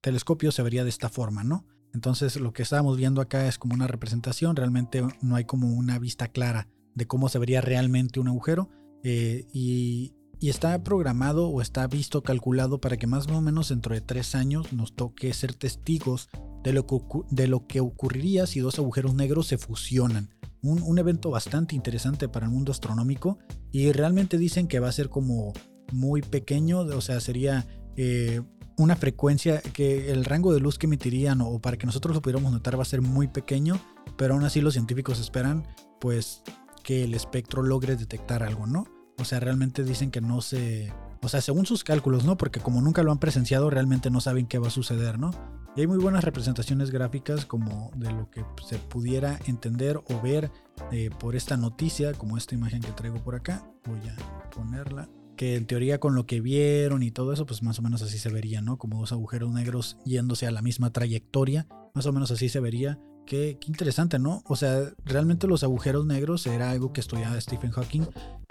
telescopio 0.00 0.52
se 0.52 0.62
vería 0.62 0.84
de 0.84 0.90
esta 0.90 1.08
forma, 1.08 1.42
¿no? 1.42 1.66
Entonces 1.94 2.36
lo 2.36 2.52
que 2.52 2.62
estábamos 2.62 2.96
viendo 2.96 3.20
acá 3.20 3.46
es 3.46 3.58
como 3.58 3.74
una 3.74 3.86
representación. 3.86 4.56
Realmente 4.56 5.02
no 5.20 5.36
hay 5.36 5.44
como 5.44 5.72
una 5.72 5.98
vista 5.98 6.28
clara 6.28 6.68
de 6.94 7.06
cómo 7.06 7.28
se 7.28 7.38
vería 7.38 7.60
realmente 7.60 8.20
un 8.20 8.28
agujero. 8.28 8.70
y 9.04 10.14
y 10.42 10.50
está 10.50 10.82
programado 10.82 11.48
o 11.48 11.62
está 11.62 11.86
visto, 11.86 12.24
calculado 12.24 12.80
para 12.80 12.96
que 12.96 13.06
más 13.06 13.28
o 13.28 13.40
menos 13.40 13.68
dentro 13.68 13.94
de 13.94 14.00
tres 14.00 14.34
años 14.34 14.72
nos 14.72 14.92
toque 14.92 15.32
ser 15.34 15.54
testigos 15.54 16.30
de 16.64 16.72
lo 16.72 16.84
que, 16.84 16.98
de 17.30 17.46
lo 17.46 17.68
que 17.68 17.78
ocurriría 17.78 18.48
si 18.48 18.58
dos 18.58 18.76
agujeros 18.80 19.14
negros 19.14 19.46
se 19.46 19.56
fusionan. 19.56 20.30
Un, 20.60 20.98
evento 20.98 21.30
bastante 21.30 21.76
interesante 21.76 22.28
para 22.28 22.46
el 22.46 22.52
mundo 22.52 22.72
astronómico 22.72 23.38
y 23.70 23.92
realmente 23.92 24.36
dicen 24.36 24.66
que 24.66 24.80
va 24.80 24.88
a 24.88 24.92
ser 24.92 25.10
como 25.10 25.52
muy 25.92 26.22
pequeño, 26.22 26.80
o 26.80 27.00
sea, 27.00 27.20
sería 27.20 27.68
eh, 27.96 28.42
una 28.76 28.96
frecuencia 28.96 29.60
que 29.60 30.10
el 30.10 30.24
rango 30.24 30.52
de 30.52 30.60
luz 30.60 30.78
que 30.78 30.86
emitirían 30.86 31.40
o 31.40 31.58
para 31.58 31.76
que 31.76 31.86
nosotros 31.86 32.14
lo 32.14 32.22
pudiéramos 32.22 32.52
notar 32.52 32.78
va 32.78 32.82
a 32.82 32.86
ser 32.86 33.02
muy 33.02 33.28
pequeño, 33.28 33.80
pero 34.16 34.34
aún 34.34 34.44
así 34.44 34.60
los 34.60 34.74
científicos 34.74 35.20
esperan 35.20 35.66
pues 36.00 36.42
que 36.82 37.04
el 37.04 37.14
espectro 37.14 37.62
logre 37.62 37.96
detectar 37.96 38.42
algo, 38.42 38.66
¿no? 38.66 38.86
O 39.18 39.24
sea, 39.24 39.40
realmente 39.40 39.84
dicen 39.84 40.10
que 40.10 40.20
no 40.20 40.40
se... 40.40 40.92
O 41.22 41.28
sea, 41.28 41.40
según 41.40 41.66
sus 41.66 41.84
cálculos, 41.84 42.24
¿no? 42.24 42.36
Porque 42.36 42.58
como 42.58 42.80
nunca 42.80 43.04
lo 43.04 43.12
han 43.12 43.18
presenciado, 43.18 43.70
realmente 43.70 44.10
no 44.10 44.20
saben 44.20 44.46
qué 44.46 44.58
va 44.58 44.66
a 44.66 44.70
suceder, 44.70 45.18
¿no? 45.18 45.30
Y 45.76 45.82
hay 45.82 45.86
muy 45.86 45.98
buenas 45.98 46.24
representaciones 46.24 46.90
gráficas 46.90 47.46
como 47.46 47.92
de 47.94 48.10
lo 48.12 48.28
que 48.30 48.44
se 48.66 48.78
pudiera 48.78 49.38
entender 49.46 49.98
o 50.08 50.20
ver 50.20 50.50
eh, 50.90 51.10
por 51.18 51.36
esta 51.36 51.56
noticia, 51.56 52.12
como 52.14 52.36
esta 52.36 52.54
imagen 52.54 52.82
que 52.82 52.92
traigo 52.92 53.22
por 53.22 53.36
acá. 53.36 53.64
Voy 53.84 54.00
a 54.08 54.50
ponerla. 54.50 55.08
Que 55.42 55.56
en 55.56 55.66
teoría 55.66 55.98
con 55.98 56.14
lo 56.14 56.24
que 56.24 56.40
vieron 56.40 57.02
y 57.02 57.10
todo 57.10 57.32
eso, 57.32 57.46
pues 57.46 57.64
más 57.64 57.76
o 57.80 57.82
menos 57.82 58.00
así 58.00 58.16
se 58.16 58.28
vería, 58.28 58.62
¿no? 58.62 58.78
Como 58.78 59.00
dos 59.00 59.10
agujeros 59.10 59.50
negros 59.50 59.96
yéndose 60.04 60.46
a 60.46 60.52
la 60.52 60.62
misma 60.62 60.92
trayectoria. 60.92 61.66
Más 61.94 62.06
o 62.06 62.12
menos 62.12 62.30
así 62.30 62.48
se 62.48 62.60
vería 62.60 63.00
Qué, 63.26 63.58
interesante, 63.66 64.18
¿no? 64.18 64.42
O 64.46 64.56
sea, 64.56 64.92
realmente 65.04 65.46
los 65.46 65.62
agujeros 65.62 66.06
negros 66.06 66.46
era 66.46 66.70
algo 66.70 66.92
que 66.92 67.00
estudiaba 67.00 67.40
Stephen 67.40 67.70
Hawking 67.70 68.02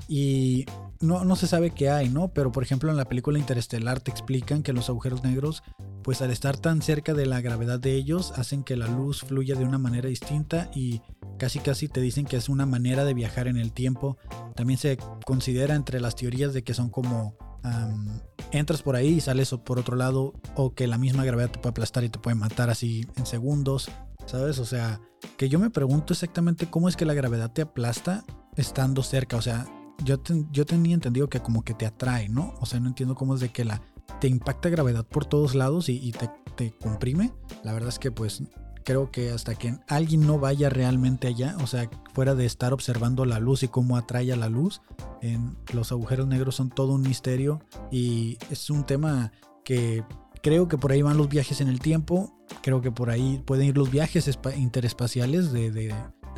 y 0.07 0.65
no, 1.01 1.25
no 1.25 1.35
se 1.35 1.47
sabe 1.47 1.71
qué 1.71 1.89
hay, 1.89 2.09
¿no? 2.09 2.29
Pero 2.29 2.51
por 2.51 2.63
ejemplo 2.63 2.89
en 2.89 2.97
la 2.97 3.05
película 3.05 3.37
Interestelar 3.37 3.99
te 3.99 4.11
explican 4.11 4.63
que 4.63 4.73
los 4.73 4.89
agujeros 4.89 5.23
negros, 5.23 5.63
pues 6.03 6.21
al 6.21 6.31
estar 6.31 6.57
tan 6.57 6.81
cerca 6.81 7.13
de 7.13 7.25
la 7.25 7.41
gravedad 7.41 7.79
de 7.79 7.95
ellos, 7.95 8.31
hacen 8.37 8.63
que 8.63 8.77
la 8.77 8.87
luz 8.87 9.21
fluya 9.21 9.55
de 9.55 9.65
una 9.65 9.77
manera 9.77 10.07
distinta 10.07 10.71
y 10.73 11.01
casi 11.41 11.57
casi 11.57 11.87
te 11.87 12.01
dicen 12.01 12.25
que 12.25 12.37
es 12.37 12.49
una 12.49 12.67
manera 12.67 13.03
de 13.03 13.15
viajar 13.15 13.47
en 13.47 13.57
el 13.57 13.71
tiempo. 13.71 14.15
También 14.53 14.77
se 14.77 14.99
considera 15.25 15.73
entre 15.73 15.99
las 15.99 16.15
teorías 16.15 16.53
de 16.53 16.63
que 16.63 16.75
son 16.75 16.91
como... 16.91 17.35
entras 18.51 18.83
por 18.83 18.95
ahí 18.95 19.15
y 19.15 19.21
sales 19.21 19.49
por 19.65 19.79
otro 19.79 19.95
lado 19.95 20.35
o 20.55 20.75
que 20.75 20.85
la 20.85 20.99
misma 20.99 21.25
gravedad 21.25 21.49
te 21.49 21.57
puede 21.57 21.71
aplastar 21.71 22.03
y 22.03 22.09
te 22.09 22.19
puede 22.19 22.35
matar 22.35 22.69
así 22.69 23.07
en 23.17 23.25
segundos. 23.25 23.89
¿sabes? 24.27 24.59
O 24.59 24.65
sea, 24.65 25.01
que 25.35 25.49
yo 25.49 25.57
me 25.57 25.71
pregunto 25.71 26.13
exactamente 26.13 26.69
cómo 26.69 26.87
es 26.87 26.95
que 26.95 27.05
la 27.05 27.15
gravedad 27.15 27.51
te 27.51 27.63
aplasta 27.63 28.23
estando 28.55 29.01
cerca. 29.01 29.35
O 29.35 29.41
sea, 29.41 29.65
yo, 30.03 30.21
yo 30.51 30.67
tenía 30.67 30.93
entendido 30.93 31.27
que 31.27 31.39
como 31.39 31.63
que 31.63 31.73
te 31.73 31.87
atrae, 31.87 32.29
¿no? 32.29 32.53
O 32.59 32.67
sea, 32.67 32.79
no 32.79 32.87
entiendo 32.87 33.15
cómo 33.15 33.33
es 33.33 33.41
de 33.41 33.49
que 33.49 33.65
la 33.65 33.81
te 34.19 34.27
impacta 34.27 34.69
gravedad 34.69 35.07
por 35.07 35.25
todos 35.25 35.55
lados 35.55 35.89
y, 35.89 36.11
te, 36.11 36.29
te, 36.55 36.71
comprime. 36.77 37.33
La 37.63 37.73
verdad 37.73 37.89
es 37.89 37.97
que 37.97 38.11
pues 38.11 38.43
creo 38.83 39.11
que 39.11 39.31
hasta 39.31 39.55
que 39.55 39.75
alguien 39.87 40.25
no 40.25 40.39
vaya 40.39 40.69
realmente 40.69 41.27
allá, 41.27 41.55
o 41.61 41.67
sea, 41.67 41.89
fuera 42.13 42.35
de 42.35 42.45
estar 42.45 42.73
observando 42.73 43.25
la 43.25 43.39
luz 43.39 43.63
y 43.63 43.67
cómo 43.67 43.97
atrae 43.97 44.31
a 44.31 44.35
la 44.35 44.49
luz, 44.49 44.81
en 45.21 45.57
los 45.73 45.91
agujeros 45.91 46.27
negros 46.27 46.55
son 46.55 46.69
todo 46.69 46.93
un 46.93 47.01
misterio 47.01 47.59
y 47.91 48.37
es 48.49 48.69
un 48.69 48.85
tema 48.85 49.31
que 49.63 50.03
creo 50.41 50.67
que 50.67 50.77
por 50.77 50.91
ahí 50.91 51.01
van 51.01 51.17
los 51.17 51.29
viajes 51.29 51.61
en 51.61 51.67
el 51.67 51.79
tiempo 51.79 52.35
creo 52.61 52.81
que 52.81 52.91
por 52.91 53.09
ahí 53.09 53.41
pueden 53.45 53.67
ir 53.67 53.77
los 53.77 53.91
viajes 53.91 54.29
interespaciales 54.57 55.51
de, 55.51 55.93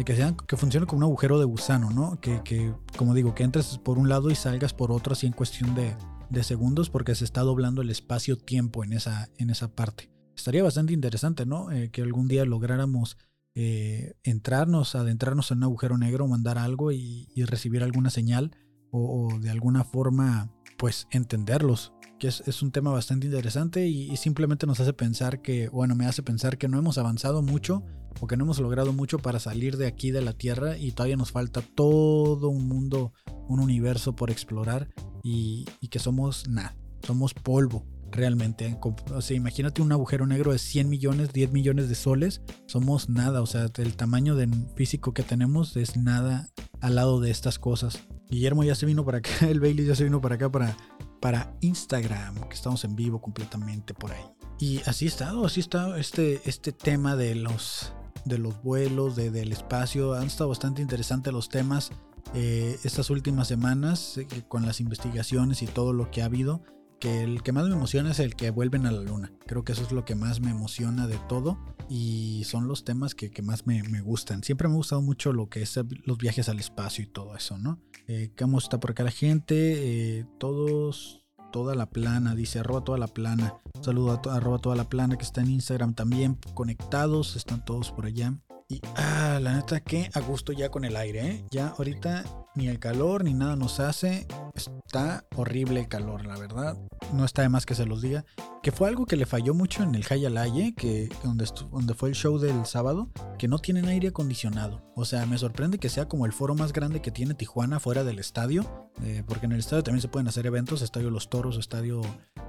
que 0.06 0.16
sean 0.16 0.36
que 0.36 0.58
funcione 0.58 0.86
como 0.86 1.00
un 1.00 1.04
agujero 1.04 1.40
de 1.40 1.46
gusano, 1.46 1.90
¿no? 1.90 2.20
Que, 2.20 2.74
como 2.98 3.14
digo, 3.14 3.34
que 3.34 3.44
entres 3.44 3.78
por 3.80 3.98
un 3.98 4.10
lado 4.10 4.30
y 4.30 4.36
salgas 4.36 4.74
por 4.74 4.92
otro 4.92 5.14
así 5.14 5.28
en 5.28 5.34
cuestión 5.34 5.76
de, 5.76 5.96
segundos 6.44 6.90
porque 6.90 7.14
se 7.14 7.26
está 7.26 7.42
doblando 7.42 7.84
el 7.84 7.92
espacio-tiempo 7.92 8.84
en 8.84 8.94
esa, 8.94 9.30
en 9.38 9.52
esa 9.52 9.68
parte. 9.68 10.10
Estaría 10.36 10.64
bastante 10.64 10.94
interesante, 10.94 11.46
¿no? 11.46 11.72
Eh, 11.72 11.90
que 11.92 12.02
algún 12.02 12.28
día 12.28 12.46
lográramos 12.46 13.18
eh, 13.56 14.16
entrarnos, 14.24 14.96
adentrarnos 14.96 15.52
en 15.52 15.58
un 15.58 15.64
agujero 15.66 15.98
negro, 15.98 16.28
mandar 16.28 16.58
algo 16.58 16.92
y, 16.92 17.28
recibir 17.46 17.84
alguna 17.84 18.10
señal 18.10 18.52
o, 18.92 19.40
de 19.40 19.50
alguna 19.50 19.84
forma, 19.84 20.52
pues 20.78 21.08
entenderlos 21.12 21.94
que 22.20 22.28
es, 22.28 22.62
un 22.62 22.72
tema 22.72 22.92
bastante 22.92 23.28
interesante 23.28 23.88
y, 23.88 24.16
simplemente 24.18 24.66
nos 24.66 24.80
hace 24.80 24.94
pensar 24.94 25.42
que, 25.42 25.68
bueno, 25.70 25.94
me 25.94 26.06
hace 26.06 26.24
pensar 26.24 26.58
que 26.58 26.68
no 26.68 26.80
hemos 26.80 26.98
avanzado 26.98 27.42
mucho 27.42 27.84
o 28.22 28.28
que 28.28 28.38
no 28.38 28.46
hemos 28.46 28.60
logrado 28.60 28.94
mucho 28.94 29.20
para 29.20 29.40
salir 29.40 29.78
de 29.78 29.88
aquí 29.88 30.12
de 30.12 30.22
la 30.22 30.34
Tierra 30.34 30.78
y 30.78 30.92
todavía 30.92 31.18
nos 31.18 31.32
falta 31.32 31.62
todo 31.62 32.50
un 32.50 32.68
mundo, 32.68 33.14
un 33.50 33.60
universo 33.60 34.16
por 34.16 34.32
explorar 34.32 34.90
y, 35.22 35.66
que 35.90 36.00
somos 36.00 36.48
nada, 36.48 36.76
somos 37.06 37.34
polvo 37.34 37.86
realmente. 38.14 38.78
O 39.12 39.22
sea, 39.22 39.36
imagínate 39.36 39.82
un 39.82 39.92
agujero 39.92 40.26
negro 40.26 40.52
de 40.52 40.60
100 40.60 40.90
millones, 40.90 41.34
10 41.34 41.52
millones 41.52 41.90
de 41.90 41.96
soles, 41.96 42.42
somos 42.66 43.10
nada, 43.10 43.42
o 43.42 43.46
sea, 43.46 43.68
el 43.76 43.96
tamaño 43.96 44.36
de 44.36 44.50
físico 44.76 45.14
que 45.14 45.24
tenemos 45.24 45.76
es 45.76 45.98
nada 45.98 46.50
al 46.80 46.96
lado 46.96 47.20
de 47.20 47.32
estas 47.32 47.60
cosas. 47.60 48.00
Guillermo 48.30 48.64
ya 48.64 48.76
se 48.76 48.86
vino 48.86 49.04
para 49.04 49.20
acá, 49.20 49.32
el 49.50 49.60
Bailey 49.60 49.86
ya 49.86 49.96
se 49.96 50.04
vino 50.04 50.22
para 50.22 50.36
acá 50.36 50.52
para 50.52 50.78
para 51.24 51.56
Instagram, 51.62 52.50
que 52.50 52.54
estamos 52.54 52.84
en 52.84 52.98
vivo 52.98 53.22
completamente 53.22 53.94
por 53.94 54.12
ahí. 54.12 54.26
Y 54.60 54.82
así 54.86 55.06
estado, 55.06 55.46
así 55.46 55.62
está 55.62 55.98
este, 55.98 56.42
este 56.44 56.74
tema 56.74 57.16
de 57.16 57.34
los, 57.34 57.94
de 58.26 58.40
los 58.40 58.62
vuelos, 58.62 59.16
de, 59.16 59.32
del 59.32 59.54
espacio. 59.54 60.16
Han 60.16 60.28
estado 60.28 60.50
bastante 60.50 60.82
interesantes 60.82 61.32
los 61.32 61.48
temas 61.48 61.92
eh, 62.34 62.78
estas 62.84 63.10
últimas 63.10 63.48
semanas 63.48 64.18
eh, 64.18 64.28
con 64.50 64.66
las 64.66 64.82
investigaciones 64.82 65.62
y 65.62 65.66
todo 65.66 65.94
lo 65.94 66.12
que 66.12 66.22
ha 66.22 66.26
habido. 66.26 66.62
Que 67.04 67.22
el 67.22 67.44
que 67.44 67.52
más 67.52 67.68
me 67.68 67.76
emociona 67.76 68.12
es 68.12 68.20
el 68.20 68.34
que 68.34 68.50
vuelven 68.50 68.86
a 68.86 68.92
la 68.94 69.02
luna. 69.02 69.34
Creo 69.46 69.66
que 69.66 69.74
eso 69.74 69.82
es 69.82 69.92
lo 69.92 70.06
que 70.06 70.16
más 70.16 70.40
me 70.40 70.52
emociona 70.52 71.06
de 71.06 71.18
todo. 71.28 71.60
Y 71.90 72.44
son 72.46 72.70
los 72.70 72.86
temas 72.86 73.14
que, 73.14 73.30
que 73.30 73.42
más 73.42 73.68
me, 73.68 73.84
me, 73.84 74.00
gustan. 74.00 74.42
Siempre 74.42 74.70
me 74.70 74.76
ha 74.76 74.78
gustado 74.78 75.02
mucho 75.02 75.34
lo 75.34 75.50
que 75.50 75.62
es 75.64 75.78
los 76.06 76.18
viajes 76.18 76.48
al 76.48 76.62
espacio 76.62 77.04
y 77.04 77.08
todo 77.08 77.36
eso, 77.36 77.58
¿no? 77.58 77.82
Eh, 78.08 78.32
¿Cómo 78.40 78.58
está 78.58 78.80
por 78.80 78.92
acá 78.92 79.04
la 79.04 79.12
gente? 79.12 80.20
Eh, 80.20 80.26
todos, 80.40 81.26
toda 81.52 81.76
la 81.76 81.90
plana, 81.90 82.36
dice 82.36 82.60
arroba 82.60 82.86
toda 82.86 82.98
la 82.98 83.08
plana. 83.08 83.54
Saludo 83.82 84.14
a 84.14 84.36
arroba 84.38 84.60
toda 84.60 84.78
la 84.78 84.88
plana 84.88 85.18
que 85.18 85.26
está 85.26 85.42
en 85.42 85.50
Instagram 85.50 85.96
también 85.96 86.40
conectados, 86.54 87.36
están 87.36 87.66
todos 87.66 87.92
por 87.92 88.06
allá. 88.06 88.34
Y 88.70 88.80
ah, 88.96 89.40
la 89.42 89.58
neta 89.58 89.82
que 89.82 90.10
a 90.14 90.22
gusto 90.22 90.54
ya 90.54 90.70
con 90.70 90.86
el 90.86 90.96
aire, 90.96 91.28
¿eh? 91.28 91.46
Ya 91.52 91.68
ahorita 91.68 92.24
ni 92.56 92.68
el 92.68 92.80
calor 92.80 93.24
ni 93.24 93.34
nada 93.34 93.56
nos 93.56 93.80
hace. 93.80 94.28
Está 94.54 95.26
horrible 95.36 95.88
calor, 95.88 96.26
la 96.26 96.38
verdad. 96.38 96.78
No 97.14 97.26
está 97.26 97.42
de 97.42 97.50
más 97.50 97.66
que 97.66 97.76
se 97.76 97.86
los 97.86 98.02
diga. 98.02 98.26
Que 98.62 98.72
fue 98.72 98.88
algo 98.88 99.06
que 99.06 99.18
le 99.18 99.26
falló 99.26 99.54
mucho 99.54 99.84
en 99.84 99.96
el 99.96 100.06
Hayalaye, 100.10 100.74
que 100.76 101.10
donde, 101.24 101.46
donde 101.72 101.94
fue 101.94 102.10
el 102.10 102.16
show 102.16 102.38
del 102.38 102.66
sábado, 102.66 103.10
que 103.38 103.48
no 103.48 103.60
tienen 103.60 103.86
aire 103.86 104.10
acondicionado. 104.10 104.82
O 104.96 105.06
sea, 105.06 105.26
me 105.26 105.38
sorprende 105.38 105.80
que 105.80 105.90
sea 105.90 106.08
como 106.08 106.26
el 106.26 106.34
foro 106.34 106.56
más 106.56 106.74
grande 106.74 107.02
que 107.02 107.12
tiene 107.12 107.34
Tijuana 107.34 107.80
fuera 107.80 108.04
del 108.04 108.20
estadio. 108.20 108.90
Eh, 109.02 109.24
porque 109.28 109.48
en 109.48 109.54
el 109.54 109.60
estadio 109.60 109.84
también 109.84 110.02
se 110.02 110.08
pueden 110.08 110.28
hacer 110.28 110.46
eventos, 110.46 110.82
Estadio 110.82 111.10
Los 111.10 111.30
Toros, 111.30 111.58
Estadio 111.58 112.02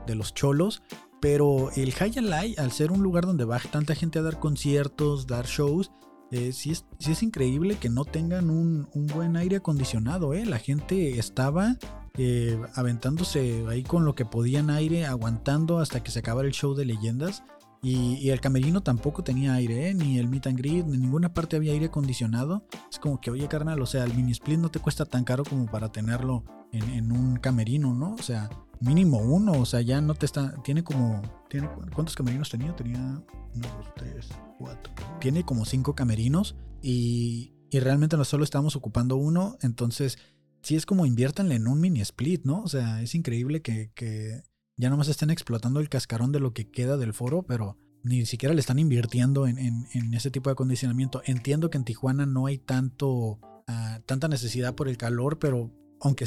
de 0.07 0.15
los 0.15 0.35
cholos. 0.35 0.83
Pero 1.21 1.71
el 1.75 1.95
Light, 2.29 2.59
al 2.59 2.71
ser 2.71 2.93
un 2.93 3.03
lugar 3.03 3.25
donde 3.25 3.47
va 3.47 3.59
tanta 3.59 3.95
gente 3.95 4.19
a 4.19 4.23
dar 4.23 4.39
conciertos, 4.39 5.27
dar 5.27 5.47
shows, 5.47 5.91
eh, 6.31 6.53
sí, 6.53 6.73
es, 6.73 6.85
es, 6.99 7.23
increíble 7.23 7.77
que 7.77 7.89
no 7.89 8.05
tengan 8.05 8.51
un, 8.51 8.89
un, 8.93 9.07
buen 9.07 9.37
aire 9.37 9.57
acondicionado. 9.57 10.35
¿eh? 10.35 10.45
La 10.47 10.59
gente 10.59 11.19
estaba 11.19 11.77
eh, 12.17 12.61
aventándose 12.75 13.65
ahí 13.69 13.83
con 13.83 14.05
lo 14.05 14.15
que 14.15 14.25
podían 14.25 14.71
aire, 14.71 15.05
aguantando 15.05 15.81
hasta 15.81 16.03
que 16.03 16.13
se 16.13 16.21
acabara 16.21 16.47
el 16.47 16.55
show 16.55 16.75
de 16.75 16.85
leyendas. 16.85 17.43
Y, 17.83 18.31
el 18.31 18.41
camerino 18.41 18.83
tampoco 18.83 19.23
tenía 19.23 19.53
aire, 19.55 19.91
¿eh? 19.91 19.95
ni 19.95 20.19
el 20.19 20.27
meet 20.27 20.47
and 20.47 20.57
greet, 20.57 20.87
en 20.87 21.03
ninguna 21.03 21.35
parte 21.35 21.57
había 21.57 21.73
aire 21.73 21.87
acondicionado. 21.87 22.65
Es 22.91 22.99
como 22.99 23.21
que, 23.21 23.31
oye, 23.31 23.47
carnal, 23.47 23.83
o 23.83 23.87
sea, 23.87 24.05
el 24.05 24.15
mini 24.15 24.33
split 24.33 24.59
no 24.59 24.71
te 24.71 24.79
cuesta 24.79 25.05
tan 25.05 25.25
caro 25.25 25.45
como 25.45 25.67
para 25.67 25.93
tenerlo 25.93 26.45
en, 26.73 27.13
un 27.13 27.37
camerino, 27.37 27.93
¿no? 27.93 28.15
O 28.15 28.23
sea, 28.23 28.49
mínimo 28.81 29.19
uno, 29.19 29.53
o 29.53 29.67
sea, 29.67 29.81
ya 29.81 30.01
no 30.01 30.15
te 30.15 30.27
está. 30.27 30.55
Tiene 30.63 30.85
como. 30.85 31.23
Tiene, 31.49 31.69
¿Cuántos 31.95 32.17
camerinos 32.17 32.51
tenía? 32.51 32.75
Tenía 32.75 32.99
uno, 32.99 33.69
dos, 33.77 33.95
tres, 33.97 34.29
cuatro. 34.59 34.93
Tiene 35.21 35.45
como 35.45 35.65
cinco 35.65 35.95
camerinos 35.95 36.57
y, 36.83 37.55
y 37.71 37.81
realmente 37.81 38.17
nosotros 38.17 38.29
solo 38.29 38.45
estamos 38.45 38.77
ocupando 38.77 39.17
uno, 39.17 39.57
entonces 39.63 40.19
sí 40.63 40.77
es 40.77 40.87
como 40.87 41.07
inviértanle 41.07 41.57
en 41.57 41.69
un 41.69 41.81
mini 41.81 42.01
split, 42.01 42.45
¿no? 42.45 42.63
O 42.63 42.69
sea, 42.69 43.03
es 43.03 43.15
increíble 43.15 43.63
que, 43.63 43.93
que 43.95 44.43
ya 44.77 44.91
nomás 44.91 45.09
estén 45.09 45.31
explotando 45.31 45.81
el 45.81 45.89
cascarón 45.89 46.33
de 46.33 46.41
lo 46.41 46.53
que 46.53 46.71
queda 46.71 46.97
del 46.97 47.13
foro, 47.15 47.43
pero 47.43 47.79
ni 48.03 48.27
siquiera 48.27 48.55
le 48.55 48.61
están 48.61 48.79
invirtiendo 48.79 49.47
en, 49.47 49.87
ese 50.13 50.31
tipo 50.31 50.51
de 50.51 50.53
acondicionamiento. 50.53 51.23
Entiendo 51.25 51.71
que 51.71 51.79
en 51.79 51.85
Tijuana 51.85 52.27
no 52.27 52.47
hay 52.47 52.59
tanto, 52.59 53.41
ah, 53.67 54.01
tanta 54.05 54.29
necesidad 54.29 54.75
por 54.75 54.89
el 54.89 54.99
calor, 54.99 55.39
pero 55.39 55.71
aunque 56.05 56.27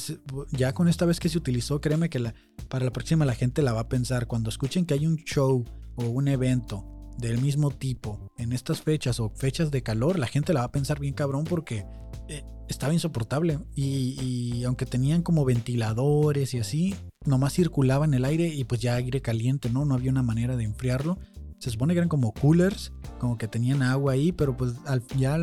ya 0.52 0.74
con 0.74 0.88
esta 0.88 1.06
vez 1.06 1.20
que 1.20 1.30
se 1.30 1.38
utilizó, 1.38 1.80
créeme 1.80 2.10
que 2.10 2.18
la, 2.18 2.34
para 2.68 2.84
la 2.84 2.92
próxima 2.92 3.26
la 3.26 3.36
gente 3.36 3.62
la 3.62 3.74
va 3.74 3.82
a 3.82 3.90
pensar. 3.90 4.26
Cuando 4.26 4.50
escuchen 4.50 4.86
que 4.86 4.96
hay 4.96 5.06
un 5.06 5.18
show 5.18 5.64
o 5.96 6.04
un 6.04 6.28
evento 6.28 6.84
del 7.20 7.40
mismo 7.40 7.70
tipo 7.70 8.32
en 8.38 8.54
estas 8.54 8.82
fechas 8.82 9.20
o 9.20 9.30
fechas 9.30 9.70
de 9.70 9.84
calor, 9.84 10.18
la 10.18 10.26
gente 10.26 10.52
la 10.52 10.62
va 10.62 10.66
a 10.66 10.72
pensar 10.72 11.00
bien 11.00 11.14
cabrón 11.14 11.44
porque 11.44 11.86
eh, 12.28 12.44
estaba 12.68 12.92
insoportable. 12.92 13.60
Y, 13.76 14.64
aunque 14.64 14.88
tenían 14.88 15.22
como 15.22 15.46
ventiladores 15.46 16.56
y 16.56 16.60
así, 16.60 16.96
nomás 17.26 17.54
circulaba 17.54 18.06
en 18.06 18.16
el 18.16 18.26
aire 18.26 18.48
y 18.48 18.64
pues 18.64 18.82
ya 18.82 18.96
aire 18.96 19.22
caliente, 19.22 19.70
¿no? 19.70 19.86
No 19.86 19.94
había 19.94 20.10
una 20.10 20.24
manera 20.24 20.58
de 20.58 20.64
enfriarlo. 20.64 21.20
Se 21.60 21.70
supone 21.70 21.94
que 21.94 22.00
eran 22.00 22.10
como 22.10 22.34
coolers, 22.34 22.94
como 23.20 23.38
que 23.38 23.48
tenían 23.48 23.84
agua 23.84 24.14
ahí, 24.14 24.32
pero 24.32 24.58
pues 24.58 24.74
ya 25.18 25.38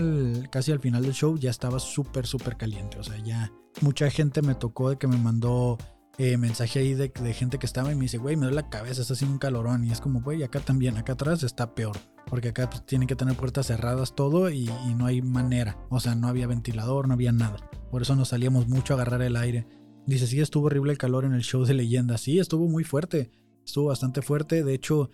casi 0.51 0.73
al 0.73 0.81
final 0.81 1.03
del 1.03 1.13
show 1.13 1.39
ya 1.39 1.51
estaba 1.51 1.79
súper, 1.79 2.27
súper 2.27 2.57
caliente. 2.57 2.99
O 2.99 3.05
sea, 3.05 3.17
ya 3.19 3.53
mucha 3.81 4.11
gente 4.11 4.43
me 4.43 4.55
tocó 4.55 4.91
de 4.91 4.97
que 4.97 5.07
me 5.07 5.19
mandó 5.19 5.79
eh, 6.17 6.37
mensaje 6.37 6.79
ahí 6.79 6.95
de, 6.95 7.11
gente 7.33 7.59
que 7.59 7.67
estaba 7.67 7.91
y 7.91 7.97
me 7.97 8.03
dice, 8.03 8.19
güey, 8.19 8.37
me 8.37 8.43
duele 8.43 8.57
la 8.57 8.69
cabeza, 8.69 9.03
está 9.03 9.15
haciendo 9.15 9.35
un 9.35 9.39
calorón. 9.39 9.85
Y 9.85 9.91
es 9.91 10.01
como, 10.01 10.21
güey, 10.21 10.43
acá 10.43 10.61
también, 10.61 10.97
acá 10.97 11.15
atrás 11.15 11.43
está 11.43 11.75
peor. 11.75 11.97
Porque 12.27 12.49
acá 12.49 12.71
pues, 12.71 12.87
tienen 12.87 13.09
que 13.09 13.17
tener 13.17 13.37
puertas 13.37 13.67
cerradas 13.67 14.15
todo 14.15 14.51
y, 14.51 14.71
no 14.97 15.07
hay 15.07 15.23
manera. 15.23 15.77
O 15.91 16.01
sea, 16.01 16.15
no 16.15 16.29
había 16.29 16.47
ventilador, 16.47 17.09
no 17.09 17.15
había 17.15 17.33
nada. 17.33 17.57
Por 17.91 18.03
eso 18.03 18.15
nos 18.15 18.29
salíamos 18.29 18.69
mucho 18.69 18.95
a 18.95 18.97
agarrar 18.97 19.23
el 19.23 19.37
aire. 19.37 19.67
Dice, 20.07 20.27
sí, 20.27 20.41
estuvo 20.41 20.67
horrible 20.67 20.93
el 20.93 20.99
calor 20.99 21.25
en 21.25 21.33
el 21.33 21.43
show 21.43 21.65
de 21.65 21.75
leyendas. 21.75 22.21
Sí, 22.21 22.39
estuvo 22.39 22.69
muy 22.69 22.85
fuerte. 22.85 23.31
Estuvo 23.65 23.87
bastante 23.87 24.23
fuerte. 24.23 24.63
De 24.63 24.75
hecho, 24.75 25.11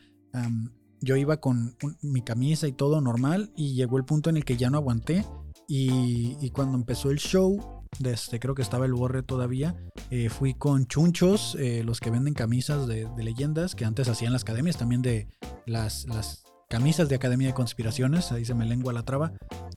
yo 1.00 1.16
iba 1.16 1.38
con 1.38 1.76
mi 2.02 2.22
camisa 2.22 2.68
y 2.68 2.72
todo 2.72 3.00
normal 3.00 3.52
y 3.56 3.74
llegó 3.74 3.96
el 3.96 4.04
punto 4.04 4.28
en 4.28 4.36
el 4.36 4.44
que 4.44 4.56
ya 4.56 4.68
no 4.68 4.76
aguanté. 4.76 5.24
Y 5.66 6.50
cuando 6.50 6.76
empezó 6.76 7.10
el 7.10 7.18
show, 7.18 7.79
desde 8.00 8.40
creo 8.40 8.54
que 8.54 8.62
estaba 8.62 8.86
el 8.86 8.94
borre 8.94 9.22
todavía. 9.22 9.76
Eh, 10.10 10.30
fui 10.30 10.54
con 10.54 10.86
chunchos, 10.86 11.54
eh, 11.60 11.82
los 11.84 12.00
que 12.00 12.10
venden 12.10 12.34
camisas 12.34 12.88
de, 12.88 13.08
leyendas, 13.18 13.74
que 13.74 13.84
antes 13.84 14.08
hacían 14.08 14.32
las 14.32 14.42
academias, 14.42 14.78
también 14.78 15.02
de 15.02 15.28
las, 15.66 16.06
las 16.06 16.44
camisas 16.68 17.08
de 17.08 17.16
Academia 17.16 17.48
de 17.48 17.54
Conspiraciones, 17.54 18.32
ahí 18.32 18.44
se 18.44 18.54
me 18.54 18.64
lengua 18.64 18.92
la 18.92 19.04
traba. 19.04 19.32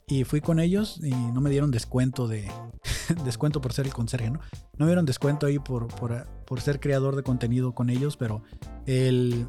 Y 0.06 0.24
fui 0.24 0.40
con 0.40 0.58
ellos 0.58 1.00
y 1.02 1.10
no 1.10 1.40
me 1.40 1.50
dieron 1.50 1.70
descuento 1.70 2.26
de. 2.26 2.50
descuento 3.24 3.60
por 3.60 3.74
ser 3.74 3.86
el 3.86 3.92
conserje, 3.92 4.30
¿no? 4.30 4.40
No 4.78 4.86
me 4.86 4.86
dieron 4.86 5.04
descuento 5.04 5.46
ahí 5.46 5.58
por, 5.58 5.88
por, 5.88 6.60
ser 6.60 6.80
creador 6.80 7.16
de 7.16 7.22
contenido 7.22 7.74
con 7.74 7.90
ellos, 7.90 8.16
pero 8.16 8.42
el. 8.86 9.46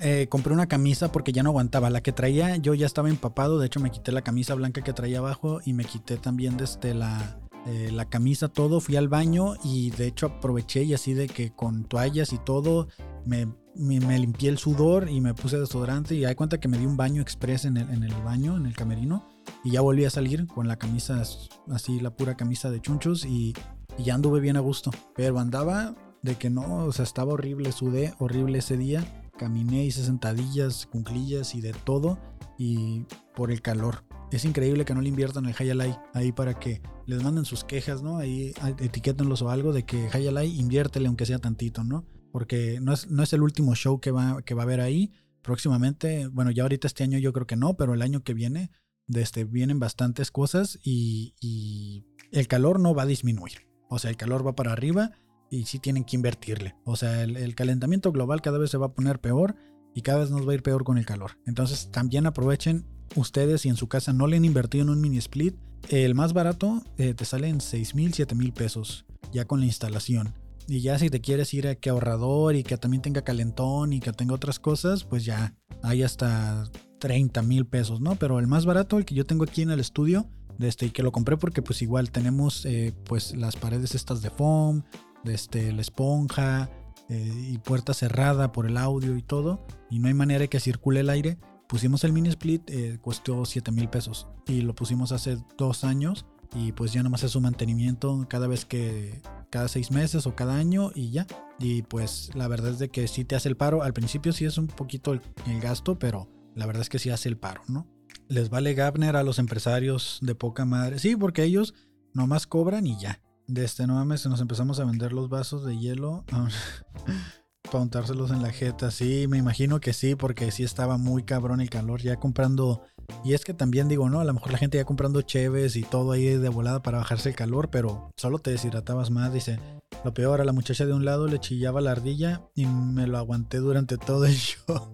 Eh, 0.00 0.28
compré 0.30 0.54
una 0.54 0.66
camisa 0.66 1.12
porque 1.12 1.32
ya 1.32 1.42
no 1.42 1.50
aguantaba. 1.50 1.90
La 1.90 2.02
que 2.02 2.12
traía 2.12 2.56
yo 2.56 2.74
ya 2.74 2.86
estaba 2.86 3.08
empapado. 3.08 3.58
De 3.58 3.66
hecho, 3.66 3.78
me 3.78 3.90
quité 3.90 4.10
la 4.10 4.22
camisa 4.22 4.54
blanca 4.54 4.80
que 4.80 4.92
traía 4.92 5.18
abajo 5.18 5.60
y 5.64 5.74
me 5.74 5.84
quité 5.84 6.16
también 6.16 6.56
desde 6.56 6.94
la, 6.94 7.38
eh, 7.66 7.90
la 7.90 8.04
camisa, 8.04 8.48
todo, 8.48 8.80
fui 8.80 8.96
al 8.96 9.08
baño 9.08 9.54
y 9.64 9.90
de 9.90 10.06
hecho 10.06 10.26
aproveché 10.26 10.82
y 10.82 10.92
así 10.92 11.14
de 11.14 11.28
que 11.28 11.50
con 11.50 11.84
toallas 11.84 12.32
y 12.34 12.38
todo 12.38 12.88
me, 13.24 13.46
limpié 13.74 14.50
el 14.50 14.58
sudor 14.58 15.08
y 15.08 15.22
me 15.22 15.32
puse 15.32 15.58
desodorante 15.58 16.14
y 16.14 16.26
hay 16.26 16.34
cuenta 16.34 16.60
que 16.60 16.68
me 16.68 16.78
di 16.78 16.84
un 16.84 16.98
baño 16.98 17.22
express 17.22 17.64
en 17.64 17.78
el, 17.78 17.88
en 17.88 18.02
el 18.02 18.14
baño, 18.22 18.56
en 18.58 18.66
el 18.66 18.76
camerino 18.76 19.26
y 19.64 19.70
ya 19.70 19.80
volví 19.80 20.04
a 20.04 20.10
salir 20.10 20.46
con 20.46 20.68
la 20.68 20.76
camisa, 20.76 21.22
así 21.70 22.00
la 22.00 22.14
pura 22.14 22.36
camisa 22.36 22.70
de 22.70 22.82
chunchos 22.82 23.24
y, 23.24 23.54
y 23.96 24.04
ya 24.04 24.14
anduve 24.14 24.40
bien 24.40 24.58
a 24.58 24.60
gusto, 24.60 24.90
pero 25.16 25.38
andaba 25.38 25.94
de 26.22 26.36
que 26.36 26.50
no, 26.50 26.84
o 26.84 26.92
sea, 26.92 27.04
estaba 27.04 27.32
horrible, 27.32 27.72
sudé 27.72 28.14
horrible 28.18 28.58
ese 28.58 28.76
día, 28.76 29.04
caminé, 29.38 29.84
hice 29.84 30.04
sentadillas, 30.04 30.86
cunclillas 30.86 31.54
y 31.54 31.62
de 31.62 31.72
todo 31.72 32.18
y 32.58 33.06
por 33.34 33.50
el 33.50 33.62
calor 33.62 34.04
es 34.34 34.44
increíble 34.44 34.84
que 34.84 34.94
no 34.94 35.00
le 35.00 35.08
inviertan 35.08 35.46
el 35.46 35.54
Hayalai 35.56 35.96
ahí 36.12 36.32
para 36.32 36.58
que 36.58 36.82
les 37.06 37.22
manden 37.22 37.44
sus 37.44 37.64
quejas, 37.64 38.02
¿no? 38.02 38.18
Ahí 38.18 38.52
etiquétenlos 38.80 39.42
o 39.42 39.50
algo 39.50 39.72
de 39.72 39.84
que 39.84 40.08
Hayalai 40.12 40.58
inviértele 40.58 41.06
aunque 41.06 41.26
sea 41.26 41.38
tantito, 41.38 41.84
¿no? 41.84 42.04
Porque 42.32 42.80
no 42.80 42.92
es, 42.92 43.10
no 43.10 43.22
es 43.22 43.32
el 43.32 43.42
último 43.42 43.74
show 43.74 44.00
que 44.00 44.10
va, 44.10 44.42
que 44.42 44.54
va 44.54 44.62
a 44.62 44.64
haber 44.64 44.80
ahí. 44.80 45.12
Próximamente, 45.42 46.26
bueno, 46.28 46.50
ya 46.50 46.64
ahorita 46.64 46.86
este 46.86 47.04
año 47.04 47.18
yo 47.18 47.32
creo 47.32 47.46
que 47.46 47.56
no, 47.56 47.76
pero 47.76 47.94
el 47.94 48.02
año 48.02 48.24
que 48.24 48.34
viene 48.34 48.70
este, 49.08 49.44
vienen 49.44 49.78
bastantes 49.78 50.30
cosas 50.30 50.80
y, 50.82 51.34
y 51.40 52.06
el 52.32 52.48
calor 52.48 52.80
no 52.80 52.94
va 52.94 53.02
a 53.02 53.06
disminuir. 53.06 53.68
O 53.88 53.98
sea, 53.98 54.10
el 54.10 54.16
calor 54.16 54.44
va 54.44 54.56
para 54.56 54.72
arriba 54.72 55.12
y 55.50 55.66
sí 55.66 55.78
tienen 55.78 56.04
que 56.04 56.16
invertirle. 56.16 56.74
O 56.84 56.96
sea, 56.96 57.22
el, 57.22 57.36
el 57.36 57.54
calentamiento 57.54 58.10
global 58.10 58.40
cada 58.40 58.58
vez 58.58 58.70
se 58.70 58.78
va 58.78 58.86
a 58.86 58.94
poner 58.94 59.20
peor 59.20 59.54
y 59.94 60.02
cada 60.02 60.20
vez 60.20 60.30
nos 60.30 60.48
va 60.48 60.52
a 60.52 60.54
ir 60.54 60.62
peor 60.62 60.82
con 60.82 60.98
el 60.98 61.06
calor. 61.06 61.38
Entonces 61.46 61.90
también 61.92 62.26
aprovechen 62.26 62.93
ustedes 63.14 63.62
si 63.62 63.68
en 63.68 63.76
su 63.76 63.88
casa 63.88 64.12
no 64.12 64.26
le 64.26 64.36
han 64.36 64.44
invertido 64.44 64.84
en 64.84 64.90
un 64.90 65.00
mini 65.00 65.18
split, 65.18 65.54
el 65.90 66.14
más 66.14 66.32
barato 66.32 66.82
eh, 66.96 67.14
te 67.14 67.24
sale 67.24 67.48
en 67.48 67.60
6 67.60 67.94
mil, 67.94 68.14
7 68.14 68.34
mil 68.34 68.52
pesos 68.52 69.04
ya 69.32 69.44
con 69.44 69.60
la 69.60 69.66
instalación. 69.66 70.34
Y 70.66 70.80
ya 70.80 70.98
si 70.98 71.10
te 71.10 71.20
quieres 71.20 71.52
ir 71.52 71.68
a 71.68 71.74
que 71.74 71.90
ahorrador 71.90 72.56
y 72.56 72.62
que 72.62 72.78
también 72.78 73.02
tenga 73.02 73.22
calentón 73.22 73.92
y 73.92 74.00
que 74.00 74.12
tenga 74.12 74.34
otras 74.34 74.58
cosas, 74.58 75.04
pues 75.04 75.24
ya 75.24 75.54
hay 75.82 76.02
hasta 76.02 76.70
30 77.00 77.42
mil 77.42 77.66
pesos, 77.66 78.00
¿no? 78.00 78.16
Pero 78.16 78.38
el 78.38 78.46
más 78.46 78.64
barato, 78.64 78.96
el 78.96 79.04
que 79.04 79.14
yo 79.14 79.26
tengo 79.26 79.44
aquí 79.44 79.60
en 79.60 79.70
el 79.70 79.80
estudio, 79.80 80.26
este, 80.58 80.86
y 80.86 80.90
que 80.90 81.02
lo 81.02 81.12
compré 81.12 81.36
porque 81.36 81.60
pues 81.60 81.82
igual 81.82 82.10
tenemos 82.10 82.64
eh, 82.64 82.94
pues 83.04 83.36
las 83.36 83.56
paredes 83.56 83.94
estas 83.94 84.22
de 84.22 84.30
foam, 84.30 84.84
de 85.24 85.34
este, 85.34 85.72
la 85.72 85.82
esponja 85.82 86.70
eh, 87.10 87.50
y 87.50 87.58
puerta 87.58 87.92
cerrada 87.92 88.52
por 88.52 88.66
el 88.66 88.78
audio 88.78 89.16
y 89.18 89.22
todo, 89.22 89.66
y 89.90 89.98
no 89.98 90.08
hay 90.08 90.14
manera 90.14 90.46
que 90.46 90.60
circule 90.60 91.00
el 91.00 91.10
aire, 91.10 91.38
pusimos 91.68 92.04
el 92.04 92.12
mini 92.12 92.28
split, 92.30 92.68
eh, 92.70 92.98
costó 93.00 93.44
7 93.44 93.72
mil 93.72 93.88
pesos 93.88 94.26
y 94.46 94.60
lo 94.60 94.74
pusimos 94.74 95.12
hace 95.12 95.38
dos 95.56 95.84
años 95.84 96.26
y 96.54 96.72
pues 96.72 96.92
ya 96.92 97.02
nomás 97.02 97.22
es 97.24 97.32
su 97.32 97.40
mantenimiento 97.40 98.26
cada 98.28 98.46
vez 98.46 98.64
que, 98.64 99.22
cada 99.54 99.68
seis 99.68 99.92
meses 99.92 100.26
o 100.26 100.34
cada 100.34 100.56
año 100.56 100.90
y 100.96 101.12
ya. 101.12 101.28
Y 101.60 101.82
pues 101.82 102.32
la 102.34 102.48
verdad 102.48 102.72
es 102.72 102.80
de 102.80 102.88
que 102.88 103.06
sí 103.06 103.24
te 103.24 103.36
hace 103.36 103.48
el 103.48 103.56
paro. 103.56 103.84
Al 103.84 103.92
principio 103.92 104.32
sí 104.32 104.44
es 104.44 104.58
un 104.58 104.66
poquito 104.66 105.12
el, 105.12 105.20
gasto, 105.60 105.96
pero 105.96 106.28
la 106.56 106.66
verdad 106.66 106.82
es 106.82 106.88
que 106.88 106.98
sí 106.98 107.10
hace 107.10 107.28
el 107.28 107.36
paro, 107.36 107.62
¿no? 107.68 107.86
Les 108.26 108.50
vale 108.50 108.74
Gabner 108.74 109.14
a 109.14 109.22
los 109.22 109.38
empresarios 109.38 110.18
de 110.22 110.34
poca 110.34 110.64
madre. 110.64 110.98
Sí, 110.98 111.14
porque 111.14 111.44
ellos 111.44 111.72
nomás 112.14 112.48
cobran 112.48 112.88
y 112.88 112.98
ya. 112.98 113.20
De 113.46 113.64
este 113.64 113.86
no 113.86 113.94
mames, 113.94 114.26
nos 114.26 114.40
empezamos 114.40 114.80
a 114.80 114.84
vender 114.84 115.12
los 115.12 115.28
vasos 115.28 115.64
de 115.64 115.78
hielo. 115.78 116.24
para 117.74 117.82
untárselos 117.82 118.30
en 118.30 118.40
la 118.40 118.52
jeta. 118.52 118.92
Sí, 118.92 119.26
me 119.28 119.36
imagino 119.36 119.80
que 119.80 119.92
sí, 119.92 120.14
porque 120.14 120.52
sí 120.52 120.62
estaba 120.62 120.96
muy 120.96 121.24
cabrón 121.24 121.60
el 121.60 121.70
calor 121.70 122.00
ya 122.00 122.14
comprando. 122.14 122.84
Y 123.24 123.32
es 123.32 123.44
que 123.44 123.52
también 123.52 123.88
digo, 123.88 124.08
¿no? 124.08 124.20
A 124.20 124.24
lo 124.24 124.32
mejor 124.32 124.52
la 124.52 124.58
gente 124.58 124.78
ya 124.78 124.84
comprando 124.84 125.22
cheves 125.22 125.74
y 125.74 125.82
todo 125.82 126.12
ahí 126.12 126.24
de 126.24 126.48
volada 126.50 126.82
para 126.82 126.98
bajarse 126.98 127.30
el 127.30 127.34
calor, 127.34 127.70
pero 127.70 128.12
solo 128.16 128.38
te 128.38 128.52
deshidratabas 128.52 129.10
más. 129.10 129.32
Dice, 129.32 129.58
lo 130.04 130.14
peor, 130.14 130.40
a 130.40 130.44
la 130.44 130.52
muchacha 130.52 130.86
de 130.86 130.92
un 130.92 131.04
lado 131.04 131.26
le 131.26 131.40
chillaba 131.40 131.80
la 131.80 131.90
ardilla 131.90 132.42
y 132.54 132.66
me 132.66 133.08
lo 133.08 133.18
aguanté 133.18 133.56
durante 133.56 133.98
todo 133.98 134.24
el 134.24 134.34
show. 134.36 134.92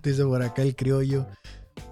Dice 0.00 0.24
por 0.24 0.42
acá 0.44 0.62
el 0.62 0.76
criollo. 0.76 1.26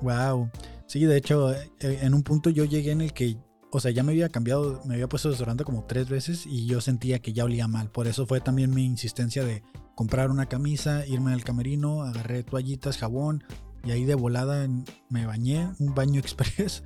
Wow. 0.01 0.48
Sí, 0.86 1.07
de 1.07 1.16
hecho, 1.16 1.53
eh, 1.53 1.66
en 1.80 2.14
un 2.14 2.22
punto 2.22 2.51
yo 2.51 2.64
llegué 2.64 2.92
en 2.92 3.01
el 3.01 3.12
que 3.12 3.36
o 3.73 3.81
sea, 3.81 3.91
ya 3.91 4.03
me 4.03 4.12
había 4.12 4.29
cambiado, 4.29 4.81
me 4.85 4.95
había 4.95 5.09
puesto 5.09 5.31
desodorante 5.31 5.64
como 5.64 5.85
tres 5.85 6.09
veces 6.09 6.47
y 6.47 6.66
yo 6.66 6.81
sentía 6.81 7.21
que 7.21 7.33
ya 7.33 7.45
olía 7.45 7.68
mal. 7.68 7.91
Por 7.91 8.07
eso 8.07 8.27
fue 8.27 8.41
también 8.41 8.75
mi 8.75 8.85
insistencia 8.85 9.45
de 9.45 9.62
comprar 9.95 10.31
una 10.31 10.47
camisa, 10.47 11.07
irme 11.07 11.33
al 11.33 11.45
camerino, 11.45 12.03
agarré 12.03 12.43
toallitas, 12.43 12.99
jabón 12.99 13.45
y 13.85 13.93
ahí 13.93 14.05
de 14.05 14.14
volada 14.14 14.68
me 15.09 15.27
bañé, 15.27 15.68
un 15.79 15.95
baño 15.95 16.21
express 16.21 16.83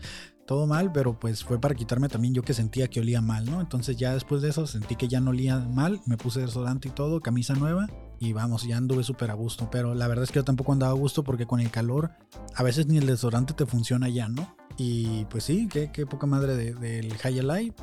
todo 0.47 0.67
mal, 0.67 0.93
pero 0.93 1.19
pues 1.19 1.43
fue 1.43 1.59
para 1.59 1.75
quitarme 1.75 2.09
también 2.09 2.35
yo 2.35 2.43
que 2.43 2.55
sentía 2.55 2.89
que 2.89 3.01
olía 3.01 3.21
mal, 3.21 3.47
¿no? 3.47 3.61
Entonces 3.61 3.97
ya 3.97 4.13
después 4.13 4.43
de 4.43 4.51
eso 4.51 4.67
sentí 4.67 4.97
que 4.97 5.09
ya 5.09 5.21
no 5.21 5.31
olía 5.31 5.59
mal, 5.59 6.01
me 6.07 6.17
puse 6.17 6.41
desodorante 6.41 6.89
y 6.89 6.91
todo, 6.91 7.21
camisa 7.21 7.55
nueva 7.55 7.89
y 8.19 8.33
vamos, 8.33 8.65
ya 8.65 8.77
anduve 8.77 9.03
súper 9.05 9.31
a 9.31 9.35
gusto. 9.35 9.69
Pero 9.71 9.95
la 9.95 10.07
verdad 10.07 10.25
es 10.25 10.31
que 10.31 10.41
yo 10.41 10.45
tampoco 10.45 10.73
andaba 10.73 10.93
a 10.93 10.97
gusto 10.97 11.25
porque 11.25 11.47
con 11.47 11.61
el 11.61 11.71
calor 11.71 12.11
a 12.55 12.63
veces 12.63 12.87
ni 12.87 12.99
el 12.99 13.07
desodorante 13.07 13.55
te 13.55 13.67
funciona 13.67 14.09
ya, 14.09 14.29
¿no? 14.29 14.55
Y 14.77 15.25
pues 15.27 15.45
sí, 15.45 15.69
qué, 15.69 16.07
poca 16.07 16.27
madre 16.27 16.57
del 16.57 16.81
de, 16.81 17.17
High 17.21 17.43
Light. 17.43 17.75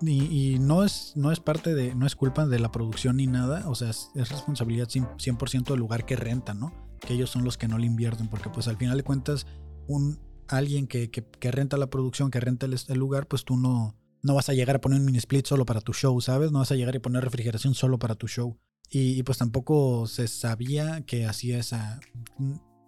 Y, 0.00 0.58
no, 0.58 0.84
es, 0.84 1.12
no 1.14 1.30
es 1.30 1.40
parte 1.40 1.74
de, 1.74 1.94
no 1.94 2.06
es 2.06 2.16
culpa 2.16 2.46
de 2.46 2.58
la 2.58 2.72
producción 2.72 3.16
ni 3.16 3.26
nada, 3.26 3.68
o 3.68 3.74
sea, 3.74 3.90
es, 3.90 4.10
responsabilidad 4.14 4.88
100% 4.88 5.64
del 5.64 5.78
lugar 5.78 6.06
que 6.06 6.16
rentan, 6.16 6.60
¿no? 6.60 6.72
Que 7.00 7.14
ellos 7.14 7.30
son 7.30 7.44
los 7.44 7.58
que 7.58 7.68
no 7.68 7.78
le 7.78 7.86
invierten, 7.86 8.28
porque 8.28 8.48
pues 8.48 8.66
al 8.68 8.76
final 8.76 8.96
de 8.96 9.04
cuentas, 9.04 9.46
un, 9.86 10.18
alguien 10.48 10.86
que, 10.86 11.10
que, 11.10 11.50
renta 11.50 11.76
la 11.76 11.90
producción, 11.90 12.30
que 12.30 12.40
renta 12.40 12.66
el, 12.66 12.98
lugar, 12.98 13.26
pues 13.26 13.44
tú 13.44 13.56
no, 13.56 13.94
no 14.22 14.34
vas 14.34 14.48
a 14.48 14.54
llegar 14.54 14.76
a 14.76 14.80
poner 14.80 15.00
un 15.00 15.04
mini 15.04 15.18
split 15.18 15.46
solo 15.46 15.66
para 15.66 15.80
tu 15.80 15.92
show, 15.92 16.18
¿sabes? 16.20 16.50
No 16.50 16.60
vas 16.60 16.72
a 16.72 16.76
llegar 16.76 16.96
a 16.96 17.00
poner 17.00 17.22
refrigeración 17.22 17.74
solo 17.74 17.98
para 17.98 18.14
tu 18.14 18.26
show. 18.26 18.58
Y, 18.90 19.22
pues 19.22 19.36
tampoco 19.36 20.06
se 20.06 20.28
sabía 20.28 21.02
que 21.02 21.26
hacía 21.26 21.58
esa... 21.58 22.00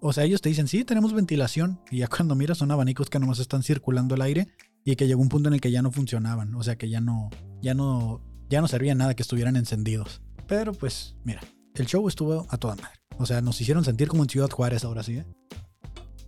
O 0.00 0.12
sea, 0.12 0.24
ellos 0.24 0.40
te 0.40 0.48
dicen, 0.48 0.66
sí, 0.66 0.84
tenemos 0.84 1.12
ventilación. 1.12 1.80
Y 1.90 1.98
ya 1.98 2.08
cuando 2.08 2.34
miras 2.34 2.58
son 2.58 2.70
abanicos 2.70 3.10
que 3.10 3.18
nomás 3.18 3.38
están 3.38 3.62
circulando 3.62 4.14
el 4.14 4.22
aire 4.22 4.48
y 4.84 4.96
que 4.96 5.06
llegó 5.06 5.20
un 5.20 5.28
punto 5.28 5.48
en 5.48 5.54
el 5.54 5.60
que 5.60 5.70
ya 5.70 5.82
no 5.82 5.92
funcionaban. 5.92 6.54
O 6.54 6.62
sea, 6.62 6.76
que 6.76 6.88
ya 6.88 7.00
no, 7.00 7.30
ya 7.60 7.74
no, 7.74 8.22
ya 8.48 8.60
no 8.60 8.68
servía 8.68 8.94
nada 8.94 9.14
que 9.14 9.22
estuvieran 9.22 9.56
encendidos. 9.56 10.22
Pero 10.46 10.72
pues, 10.72 11.16
mira, 11.24 11.40
el 11.74 11.86
show 11.86 12.06
estuvo 12.08 12.46
a 12.48 12.56
toda 12.56 12.76
madre. 12.76 13.00
O 13.18 13.26
sea, 13.26 13.42
nos 13.42 13.60
hicieron 13.60 13.84
sentir 13.84 14.08
como 14.08 14.22
en 14.22 14.30
Ciudad 14.30 14.50
Juárez 14.50 14.84
ahora 14.84 15.02
sí, 15.02 15.18
¿eh? 15.18 15.26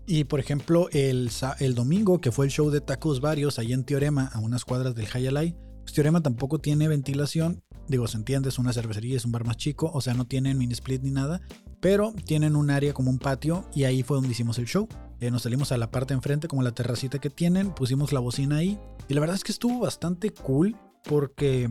Y 0.07 0.25
por 0.25 0.41
ejemplo, 0.41 0.89
el, 0.91 1.31
el 1.61 1.75
domingo, 1.75 2.21
que 2.21 2.33
fue 2.33 2.45
el 2.45 2.51
show 2.51 2.71
de 2.71 2.81
tacos 2.81 3.21
varios 3.21 3.59
ahí 3.59 3.73
en 3.73 3.85
Teorema, 3.85 4.27
a 4.27 4.41
unas 4.41 4.65
cuadras 4.65 4.95
del 4.95 5.07
Hayalay, 5.13 5.57
pues 5.81 5.93
Teorema 5.95 6.21
tampoco 6.21 6.59
tiene 6.59 6.89
ventilación. 6.89 7.63
Digo, 7.89 8.07
se 8.09 8.17
entiende, 8.17 8.49
es 8.49 8.59
una 8.59 8.73
cervecería, 8.73 9.17
es 9.17 9.25
un 9.25 9.33
bar 9.33 9.45
más 9.45 9.57
chico, 9.57 9.91
o 9.95 10.01
sea, 10.01 10.15
no 10.15 10.27
tienen 10.27 10.59
mini 10.59 10.73
split 10.73 11.03
ni 11.03 11.11
nada, 11.11 11.41
pero 11.83 12.15
tienen 12.25 12.55
un 12.55 12.71
área 12.71 12.95
como 12.95 13.11
un 13.11 13.19
patio 13.19 13.67
y 13.75 13.85
ahí 13.85 14.05
fue 14.05 14.17
donde 14.17 14.31
hicimos 14.31 14.57
el 14.59 14.67
show. 14.67 14.89
Eh, 15.19 15.31
nos 15.33 15.43
salimos 15.43 15.73
a 15.73 15.77
la 15.77 15.91
parte 15.91 16.15
enfrente, 16.15 16.47
como 16.49 16.63
la 16.63 16.73
terracita 16.73 17.19
que 17.19 17.29
tienen, 17.29 17.75
pusimos 17.75 18.13
la 18.13 18.21
bocina 18.21 18.57
ahí 18.57 18.79
y 19.09 19.15
la 19.15 19.21
verdad 19.21 19.37
es 19.37 19.43
que 19.43 19.53
estuvo 19.53 19.81
bastante 19.81 20.31
cool 20.31 20.77
porque 21.03 21.69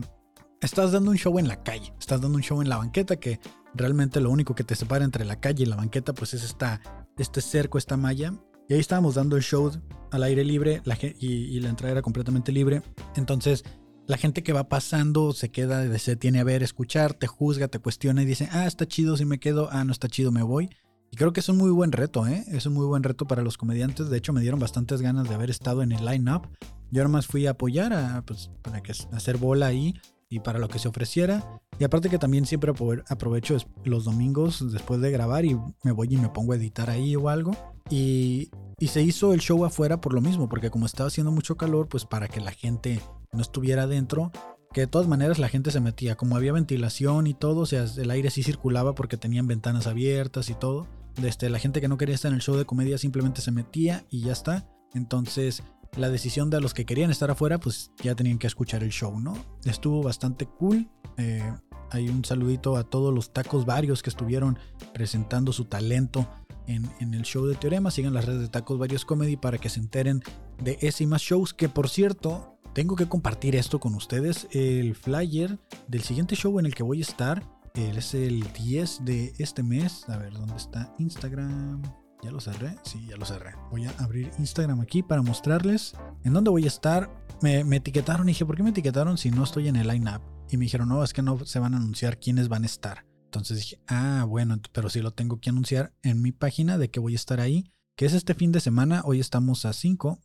estás 0.60 0.92
dando 0.92 1.10
un 1.10 1.16
show 1.16 1.38
en 1.38 1.48
la 1.48 1.62
calle, 1.62 1.94
estás 1.98 2.20
dando 2.20 2.36
un 2.36 2.42
show 2.42 2.60
en 2.60 2.68
la 2.68 2.76
banqueta 2.76 3.16
que 3.16 3.40
realmente 3.74 4.20
lo 4.20 4.30
único 4.30 4.54
que 4.54 4.64
te 4.64 4.76
separa 4.76 5.04
entre 5.04 5.24
la 5.24 5.40
calle 5.40 5.62
y 5.62 5.66
la 5.66 5.76
banqueta 5.76 6.12
pues 6.12 6.34
es 6.34 6.44
esta 6.44 6.80
este 7.16 7.40
cerco, 7.40 7.78
esta 7.78 7.96
malla. 7.96 8.34
Y 8.68 8.74
ahí 8.74 8.80
estábamos 8.80 9.14
dando 9.14 9.36
el 9.36 9.42
show 9.42 9.72
al 10.10 10.22
aire 10.22 10.44
libre 10.44 10.82
la, 10.84 10.96
y, 11.00 11.58
la 11.60 11.70
entrada 11.70 11.92
era 11.92 12.02
completamente 12.02 12.52
libre. 12.52 12.82
Entonces, 13.16 13.64
la 14.12 14.18
gente 14.18 14.42
que 14.42 14.52
va 14.52 14.68
pasando 14.68 15.32
se 15.32 15.50
queda, 15.50 15.98
se 15.98 16.16
tiene 16.16 16.38
a 16.38 16.44
ver, 16.44 16.62
escuchar, 16.62 17.14
te 17.14 17.26
juzga, 17.26 17.68
te 17.68 17.78
cuestiona 17.78 18.20
y 18.20 18.26
dice, 18.26 18.46
ah, 18.52 18.66
está 18.66 18.86
chido 18.86 19.16
si 19.16 19.24
me 19.24 19.40
quedo, 19.40 19.70
ah, 19.72 19.84
no 19.84 19.92
está 19.92 20.06
chido, 20.06 20.30
me 20.30 20.42
voy. 20.42 20.68
Y 21.10 21.16
creo 21.16 21.32
que 21.32 21.40
es 21.40 21.48
un 21.48 21.56
muy 21.56 21.70
buen 21.70 21.92
reto, 21.92 22.26
¿eh? 22.26 22.44
Es 22.48 22.66
un 22.66 22.74
muy 22.74 22.84
buen 22.84 23.02
reto 23.02 23.26
para 23.26 23.40
los 23.40 23.56
comediantes. 23.56 24.10
De 24.10 24.18
hecho, 24.18 24.34
me 24.34 24.42
dieron 24.42 24.60
bastantes 24.60 25.00
ganas 25.00 25.30
de 25.30 25.34
haber 25.34 25.48
estado 25.48 25.82
en 25.82 25.92
el 25.92 26.04
line-up. 26.04 26.46
Yo 26.90 27.08
más 27.08 27.26
fui 27.26 27.46
a 27.46 27.52
apoyar, 27.52 27.94
a, 27.94 28.22
pues, 28.26 28.50
para 28.60 28.82
que, 28.82 28.92
hacer 28.92 29.38
bola 29.38 29.68
ahí 29.68 29.94
y 30.32 30.40
para 30.40 30.58
lo 30.58 30.68
que 30.68 30.78
se 30.78 30.88
ofreciera. 30.88 31.60
Y 31.78 31.84
aparte 31.84 32.08
que 32.08 32.18
también 32.18 32.46
siempre 32.46 32.72
aprovecho 33.08 33.56
los 33.84 34.04
domingos 34.04 34.72
después 34.72 35.00
de 35.02 35.10
grabar 35.10 35.44
y 35.44 35.58
me 35.82 35.92
voy 35.92 36.08
y 36.10 36.16
me 36.16 36.30
pongo 36.30 36.54
a 36.54 36.56
editar 36.56 36.88
ahí 36.88 37.14
o 37.16 37.28
algo. 37.28 37.52
Y, 37.90 38.50
y 38.78 38.88
se 38.88 39.02
hizo 39.02 39.34
el 39.34 39.40
show 39.40 39.62
afuera 39.66 40.00
por 40.00 40.14
lo 40.14 40.22
mismo, 40.22 40.48
porque 40.48 40.70
como 40.70 40.86
estaba 40.86 41.08
haciendo 41.08 41.30
mucho 41.32 41.56
calor, 41.58 41.86
pues 41.88 42.06
para 42.06 42.28
que 42.28 42.40
la 42.40 42.52
gente 42.52 43.00
no 43.32 43.42
estuviera 43.42 43.82
adentro, 43.82 44.32
que 44.72 44.80
de 44.80 44.86
todas 44.86 45.06
maneras 45.06 45.38
la 45.38 45.50
gente 45.50 45.70
se 45.70 45.80
metía, 45.80 46.16
como 46.16 46.36
había 46.36 46.52
ventilación 46.52 47.26
y 47.26 47.34
todo, 47.34 47.60
o 47.60 47.66
sea, 47.66 47.84
el 47.84 48.10
aire 48.10 48.30
sí 48.30 48.42
circulaba 48.42 48.94
porque 48.94 49.18
tenían 49.18 49.46
ventanas 49.46 49.86
abiertas 49.86 50.48
y 50.48 50.54
todo. 50.54 50.86
Desde 51.16 51.50
la 51.50 51.58
gente 51.58 51.82
que 51.82 51.88
no 51.88 51.98
quería 51.98 52.14
estar 52.14 52.30
en 52.30 52.36
el 52.36 52.42
show 52.42 52.56
de 52.56 52.64
comedia 52.64 52.96
simplemente 52.96 53.42
se 53.42 53.52
metía 53.52 54.06
y 54.08 54.22
ya 54.22 54.32
está. 54.32 54.66
Entonces, 54.94 55.62
la 55.96 56.08
decisión 56.08 56.50
de 56.50 56.60
los 56.60 56.74
que 56.74 56.86
querían 56.86 57.10
estar 57.10 57.30
afuera, 57.30 57.58
pues 57.58 57.90
ya 58.02 58.14
tenían 58.14 58.38
que 58.38 58.46
escuchar 58.46 58.82
el 58.82 58.90
show, 58.90 59.18
¿no? 59.20 59.34
Estuvo 59.64 60.02
bastante 60.02 60.46
cool. 60.46 60.88
Eh, 61.18 61.52
hay 61.90 62.08
un 62.08 62.24
saludito 62.24 62.76
a 62.76 62.84
todos 62.84 63.12
los 63.12 63.32
tacos 63.32 63.66
varios 63.66 64.02
que 64.02 64.08
estuvieron 64.08 64.58
presentando 64.94 65.52
su 65.52 65.66
talento 65.66 66.26
en, 66.66 67.14
el 67.14 67.22
show 67.22 67.46
de 67.46 67.54
Teorema. 67.54 67.90
Sigan 67.90 68.14
las 68.14 68.24
redes 68.24 68.40
de 68.40 68.48
Tacos 68.48 68.78
Varios 68.78 69.04
Comedy 69.04 69.36
para 69.36 69.58
que 69.58 69.68
se 69.68 69.80
enteren 69.80 70.22
de 70.62 70.78
ese 70.80 71.04
y 71.04 71.06
más 71.06 71.20
shows. 71.20 71.52
Que 71.52 71.68
por 71.68 71.90
cierto, 71.90 72.58
tengo 72.72 72.96
que 72.96 73.06
compartir 73.06 73.54
esto 73.56 73.78
con 73.78 73.94
ustedes. 73.94 74.48
El 74.52 74.94
flyer 74.94 75.58
del 75.88 76.02
siguiente 76.02 76.36
show 76.36 76.58
en 76.58 76.66
el 76.66 76.74
que 76.74 76.82
voy 76.82 77.00
a 77.00 77.02
estar 77.02 77.42
es 77.74 78.14
el 78.14 78.50
10 78.54 79.04
de 79.04 79.34
este 79.38 79.62
mes. 79.62 80.08
A 80.08 80.16
ver, 80.16 80.32
¿dónde 80.32 80.56
está 80.56 80.94
Instagram? 80.98 81.82
¿Ya 82.22 82.30
lo 82.30 82.40
cerré? 82.40 82.76
Sí, 82.84 83.04
ya 83.08 83.16
lo 83.16 83.26
cerré. 83.26 83.54
Voy 83.70 83.84
a 83.84 83.90
abrir 83.98 84.30
Instagram 84.38 84.80
aquí 84.80 85.02
para 85.02 85.22
mostrarles 85.22 85.96
en 86.22 86.32
dónde 86.32 86.50
voy 86.50 86.64
a 86.64 86.68
estar. 86.68 87.10
Me, 87.42 87.60
etiquetaron 87.76 88.28
y 88.28 88.32
dije, 88.32 88.46
¿por 88.46 88.56
qué 88.56 88.62
me 88.62 88.70
etiquetaron 88.70 89.18
si 89.18 89.32
no 89.32 89.42
estoy 89.42 89.66
en 89.66 89.74
el 89.74 89.88
line-up? 89.88 90.22
Y 90.48 90.56
me 90.56 90.66
dijeron, 90.66 90.88
no, 90.88 91.02
es 91.02 91.12
que 91.12 91.22
no 91.22 91.44
se 91.44 91.58
van 91.58 91.74
a 91.74 91.78
anunciar 91.78 92.20
quiénes 92.20 92.48
van 92.48 92.62
a 92.62 92.66
estar. 92.66 93.04
Entonces 93.24 93.56
dije, 93.56 93.80
ah, 93.88 94.24
bueno, 94.28 94.60
pero 94.72 94.88
sí 94.88 95.00
lo 95.00 95.10
tengo 95.12 95.40
que 95.40 95.50
anunciar 95.50 95.92
en 96.02 96.22
mi 96.22 96.30
página 96.30 96.78
de 96.78 96.90
que 96.90 97.00
voy 97.00 97.14
a 97.14 97.16
estar 97.16 97.40
ahí, 97.40 97.72
que 97.96 98.06
es 98.06 98.12
este 98.12 98.34
fin 98.34 98.52
de 98.52 98.60
semana. 98.60 99.02
Hoy 99.04 99.18
estamos 99.18 99.64
a 99.64 99.72
5 99.72 100.20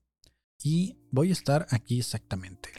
y 0.61 0.99
voy 1.09 1.29
a 1.29 1.33
estar 1.33 1.65
aquí 1.71 1.97
exactamente. 1.97 2.69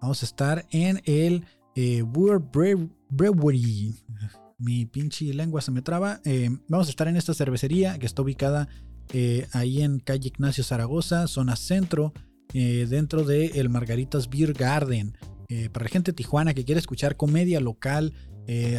Vamos 0.00 0.22
a 0.22 0.26
estar 0.26 0.66
en 0.70 1.02
el 1.04 1.44
eh, 1.74 2.02
Brewery 2.02 3.96
mi 4.58 4.86
pinche 4.86 5.32
lengua 5.32 5.62
se 5.62 5.70
me 5.70 5.82
traba. 5.82 6.20
Eh, 6.24 6.50
vamos 6.68 6.88
a 6.88 6.90
estar 6.90 7.08
en 7.08 7.16
esta 7.16 7.32
cervecería 7.32 7.98
que 7.98 8.06
está 8.06 8.22
ubicada 8.22 8.68
eh, 9.12 9.46
ahí 9.52 9.82
en 9.82 10.00
calle 10.00 10.28
Ignacio 10.28 10.64
Zaragoza, 10.64 11.26
zona 11.28 11.56
centro, 11.56 12.12
eh, 12.52 12.86
dentro 12.88 13.24
de 13.24 13.46
el 13.54 13.70
Margaritas 13.70 14.28
Beer 14.28 14.52
Garden. 14.52 15.16
para 15.72 15.84
la 15.84 15.90
gente 15.90 16.12
Tijuana 16.12 16.52
que 16.52 16.64
quiere 16.64 16.78
escuchar 16.78 17.16
comedia 17.16 17.60
local, 17.60 18.12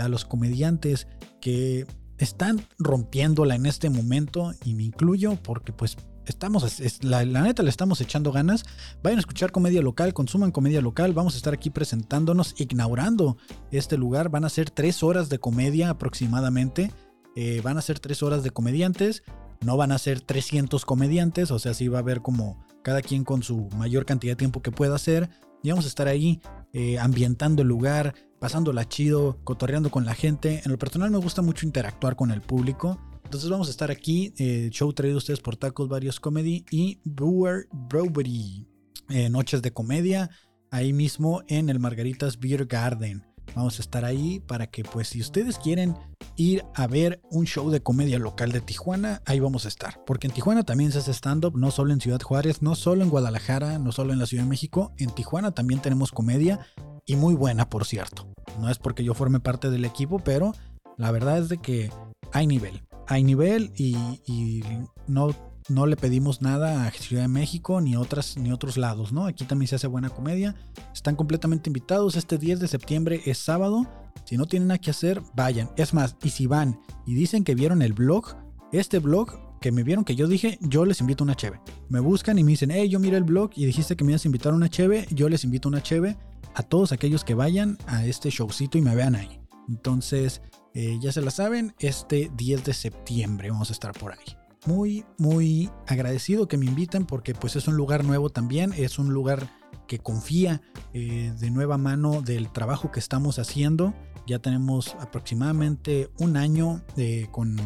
a 0.01 0.07
los 0.07 0.25
comediantes 0.25 1.07
que 1.41 1.85
están 2.17 2.59
rompiéndola 2.79 3.55
en 3.55 3.67
este 3.67 3.89
momento, 3.91 4.51
y 4.65 4.73
me 4.73 4.83
incluyo 4.83 5.35
porque 5.43 5.73
pues 5.73 5.95
estamos, 6.29 6.79
la, 7.01 7.23
neta 7.25 7.63
le 7.63 7.69
estamos 7.69 8.01
echando 8.01 8.31
ganas. 8.31 8.63
Vayan 9.03 9.17
a 9.17 9.21
escuchar 9.21 9.51
comedia 9.51 9.81
local, 9.81 10.13
consuman 10.13 10.51
comedia 10.51 10.81
local. 10.81 11.13
Vamos 11.13 11.33
a 11.33 11.37
estar 11.37 11.53
aquí 11.53 11.69
presentándonos, 11.69 12.55
inaugurando 12.57 13.37
este 13.71 13.97
lugar. 13.97 14.29
Van 14.29 14.45
a 14.45 14.49
ser 14.49 14.69
tres 14.69 15.03
horas 15.03 15.29
de 15.29 15.39
comedia 15.39 15.89
aproximadamente. 15.89 16.91
Eh, 17.35 17.61
van 17.63 17.77
a 17.77 17.81
ser 17.81 17.99
tres 17.99 18.23
horas 18.23 18.43
de 18.43 18.51
comediantes. 18.51 19.23
No 19.61 19.75
van 19.75 19.91
a 19.91 19.97
ser 19.97 20.21
300 20.21 20.85
comediantes, 20.85 21.51
o 21.51 21.59
sea, 21.59 21.73
sí 21.73 21.89
va 21.89 21.97
a 21.97 22.01
haber 22.01 22.21
como 22.21 22.65
cada 22.81 23.01
quien 23.01 23.25
con 23.25 23.43
su 23.43 23.67
mayor 23.75 24.05
cantidad 24.05 24.31
de 24.31 24.37
tiempo 24.37 24.61
que 24.61 24.71
pueda 24.71 24.95
hacer. 24.95 25.29
Y 25.61 25.69
vamos 25.69 25.83
a 25.83 25.89
estar 25.89 26.07
ahí 26.07 26.41
eh, 26.71 26.97
ambientando 26.97 27.63
el 27.63 27.67
lugar, 27.67 28.15
pasándola 28.39 28.87
chido, 28.87 29.37
cotorreando 29.43 29.91
con 29.91 30.05
la 30.05 30.15
gente. 30.15 30.61
En 30.63 30.71
lo 30.71 30.77
personal 30.77 31.11
me 31.11 31.17
gusta 31.17 31.41
mucho 31.41 31.65
interactuar 31.65 32.15
con 32.15 32.31
el 32.31 32.41
público. 32.41 32.97
Entonces 33.29 33.51
vamos 33.51 33.67
a 33.67 33.69
estar 33.69 33.91
aquí, 33.91 34.33
eh, 34.39 34.69
show 34.71 34.91
traído 34.91 35.19
ustedes 35.19 35.39
por 35.39 35.55
Tacos 35.55 35.87
Varios 35.87 36.19
Comedy 36.19 36.65
y 36.71 36.99
Brewer 37.03 37.67
Brewery, 37.71 38.67
eh, 39.07 39.29
Noches 39.29 39.61
de 39.61 39.71
Comedia, 39.71 40.31
ahí 40.71 40.93
mismo 40.93 41.43
en 41.47 41.69
el 41.69 41.77
Margaritas 41.77 42.39
Beer 42.39 42.65
Garden. 42.65 43.23
Vamos 43.55 43.77
a 43.77 43.83
estar 43.83 44.03
ahí 44.03 44.39
para 44.39 44.65
que 44.65 44.83
pues 44.83 45.09
si 45.09 45.21
ustedes 45.21 45.59
quieren 45.59 45.95
ir 46.37 46.65
a 46.73 46.87
ver 46.87 47.21
un 47.29 47.45
show 47.45 47.69
de 47.69 47.83
comedia 47.83 48.17
local 48.17 48.51
de 48.51 48.61
Tijuana, 48.61 49.21
ahí 49.27 49.39
vamos 49.39 49.65
a 49.65 49.67
estar. 49.67 50.03
Porque 50.07 50.25
en 50.25 50.33
Tijuana 50.33 50.63
también 50.63 50.91
se 50.91 50.97
hace 50.97 51.13
stand-up, 51.13 51.55
no 51.55 51.69
solo 51.69 51.93
en 51.93 52.01
Ciudad 52.01 52.21
Juárez, 52.21 52.63
no 52.63 52.73
solo 52.73 53.03
en 53.03 53.11
Guadalajara, 53.11 53.77
no 53.77 53.91
solo 53.91 54.11
en 54.11 54.17
la 54.17 54.25
Ciudad 54.25 54.43
de 54.43 54.49
México, 54.49 54.91
en 54.97 55.11
Tijuana 55.11 55.51
también 55.51 55.83
tenemos 55.83 56.11
comedia 56.11 56.61
y 57.05 57.15
muy 57.15 57.35
buena 57.35 57.69
por 57.69 57.85
cierto. 57.85 58.27
No 58.59 58.71
es 58.71 58.79
porque 58.79 59.03
yo 59.03 59.13
forme 59.13 59.39
parte 59.39 59.69
del 59.69 59.85
equipo, 59.85 60.17
pero 60.17 60.55
la 60.97 61.11
verdad 61.11 61.37
es 61.37 61.49
de 61.49 61.59
que 61.59 61.91
hay 62.31 62.47
nivel 62.47 62.88
hay 63.09 63.23
nivel 63.23 63.71
y, 63.75 64.63
no, 65.07 65.35
no 65.67 65.85
le 65.87 65.97
pedimos 65.97 66.41
nada 66.41 66.85
a 66.85 66.91
Ciudad 66.91 67.23
de 67.23 67.27
México 67.27 67.81
ni, 67.81 67.95
otras, 67.95 68.37
ni 68.37 68.51
otros 68.51 68.77
lados, 68.77 69.11
¿no? 69.11 69.25
Aquí 69.25 69.45
también 69.45 69.67
se 69.67 69.75
hace 69.75 69.87
buena 69.87 70.11
comedia. 70.11 70.55
Están 70.93 71.15
completamente 71.15 71.69
invitados. 71.69 72.15
Este 72.15 72.37
10 72.37 72.59
de 72.59 72.67
septiembre 72.67 73.21
es 73.25 73.39
sábado. 73.39 73.87
Si 74.25 74.37
no 74.37 74.45
tienen 74.45 74.67
nada 74.67 74.77
que 74.77 74.91
hacer, 74.91 75.21
vayan. 75.33 75.71
Es 75.75 75.93
más, 75.93 76.15
y 76.23 76.29
si 76.29 76.45
van 76.45 76.79
y 77.07 77.15
dicen 77.15 77.43
que 77.43 77.55
vieron 77.55 77.81
el 77.81 77.93
blog, 77.93 78.35
este 78.71 78.99
blog 78.99 79.59
que 79.59 79.71
me 79.71 79.83
vieron 79.83 80.05
que 80.05 80.15
yo 80.15 80.27
dije, 80.27 80.59
yo 80.61 80.85
les 80.85 81.01
invito 81.01 81.23
una 81.23 81.35
cheve. 81.35 81.59
Me 81.89 81.99
buscan 81.99 82.37
y 82.37 82.43
me 82.43 82.51
dicen, 82.51 82.69
hey, 82.69 82.89
yo 82.89 82.99
miré 82.99 83.17
el 83.17 83.23
blog 83.23 83.49
y 83.55 83.65
dijiste 83.65 83.95
que 83.95 84.03
me 84.03 84.11
ibas 84.11 84.25
a 84.25 84.27
invitar 84.27 84.53
una 84.53 84.69
cheve, 84.69 85.07
yo 85.09 85.29
les 85.29 85.43
invito 85.43 85.67
una 85.67 85.81
cheve 85.81 86.15
a 86.53 86.61
todos 86.61 86.91
aquellos 86.91 87.23
que 87.23 87.33
vayan 87.33 87.77
a 87.87 88.05
este 88.05 88.29
showcito 88.29 88.77
y 88.77 88.81
me 88.81 88.95
vean 88.95 89.15
ahí. 89.15 89.39
Entonces, 89.67 90.41
eh, 90.73 90.97
ya 91.01 91.11
se 91.11 91.21
la 91.21 91.31
saben, 91.31 91.73
este 91.79 92.31
10 92.35 92.63
de 92.65 92.73
septiembre 92.73 93.49
vamos 93.49 93.69
a 93.69 93.73
estar 93.73 93.93
por 93.93 94.13
ahí. 94.13 94.37
muy, 94.65 95.05
muy 95.17 95.69
agradecido 95.87 96.47
que 96.47 96.57
me 96.57 96.65
inviten 96.65 97.05
porque 97.05 97.33
pues 97.33 97.55
es 97.55 97.67
un 97.67 97.75
lugar 97.75 98.03
nuevo 98.03 98.29
también, 98.29 98.73
es 98.73 98.99
un 98.99 99.13
lugar 99.13 99.49
que 99.87 99.99
confía 99.99 100.61
eh, 100.93 101.33
de 101.39 101.49
nueva 101.49 101.77
mano 101.77 102.21
del 102.21 102.51
trabajo 102.51 102.91
que 102.91 102.99
estamos 102.99 103.39
haciendo. 103.39 103.93
Ya 104.27 104.39
tenemos 104.39 104.95
aproximadamente 104.99 106.09
un 106.19 106.37
año 106.37 106.83
eh, 106.97 107.27
con 107.31 107.57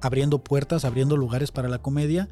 abriendo 0.00 0.44
puertas, 0.44 0.84
abriendo 0.84 1.16
lugares 1.16 1.50
para 1.50 1.68
la 1.68 1.78
comedia. 1.80 2.28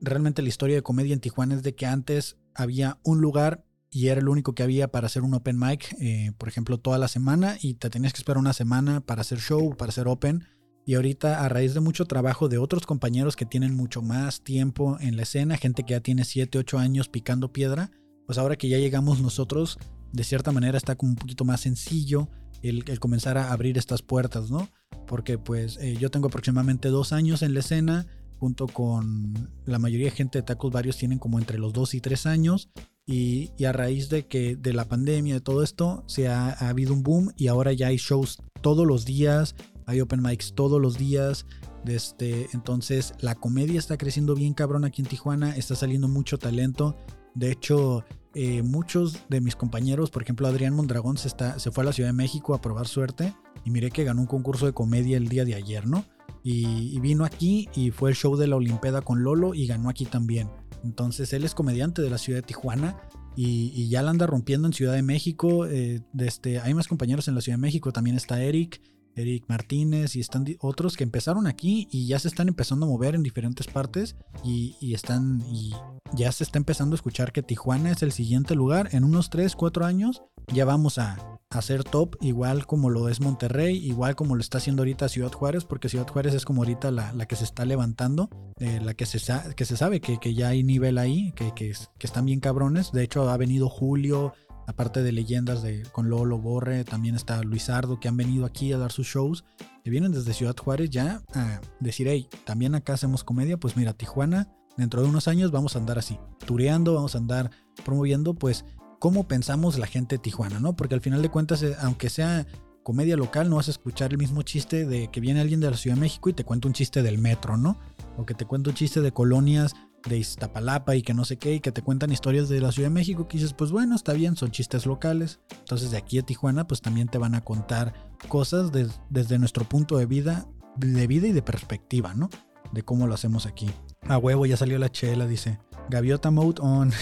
Realmente 0.00 0.42
la 0.42 0.48
historia 0.48 0.76
de 0.76 0.82
comedia 0.82 1.14
en 1.14 1.20
Tijuana 1.20 1.54
es 1.54 1.62
de 1.62 1.74
que 1.74 1.86
antes 1.86 2.36
había 2.54 2.98
un 3.02 3.20
lugar 3.20 3.65
y 3.90 4.08
era 4.08 4.20
el 4.20 4.28
único 4.28 4.54
que 4.54 4.62
había 4.62 4.88
para 4.88 5.06
hacer 5.06 5.22
un 5.22 5.34
open 5.34 5.58
mic, 5.58 5.96
por 6.38 6.48
ejemplo, 6.48 6.78
toda 6.78 6.98
la 6.98 7.08
semana 7.08 7.56
y 7.60 7.74
te 7.74 7.88
tenías 7.90 8.12
que 8.12 8.18
esperar 8.18 8.38
una 8.38 8.52
semana 8.52 9.00
para 9.00 9.22
hacer 9.22 9.38
show, 9.38 9.76
para 9.76 9.90
hacer 9.90 10.08
open. 10.08 10.44
Y 10.84 10.94
ahorita, 10.94 11.44
a 11.44 11.48
raíz 11.48 11.74
de 11.74 11.80
mucho 11.80 12.04
trabajo 12.04 12.48
de 12.48 12.58
otros 12.58 12.86
compañeros 12.86 13.34
que 13.34 13.44
tienen 13.44 13.74
mucho 13.74 14.02
más 14.02 14.42
tiempo 14.42 14.98
en 15.00 15.16
la 15.16 15.22
escena, 15.22 15.56
gente 15.56 15.82
que 15.82 15.92
ya 15.92 16.00
tiene 16.00 16.24
7, 16.24 16.58
8 16.58 16.78
años 16.78 17.08
picando 17.08 17.52
piedra, 17.52 17.90
pues 18.26 18.38
ahora 18.38 18.56
que 18.56 18.68
ya 18.68 18.78
llegamos 18.78 19.20
nosotros, 19.20 19.78
de 20.12 20.24
cierta 20.24 20.52
manera 20.52 20.78
está 20.78 20.94
como 20.94 21.10
un 21.10 21.16
poquito 21.16 21.44
más 21.44 21.60
sencillo 21.60 22.28
el, 22.62 22.84
comenzar 23.00 23.38
a 23.38 23.52
abrir 23.52 23.78
estas 23.78 24.02
puertas, 24.02 24.50
¿no? 24.50 24.68
Porque 25.06 25.38
pues 25.38 25.76
eh, 25.78 25.96
yo 25.98 26.10
tengo 26.10 26.28
aproximadamente 26.28 26.88
dos 26.88 27.12
años 27.12 27.42
en 27.42 27.54
la 27.54 27.60
escena, 27.60 28.06
junto 28.38 28.66
con 28.66 29.50
la 29.64 29.78
mayoría 29.78 30.06
de 30.06 30.16
gente 30.16 30.38
de 30.38 30.42
Tacos 30.42 30.72
varios 30.72 30.96
tienen 30.96 31.18
como 31.18 31.38
entre 31.38 31.58
los 31.58 31.72
dos 31.72 31.94
y 31.94 32.00
tres 32.00 32.26
años. 32.26 32.70
Y, 33.06 33.52
a 33.64 33.72
raíz 33.72 34.08
de 34.08 34.26
que 34.26 34.56
de 34.56 34.72
la 34.72 34.86
pandemia, 34.86 35.34
de 35.34 35.40
todo 35.40 35.62
esto, 35.62 36.02
se 36.06 36.28
ha, 36.28 36.50
habido 36.50 36.92
un 36.92 37.02
boom 37.02 37.32
y 37.36 37.46
ahora 37.46 37.72
ya 37.72 37.88
hay 37.88 37.96
shows 37.98 38.38
todos 38.60 38.86
los 38.86 39.04
días, 39.04 39.54
hay 39.86 40.00
open 40.00 40.22
mics 40.22 40.54
todos 40.54 40.80
los 40.80 40.98
días. 40.98 41.46
Este, 41.86 42.48
entonces 42.52 43.14
la 43.20 43.36
comedia 43.36 43.78
está 43.78 43.96
creciendo 43.96 44.34
bien 44.34 44.54
cabrón 44.54 44.84
aquí 44.84 45.02
en 45.02 45.08
Tijuana, 45.08 45.56
está 45.56 45.76
saliendo 45.76 46.08
mucho 46.08 46.36
talento 46.36 46.96
de 47.36 47.52
hecho, 47.52 48.02
eh, 48.34 48.62
muchos 48.62 49.28
de 49.28 49.42
mis 49.42 49.56
compañeros, 49.56 50.10
por 50.10 50.22
ejemplo 50.22 50.48
Adrián 50.48 50.74
Mondragón, 50.74 51.18
se, 51.18 51.28
está, 51.28 51.58
se 51.58 51.70
fue 51.70 51.84
a 51.84 51.86
la 51.86 51.92
Ciudad 51.92 52.08
de 52.08 52.14
México 52.14 52.54
a 52.54 52.62
probar 52.62 52.88
suerte 52.88 53.34
y 53.62 53.70
miré 53.70 53.90
que 53.90 54.04
ganó 54.04 54.22
un 54.22 54.26
concurso 54.26 54.64
de 54.64 54.72
comedia 54.72 55.18
el 55.18 55.28
día 55.28 55.44
de 55.44 55.54
ayer, 55.54 55.86
¿no? 55.86 56.06
Y, 56.48 57.00
vino 57.00 57.24
aquí 57.24 57.68
y 57.74 57.90
fue 57.90 58.10
el 58.10 58.14
show 58.14 58.36
de 58.36 58.46
la 58.46 58.54
Olimpeda 58.54 59.02
con 59.02 59.24
Lolo 59.24 59.52
y 59.52 59.66
ganó 59.66 59.88
aquí 59.88 60.04
también. 60.04 60.48
Entonces 60.84 61.32
él 61.32 61.42
es 61.42 61.56
comediante 61.56 62.02
de 62.02 62.08
la 62.08 62.18
ciudad 62.18 62.38
de 62.38 62.46
Tijuana 62.46 62.96
y, 63.34 63.88
ya 63.88 64.00
la 64.00 64.10
anda 64.10 64.28
rompiendo 64.28 64.68
en 64.68 64.72
Ciudad 64.72 64.92
de 64.92 65.02
México. 65.02 65.66
Eh, 65.66 66.02
este, 66.16 66.60
hay 66.60 66.72
más 66.72 66.86
compañeros 66.86 67.26
en 67.26 67.34
la 67.34 67.40
Ciudad 67.40 67.58
de 67.58 67.62
México, 67.62 67.92
también 67.92 68.16
está 68.16 68.40
Eric. 68.40 68.80
Eric 69.16 69.44
Martínez 69.48 70.14
y 70.14 70.20
están 70.20 70.44
otros 70.60 70.96
que 70.96 71.04
empezaron 71.04 71.46
aquí 71.46 71.88
y 71.90 72.06
ya 72.06 72.18
se 72.18 72.28
están 72.28 72.48
empezando 72.48 72.86
a 72.86 72.88
mover 72.88 73.14
en 73.14 73.22
diferentes 73.22 73.66
partes 73.66 74.16
y, 74.44 74.94
están 74.94 75.42
y 75.50 75.74
ya 76.14 76.30
se 76.32 76.44
está 76.44 76.58
empezando 76.58 76.94
a 76.94 76.96
escuchar 76.98 77.32
que 77.32 77.42
Tijuana 77.42 77.90
es 77.90 78.02
el 78.02 78.12
siguiente 78.12 78.54
lugar. 78.54 78.88
En 78.92 79.04
unos 79.04 79.30
3, 79.30 79.56
4 79.56 79.84
años 79.84 80.22
ya 80.52 80.64
vamos 80.64 80.98
a, 80.98 81.36
hacer 81.50 81.84
top 81.84 82.16
igual 82.20 82.66
como 82.66 82.90
lo 82.90 83.08
es 83.08 83.20
Monterrey, 83.20 83.76
igual 83.76 84.16
como 84.16 84.34
lo 84.34 84.40
está 84.40 84.58
haciendo 84.58 84.82
ahorita 84.82 85.08
Ciudad 85.08 85.32
Juárez, 85.32 85.64
porque 85.64 85.88
Ciudad 85.88 86.06
Juárez 86.06 86.34
es 86.34 86.44
como 86.44 86.62
ahorita 86.62 86.90
la, 86.90 87.26
que 87.26 87.36
se 87.36 87.44
está 87.44 87.64
levantando, 87.64 88.28
eh, 88.58 88.80
la 88.82 88.94
que 88.94 89.06
se, 89.06 89.18
que 89.54 89.64
se 89.64 89.76
sabe 89.76 90.00
que, 90.00 90.34
ya 90.34 90.48
hay 90.48 90.62
nivel 90.62 90.98
ahí, 90.98 91.32
que, 91.32 91.52
que, 91.54 91.72
que 91.98 92.06
están 92.06 92.26
bien 92.26 92.40
cabrones. 92.40 92.92
De 92.92 93.04
hecho 93.04 93.28
ha 93.30 93.36
venido 93.36 93.68
Julio 93.68 94.34
aparte 94.66 95.02
de 95.02 95.12
leyendas 95.12 95.62
de, 95.62 95.82
con 95.92 96.10
Lolo 96.10 96.38
Borre, 96.38 96.84
también 96.84 97.14
está 97.14 97.42
Luisardo, 97.42 98.00
que 98.00 98.08
han 98.08 98.16
venido 98.16 98.44
aquí 98.44 98.72
a 98.72 98.78
dar 98.78 98.92
sus 98.92 99.06
shows, 99.06 99.44
que 99.84 99.90
vienen 99.90 100.12
desde 100.12 100.34
Ciudad 100.34 100.56
Juárez 100.56 100.90
ya 100.90 101.22
a 101.34 101.60
decir, 101.80 102.08
hey, 102.08 102.28
también 102.44 102.74
acá 102.74 102.94
hacemos 102.94 103.24
comedia, 103.24 103.56
pues 103.56 103.76
mira, 103.76 103.92
Tijuana, 103.92 104.48
dentro 104.76 105.02
de 105.02 105.08
unos 105.08 105.28
años 105.28 105.50
vamos 105.50 105.76
a 105.76 105.78
andar 105.78 105.98
así, 105.98 106.18
tureando, 106.44 106.94
vamos 106.94 107.14
a 107.14 107.18
andar 107.18 107.50
promoviendo, 107.84 108.34
pues, 108.34 108.64
cómo 108.98 109.28
pensamos 109.28 109.78
la 109.78 109.86
gente 109.86 110.16
de 110.16 110.22
Tijuana, 110.22 110.60
¿no? 110.60 110.74
Porque 110.74 110.94
al 110.94 111.00
final 111.00 111.22
de 111.22 111.30
cuentas, 111.30 111.62
eh, 111.62 111.76
aunque 111.80 112.10
sea 112.10 112.46
comedia 112.82 113.16
local, 113.16 113.50
no 113.50 113.56
vas 113.56 113.68
a 113.68 113.72
escuchar 113.72 114.12
el 114.12 114.18
mismo 114.18 114.42
chiste 114.42 114.86
de 114.86 115.08
que 115.08 115.20
viene 115.20 115.40
alguien 115.40 115.60
de 115.60 115.70
la 115.70 115.76
Ciudad 115.76 115.96
de 115.96 116.02
México 116.02 116.28
y 116.28 116.34
te 116.34 116.44
cuenta 116.44 116.68
un 116.68 116.74
chiste 116.74 117.02
del 117.02 117.18
metro, 117.18 117.56
¿no? 117.56 117.78
O 118.16 118.24
que 118.24 118.34
te 118.34 118.44
cuenta 118.44 118.70
un 118.70 118.76
chiste 118.76 119.00
de 119.00 119.12
colonias 119.12 119.74
de 120.08 120.18
Iztapalapa 120.18 120.96
y 120.96 121.02
que 121.02 121.14
no 121.14 121.24
sé 121.24 121.36
qué, 121.36 121.54
y 121.54 121.60
que 121.60 121.72
te 121.72 121.82
cuentan 121.82 122.12
historias 122.12 122.48
de 122.48 122.60
la 122.60 122.72
Ciudad 122.72 122.88
de 122.88 122.94
México, 122.94 123.28
que 123.28 123.38
dices, 123.38 123.52
pues 123.52 123.70
bueno, 123.70 123.94
está 123.94 124.12
bien, 124.12 124.36
son 124.36 124.50
chistes 124.50 124.86
locales. 124.86 125.40
Entonces 125.50 125.90
de 125.90 125.96
aquí 125.96 126.18
a 126.18 126.22
Tijuana, 126.22 126.66
pues 126.66 126.80
también 126.80 127.08
te 127.08 127.18
van 127.18 127.34
a 127.34 127.42
contar 127.42 127.94
cosas 128.28 128.70
desde 129.10 129.38
nuestro 129.38 129.64
punto 129.64 129.98
de 129.98 130.06
vida, 130.06 130.46
de 130.76 131.06
vida 131.06 131.26
y 131.28 131.32
de 131.32 131.42
perspectiva, 131.42 132.14
¿no? 132.14 132.30
De 132.72 132.82
cómo 132.82 133.06
lo 133.06 133.14
hacemos 133.14 133.46
aquí. 133.46 133.70
A 134.02 134.18
huevo, 134.18 134.46
ya 134.46 134.56
salió 134.56 134.78
la 134.78 134.90
chela, 134.90 135.26
dice. 135.26 135.58
Gaviota 135.88 136.30
mode 136.30 136.60
on. 136.60 136.92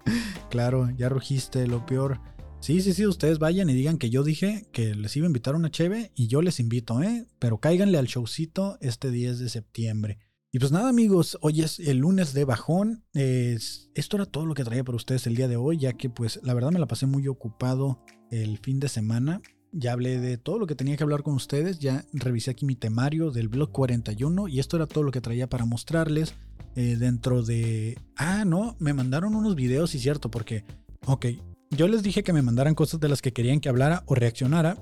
claro, 0.50 0.90
ya 0.96 1.08
rugiste, 1.08 1.66
lo 1.66 1.84
peor. 1.86 2.20
Sí, 2.60 2.80
sí, 2.80 2.94
sí, 2.94 3.06
ustedes 3.06 3.38
vayan 3.38 3.68
y 3.68 3.74
digan 3.74 3.98
que 3.98 4.08
yo 4.08 4.22
dije 4.22 4.66
que 4.72 4.94
les 4.94 5.14
iba 5.16 5.26
a 5.26 5.28
invitar 5.28 5.54
una 5.54 5.70
cheve 5.70 6.12
y 6.14 6.28
yo 6.28 6.40
les 6.40 6.60
invito, 6.60 7.02
¿eh? 7.02 7.26
Pero 7.38 7.58
cáiganle 7.58 7.98
al 7.98 8.06
showcito 8.06 8.78
este 8.80 9.10
10 9.10 9.38
de 9.38 9.48
septiembre. 9.50 10.18
Y 10.54 10.60
pues 10.60 10.70
nada 10.70 10.88
amigos, 10.88 11.36
hoy 11.40 11.62
es 11.62 11.80
el 11.80 11.98
lunes 11.98 12.32
de 12.32 12.44
bajón. 12.44 13.02
esto 13.12 14.16
era 14.16 14.24
todo 14.24 14.46
lo 14.46 14.54
que 14.54 14.62
traía 14.62 14.84
para 14.84 14.94
ustedes 14.94 15.26
el 15.26 15.34
día 15.34 15.48
de 15.48 15.56
hoy, 15.56 15.78
ya 15.78 15.94
que 15.94 16.08
pues 16.08 16.38
la 16.44 16.54
verdad 16.54 16.70
me 16.70 16.78
la 16.78 16.86
pasé 16.86 17.06
muy 17.06 17.26
ocupado 17.26 17.98
el 18.30 18.58
fin 18.58 18.78
de 18.78 18.86
semana. 18.86 19.42
Ya 19.72 19.90
hablé 19.90 20.20
de 20.20 20.38
todo 20.38 20.60
lo 20.60 20.68
que 20.68 20.76
tenía 20.76 20.96
que 20.96 21.02
hablar 21.02 21.24
con 21.24 21.34
ustedes, 21.34 21.80
ya 21.80 22.04
revisé 22.12 22.52
aquí 22.52 22.66
mi 22.66 22.76
temario 22.76 23.32
del 23.32 23.48
blog 23.48 23.72
41 23.72 24.46
y 24.46 24.60
esto 24.60 24.76
era 24.76 24.86
todo 24.86 25.02
lo 25.02 25.10
que 25.10 25.20
traía 25.20 25.48
para 25.48 25.64
mostrarles 25.64 26.36
eh, 26.76 26.94
dentro 27.00 27.42
de... 27.42 27.98
Ah, 28.14 28.44
no, 28.44 28.76
me 28.78 28.92
mandaron 28.92 29.34
unos 29.34 29.56
videos, 29.56 29.96
y 29.96 29.98
cierto, 29.98 30.30
porque... 30.30 30.64
Ok, 31.06 31.26
yo 31.72 31.88
les 31.88 32.04
dije 32.04 32.22
que 32.22 32.32
me 32.32 32.42
mandaran 32.42 32.76
cosas 32.76 33.00
de 33.00 33.08
las 33.08 33.22
que 33.22 33.32
querían 33.32 33.58
que 33.58 33.70
hablara 33.70 34.04
o 34.06 34.14
reaccionara. 34.14 34.78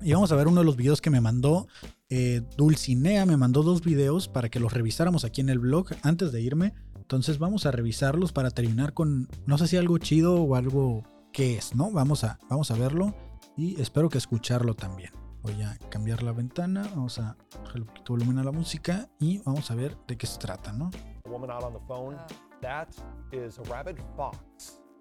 Y 0.00 0.14
vamos 0.14 0.32
a 0.32 0.36
ver 0.36 0.48
uno 0.48 0.62
de 0.62 0.64
los 0.64 0.76
videos 0.76 1.02
que 1.02 1.10
me 1.10 1.20
mandó 1.20 1.68
eh, 2.10 2.42
Dulcinea 2.56 3.24
me 3.24 3.36
mandó 3.36 3.62
dos 3.62 3.82
videos 3.82 4.28
para 4.28 4.48
que 4.48 4.58
los 4.58 4.72
revisáramos 4.72 5.24
aquí 5.24 5.40
en 5.40 5.48
el 5.48 5.60
blog 5.60 5.86
antes 6.02 6.32
de 6.32 6.42
irme. 6.42 6.74
Entonces 6.96 7.38
vamos 7.38 7.66
a 7.66 7.70
revisarlos 7.70 8.32
para 8.32 8.50
terminar 8.50 8.92
con, 8.92 9.28
no 9.46 9.58
sé 9.58 9.68
si 9.68 9.76
algo 9.76 9.98
chido 9.98 10.42
o 10.42 10.56
algo 10.56 11.04
que 11.32 11.56
es, 11.56 11.74
¿no? 11.74 11.90
Vamos 11.90 12.24
a, 12.24 12.38
vamos 12.48 12.70
a 12.70 12.74
verlo 12.74 13.14
y 13.56 13.80
espero 13.80 14.08
que 14.08 14.18
escucharlo 14.18 14.74
también. 14.74 15.12
Voy 15.42 15.62
a 15.62 15.78
cambiar 15.88 16.22
la 16.22 16.32
ventana, 16.32 16.82
vamos 16.94 17.18
a 17.18 17.36
bajar 17.62 17.80
un 17.80 17.86
poquito 17.86 18.12
volumen 18.12 18.38
a 18.38 18.44
la 18.44 18.52
música 18.52 19.08
y 19.18 19.38
vamos 19.38 19.70
a 19.70 19.74
ver 19.74 19.96
de 20.06 20.18
qué 20.18 20.26
se 20.26 20.38
trata, 20.38 20.72
¿no? 20.72 20.90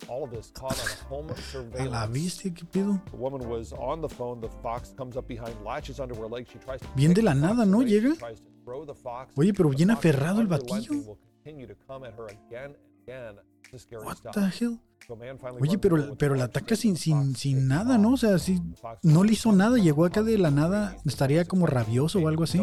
All 0.08 0.24
of 0.24 0.32
this 0.32 0.52
caught 0.52 0.80
on 0.80 0.88
a 0.88 1.10
home 1.10 1.36
surveillance. 1.52 1.88
A 1.88 1.92
la 1.92 2.08
viste, 2.08 2.54
¿qué 2.54 2.66
pedo? 2.66 3.02
The 3.12 3.18
woman 3.18 3.48
was 3.48 3.74
on 3.74 4.02
the 4.02 4.10
phone. 4.10 4.42
The 4.42 4.50
fox 4.62 4.94
comes 4.96 5.18
up 5.18 5.28
behind, 5.28 5.56
latches 5.64 6.00
onto 6.00 6.16
her 6.16 6.28
leg. 6.28 6.48
She 6.48 6.60
tries 6.60 6.82
to 6.82 6.88
bien 6.96 7.14
de 7.14 7.22
la 7.22 7.34
nada, 7.34 7.66
¿no? 7.66 7.82
Llega. 7.82 8.16
Oye, 9.36 9.54
pero 9.54 9.70
bien 9.70 9.92
aferrado 9.92 10.42
el 10.42 10.48
batillo. 10.48 10.94
What 14.04 14.18
the 14.34 14.50
hell? 14.50 14.80
Oye, 15.60 15.78
pero, 15.80 16.16
pero 16.16 16.36
la 16.36 16.46
ataca 16.46 16.76
sin, 16.76 16.96
sin, 16.96 17.36
sin 17.36 17.68
nada, 17.68 17.98
¿no? 17.98 18.14
O 18.14 18.18
sea, 18.18 18.38
si 18.38 18.62
no 19.02 19.24
le 19.24 19.34
hizo 19.34 19.52
nada, 19.52 19.78
llegó 19.78 20.06
acá 20.06 20.22
de 20.22 20.38
la 20.38 20.52
nada, 20.52 20.98
estaría 21.06 21.46
como 21.46 21.66
rabioso 21.66 22.20
o 22.20 22.28
algo 22.28 22.44
así. 22.44 22.60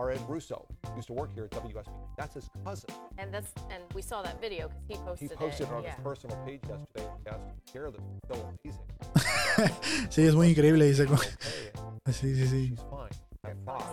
R. 0.00 0.10
Ed 0.12 0.22
Russo 0.28 0.66
used 0.96 1.08
to 1.08 1.12
work 1.12 1.30
here 1.34 1.44
at 1.44 1.50
WSB. 1.50 1.92
That's 2.16 2.34
his 2.34 2.48
cousin. 2.64 2.90
And 3.18 3.32
that's 3.34 3.52
and 3.70 3.82
we 3.94 4.02
saw 4.02 4.22
that 4.22 4.40
video 4.40 4.70
because 4.88 5.20
he 5.20 5.28
posted, 5.28 5.30
he 5.30 5.36
posted 5.36 5.66
it, 5.66 5.72
on 5.72 5.82
yeah. 5.82 5.90
his 5.90 6.02
personal 6.02 6.36
page 6.46 6.60
yesterday 6.68 7.10
care 7.72 7.90
so 8.28 8.34
amazing. 8.34 8.86
sí, 10.10 10.26
es 10.26 10.34
muy 10.34 10.48
increíble, 10.48 10.86
dice. 10.86 11.06
sí, 12.06 12.34
sí, 12.34 12.46
sí. 12.46 12.76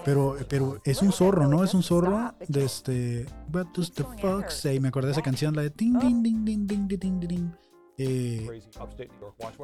Pero, 0.03 0.37
pero 0.49 0.81
es 0.83 1.01
un 1.01 1.11
zorro, 1.11 1.47
¿no? 1.47 1.63
Es 1.63 1.73
un 1.73 1.83
zorro 1.83 2.33
de 2.47 2.65
este. 2.65 3.25
What 3.51 3.67
does 3.73 3.91
the 3.91 4.03
fox 4.21 4.55
say? 4.55 4.79
Me 4.79 4.89
acordé 4.89 5.07
de 5.07 5.13
esa 5.13 5.21
canción, 5.21 5.55
la 5.55 5.63
de 5.63 5.69
ding, 5.69 5.97
ding, 5.99 6.23
ding, 6.23 6.45
ding, 6.45 6.67
ding, 6.67 6.87
ding, 6.87 6.99
ding, 6.99 7.19
ding. 7.19 7.51
Eh, 7.97 8.47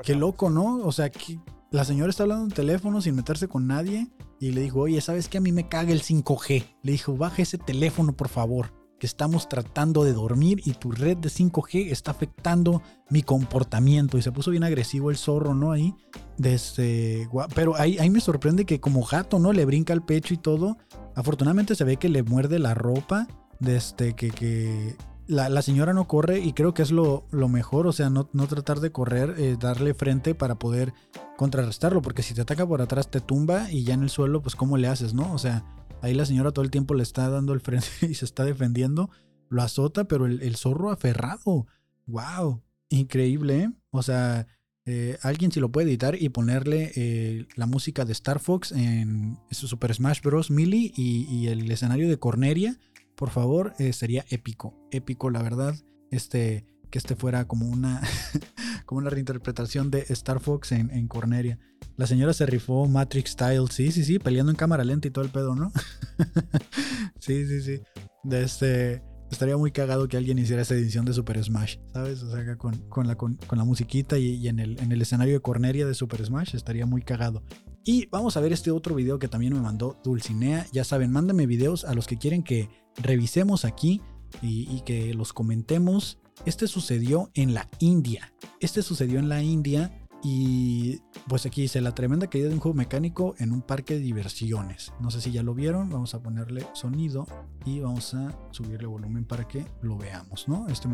qué 0.03 0.15
loco, 0.15 0.49
¿no? 0.49 0.77
O 0.77 0.91
sea, 0.91 1.11
que 1.11 1.39
la 1.71 1.85
señora 1.85 2.09
está 2.09 2.23
hablando 2.23 2.45
en 2.45 2.51
teléfono 2.51 2.99
sin 3.01 3.15
meterse 3.15 3.47
con 3.47 3.67
nadie 3.67 4.07
y 4.39 4.51
le 4.51 4.61
dijo, 4.61 4.81
oye, 4.81 4.99
¿sabes 5.01 5.29
qué? 5.29 5.37
A 5.37 5.41
mí 5.41 5.51
me 5.51 5.69
caga 5.69 5.91
el 5.91 6.01
5G. 6.01 6.77
Le 6.81 6.91
dijo, 6.91 7.15
baja 7.15 7.43
ese 7.43 7.59
teléfono, 7.59 8.13
por 8.13 8.29
favor, 8.29 8.73
que 8.99 9.05
estamos 9.05 9.47
tratando 9.47 10.03
de 10.03 10.13
dormir 10.13 10.61
y 10.65 10.73
tu 10.73 10.91
red 10.91 11.17
de 11.17 11.29
5G 11.29 11.91
está 11.91 12.11
afectando 12.11 12.81
mi 13.09 13.21
comportamiento. 13.21 14.17
Y 14.17 14.23
se 14.23 14.31
puso 14.31 14.49
bien 14.49 14.63
agresivo 14.63 15.11
el 15.11 15.17
zorro, 15.17 15.53
¿no? 15.53 15.71
Ahí. 15.71 15.93
Desde, 16.37 17.29
pero 17.53 17.75
ahí, 17.75 17.99
ahí 17.99 18.09
me 18.09 18.19
sorprende 18.19 18.65
que 18.65 18.79
como 18.79 19.05
gato, 19.05 19.37
¿no? 19.37 19.53
Le 19.53 19.65
brinca 19.65 19.93
el 19.93 20.01
pecho 20.01 20.33
y 20.33 20.37
todo. 20.37 20.77
Afortunadamente 21.15 21.75
se 21.75 21.83
ve 21.83 21.97
que 21.97 22.09
le 22.09 22.23
muerde 22.23 22.57
la 22.57 22.73
ropa. 22.73 23.27
Desde 23.59 24.13
que, 24.15 24.31
que 24.31 24.97
la, 25.27 25.61
señora 25.61 25.93
no 25.93 26.07
corre 26.07 26.39
y 26.39 26.53
creo 26.53 26.73
que 26.73 26.81
es 26.81 26.91
lo, 26.91 27.25
mejor, 27.31 27.87
o 27.87 27.91
sea, 27.91 28.09
no, 28.09 28.25
tratar 28.47 28.79
de 28.79 28.91
correr, 28.91 29.35
eh, 29.37 29.57
darle 29.59 29.93
frente 29.93 30.35
para 30.35 30.55
poder 30.55 30.93
contrarrestarlo, 31.37 32.01
porque 32.01 32.23
si 32.23 32.33
te 32.33 32.41
ataca 32.41 32.67
por 32.67 32.81
atrás 32.81 33.09
te 33.09 33.21
tumba 33.21 33.71
y 33.71 33.83
ya 33.83 33.93
en 33.93 34.03
el 34.03 34.09
suelo, 34.09 34.41
pues 34.41 34.55
cómo 34.55 34.77
le 34.77 34.87
haces, 34.87 35.13
¿no? 35.13 35.33
O 35.33 35.37
sea, 35.37 35.65
Ahí 36.03 36.13
la 36.13 36.25
señora 36.25 36.51
todo 36.51 36.65
el 36.65 36.71
tiempo 36.71 36.95
le 36.95 37.03
está 37.03 37.29
dando 37.29 37.53
el 37.53 37.61
frente 37.61 37.87
y 38.01 38.13
se 38.13 38.25
está 38.25 38.43
defendiendo. 38.43 39.09
Lo 39.47 39.61
azota, 39.61 40.03
pero 40.03 40.25
el, 40.25 40.41
el 40.41 40.57
zorro 40.57 40.91
aferrado. 40.91 41.65
¡Wow! 42.07 42.61
Increíble, 42.89 43.61
¿eh? 43.61 43.71
O 43.89 44.03
sea, 44.03 44.45
eh, 44.85 45.17
alguien 45.21 45.53
si 45.53 45.61
lo 45.61 45.71
puede 45.71 45.87
editar 45.87 46.21
y 46.21 46.27
ponerle 46.27 46.91
eh, 46.97 47.47
la 47.55 47.67
música 47.67 48.03
de 48.03 48.11
Star 48.11 48.39
Fox 48.39 48.73
en 48.73 49.39
su 49.51 49.69
Super 49.69 49.93
Smash 49.93 50.21
Bros. 50.21 50.51
Melee 50.51 50.91
y, 50.93 51.25
y 51.31 51.47
el 51.47 51.71
escenario 51.71 52.09
de 52.09 52.19
Corneria, 52.19 52.77
por 53.15 53.29
favor, 53.29 53.73
eh, 53.79 53.93
sería 53.93 54.25
épico. 54.29 54.77
Épico, 54.91 55.29
la 55.29 55.41
verdad. 55.41 55.75
Este, 56.11 56.65
que 56.93 56.99
este 56.99 57.15
fuera 57.15 57.45
como 57.45 57.67
una, 57.67 58.01
como 58.85 58.99
una 58.99 59.09
reinterpretación 59.09 59.89
de 59.89 60.05
Star 60.09 60.39
Fox 60.39 60.71
en, 60.71 60.91
en 60.91 61.07
Corneria. 61.07 61.57
La 61.97 62.05
señora 62.05 62.33
se 62.33 62.45
rifó 62.45 62.87
Matrix 62.87 63.31
Style, 63.31 63.65
sí, 63.71 63.91
sí, 63.91 64.03
sí, 64.03 64.19
peleando 64.19 64.51
en 64.51 64.55
cámara 64.55 64.83
lenta 64.83 65.07
y 65.07 65.11
todo 65.11 65.25
el 65.25 65.31
pedo, 65.31 65.55
¿no? 65.55 65.71
sí, 67.19 67.47
sí, 67.47 67.61
sí. 67.61 67.81
De 68.23 68.43
este, 68.43 69.01
estaría 69.31 69.57
muy 69.57 69.71
cagado 69.71 70.07
que 70.07 70.17
alguien 70.17 70.37
hiciera 70.37 70.61
esa 70.61 70.75
edición 70.75 71.03
de 71.05 71.13
Super 71.13 71.43
Smash, 71.43 71.77
¿sabes? 71.93 72.21
O 72.21 72.31
sea, 72.31 72.57
con, 72.57 72.77
con 72.89 73.07
la, 73.07 73.15
con, 73.15 73.37
con 73.47 73.57
la 73.57 73.63
musiquita 73.63 74.19
y, 74.19 74.35
y 74.35 74.47
en, 74.47 74.59
el, 74.59 74.79
en 74.79 74.91
el 74.91 75.01
escenario 75.01 75.33
de 75.33 75.39
Corneria 75.39 75.87
de 75.87 75.95
Super 75.95 76.23
Smash 76.23 76.55
estaría 76.55 76.85
muy 76.85 77.01
cagado. 77.01 77.43
Y 77.83 78.05
vamos 78.11 78.37
a 78.37 78.39
ver 78.39 78.53
este 78.53 78.71
otro 78.71 78.95
video 78.95 79.19
que 79.19 79.27
también 79.27 79.53
me 79.53 79.59
mandó 79.59 79.99
Dulcinea. 80.03 80.67
Ya 80.71 80.83
saben, 80.83 81.11
mándame 81.11 81.47
videos 81.47 81.83
a 81.83 81.93
los 81.93 82.07
que 82.07 82.17
quieren 82.17 82.43
que 82.43 82.69
revisemos 82.97 83.65
aquí 83.65 84.01
y, 84.41 84.81
que 84.81 85.13
los 85.13 85.33
comentemos. 85.33 86.19
Este 86.45 86.67
sucedió 86.67 87.29
en 87.33 87.53
la 87.53 87.69
India. 87.79 88.33
Este 88.59 88.81
sucedió 88.81 89.19
en 89.19 89.29
la 89.29 89.43
India 89.43 90.07
y 90.23 91.01
pues 91.27 91.45
aquí 91.45 91.61
dice 91.61 91.81
la 91.81 91.93
tremenda 91.93 92.27
caída 92.27 92.47
de 92.47 92.53
un 92.53 92.59
juego 92.59 92.75
mecánico 92.75 93.35
en 93.37 93.51
un 93.51 93.61
parque 93.61 93.95
de 93.95 93.99
diversiones. 93.99 94.93
No 94.99 95.11
sé 95.11 95.21
si 95.21 95.31
ya 95.31 95.43
lo 95.43 95.53
vieron. 95.53 95.89
Vamos 95.89 96.13
a 96.15 96.23
ponerle 96.23 96.65
sonido 96.73 97.27
y 97.65 97.79
vamos 97.79 98.13
a 98.13 98.37
subirle 98.51 98.87
volumen 98.87 99.25
para 99.25 99.47
que 99.47 99.65
lo 99.81 99.97
veamos, 99.97 100.47
¿no? 100.47 100.67
Este 100.69 100.87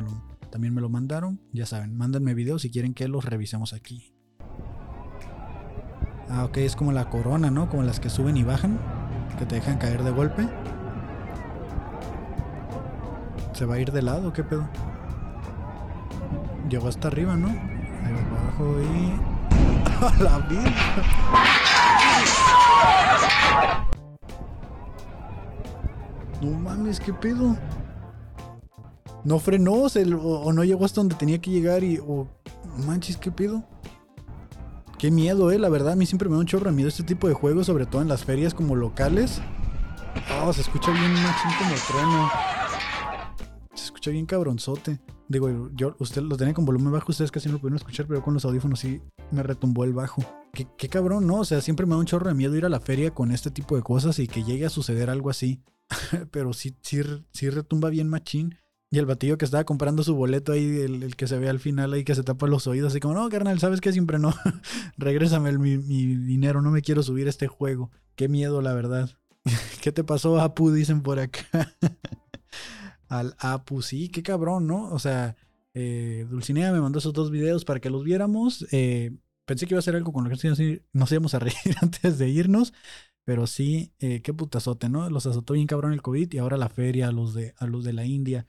también 0.49 0.73
me 0.73 0.81
lo 0.81 0.89
mandaron. 0.89 1.39
Ya 1.53 1.65
saben, 1.65 1.95
mándenme 1.95 2.33
videos 2.33 2.63
si 2.63 2.71
quieren 2.71 2.93
que 2.93 3.07
los 3.07 3.25
revisemos 3.25 3.73
aquí. 3.73 4.13
Ah, 6.29 6.45
ok, 6.45 6.57
es 6.57 6.75
como 6.75 6.91
la 6.91 7.09
corona, 7.09 7.49
¿no? 7.49 7.69
Como 7.69 7.81
las 7.83 7.99
que 7.99 8.09
suben 8.09 8.37
y 8.37 8.43
bajan, 8.43 8.79
que 9.39 9.45
te 9.45 9.55
dejan 9.55 9.79
caer 9.79 10.03
de 10.03 10.11
golpe. 10.11 10.47
¿Se 13.59 13.65
va 13.65 13.75
a 13.75 13.79
ir 13.79 13.91
de 13.91 14.01
lado? 14.01 14.31
¿Qué 14.31 14.41
pedo? 14.41 14.65
Llegó 16.69 16.87
hasta 16.87 17.09
arriba, 17.09 17.35
¿no? 17.35 17.49
Ahí 17.49 18.15
abajo 18.31 18.77
y. 18.79 19.11
¡A 20.05 20.23
la 20.23 20.39
vida! 20.47 20.73
No 26.41 26.57
mames, 26.57 27.01
¿qué 27.01 27.11
pedo? 27.11 27.57
No 29.25 29.39
frenó 29.39 29.73
o 29.73 30.53
no 30.53 30.63
llegó 30.63 30.85
hasta 30.85 31.01
donde 31.01 31.15
tenía 31.15 31.41
que 31.41 31.51
llegar 31.51 31.83
y. 31.83 31.97
O, 31.97 32.29
manches, 32.87 33.17
¿qué 33.17 33.29
pedo? 33.29 33.65
Qué 34.97 35.11
miedo, 35.11 35.51
eh. 35.51 35.59
La 35.59 35.67
verdad, 35.67 35.91
a 35.91 35.95
mí 35.97 36.05
siempre 36.05 36.29
me 36.29 36.35
da 36.35 36.39
un 36.39 36.47
chorro 36.47 36.69
de 36.69 36.77
miedo 36.77 36.87
este 36.87 37.03
tipo 37.03 37.27
de 37.27 37.33
juegos, 37.33 37.65
sobre 37.65 37.85
todo 37.85 38.01
en 38.01 38.07
las 38.07 38.23
ferias 38.23 38.53
como 38.53 38.77
locales. 38.77 39.41
Oh, 40.41 40.53
se 40.53 40.61
escucha 40.61 40.91
bien 40.91 41.11
machín 41.11 41.51
como 41.59 41.75
trueno. 41.89 42.58
Bien 44.11 44.25
cabronzote. 44.25 44.99
Digo, 45.27 45.69
yo, 45.75 45.95
usted 45.99 46.21
lo 46.23 46.37
tenía 46.37 46.53
con 46.53 46.65
volumen 46.65 46.91
bajo, 46.91 47.11
ustedes 47.11 47.31
casi 47.31 47.47
no 47.47 47.53
lo 47.53 47.59
pudieron 47.59 47.77
escuchar, 47.77 48.07
pero 48.07 48.23
con 48.23 48.33
los 48.33 48.45
audífonos 48.45 48.79
sí 48.79 49.01
me 49.31 49.43
retumbó 49.43 49.83
el 49.83 49.93
bajo. 49.93 50.23
Qué, 50.53 50.67
qué 50.77 50.89
cabrón, 50.89 51.27
¿no? 51.27 51.41
O 51.41 51.45
sea, 51.45 51.61
siempre 51.61 51.85
me 51.85 51.91
da 51.91 51.97
un 51.99 52.05
chorro 52.05 52.27
de 52.29 52.33
miedo 52.33 52.55
ir 52.55 52.65
a 52.65 52.69
la 52.69 52.79
feria 52.79 53.11
con 53.11 53.31
este 53.31 53.51
tipo 53.51 53.75
de 53.75 53.83
cosas 53.83 54.17
y 54.19 54.27
que 54.27 54.43
llegue 54.43 54.65
a 54.65 54.69
suceder 54.69 55.09
algo 55.09 55.29
así. 55.29 55.61
pero 56.31 56.53
sí, 56.53 56.75
sí, 56.81 57.01
sí 57.31 57.49
retumba 57.49 57.89
bien 57.89 58.07
machín. 58.09 58.55
Y 58.91 58.97
el 58.97 59.05
batillo 59.05 59.37
que 59.37 59.45
estaba 59.45 59.65
comprando 59.65 60.01
su 60.01 60.15
boleto 60.15 60.51
ahí, 60.51 60.79
el, 60.79 61.15
que 61.15 61.27
se 61.27 61.37
ve 61.37 61.47
al 61.47 61.59
final 61.59 61.93
ahí 61.93 62.03
que 62.03 62.15
se 62.15 62.23
tapa 62.23 62.47
los 62.47 62.65
oídos, 62.65 62.91
así 62.91 62.99
como, 62.99 63.13
no, 63.13 63.29
carnal, 63.29 63.59
¿sabes 63.59 63.81
qué? 63.81 63.91
Siempre 63.93 64.17
no. 64.17 64.33
Regrésame 64.97 65.49
el- 65.49 65.59
mi, 65.59 65.77
mi 65.77 66.15
dinero, 66.15 66.63
no 66.63 66.71
me 66.71 66.81
quiero 66.81 67.03
subir 67.03 67.27
a 67.27 67.29
este 67.29 67.45
juego. 67.47 67.91
Qué 68.15 68.27
miedo, 68.27 68.63
la 68.63 68.73
verdad. 68.73 69.11
¿Qué 69.83 69.91
te 69.91 70.03
pasó, 70.03 70.39
Apu? 70.41 70.71
Dicen 70.71 71.01
por 71.03 71.19
acá. 71.19 71.45
Al 73.09 73.35
Apu, 73.39 73.81
sí, 73.81 74.09
qué 74.09 74.23
cabrón, 74.23 74.67
¿no? 74.67 74.89
O 74.91 74.99
sea, 74.99 75.35
eh, 75.73 76.25
Dulcinea 76.29 76.71
me 76.71 76.79
mandó 76.79 76.99
esos 76.99 77.13
dos 77.13 77.31
videos 77.31 77.65
para 77.65 77.79
que 77.79 77.89
los 77.89 78.03
viéramos. 78.03 78.65
Eh, 78.71 79.11
pensé 79.45 79.65
que 79.65 79.73
iba 79.73 79.79
a 79.79 79.83
ser 79.83 79.95
algo 79.95 80.13
con 80.13 80.23
lo 80.23 80.29
que 80.29 80.47
nos 80.93 81.11
íbamos- 81.11 81.33
a 81.33 81.39
reír 81.39 81.75
antes 81.81 82.17
de 82.17 82.29
irnos. 82.29 82.73
Pero 83.25 83.47
sí, 83.47 83.93
eh, 83.99 84.21
qué 84.21 84.33
putazote, 84.33 84.89
¿no? 84.89 85.09
Los 85.09 85.25
azotó 85.25 85.53
bien 85.53 85.67
cabrón 85.67 85.93
el 85.93 86.01
COVID 86.01 86.31
y 86.33 86.37
ahora 86.37 86.57
la 86.57 86.69
feria 86.69 87.09
a 87.09 87.11
los 87.11 87.33
de, 87.33 87.53
a 87.57 87.67
los 87.67 87.83
de 87.83 87.93
la 87.93 88.05
India. 88.05 88.47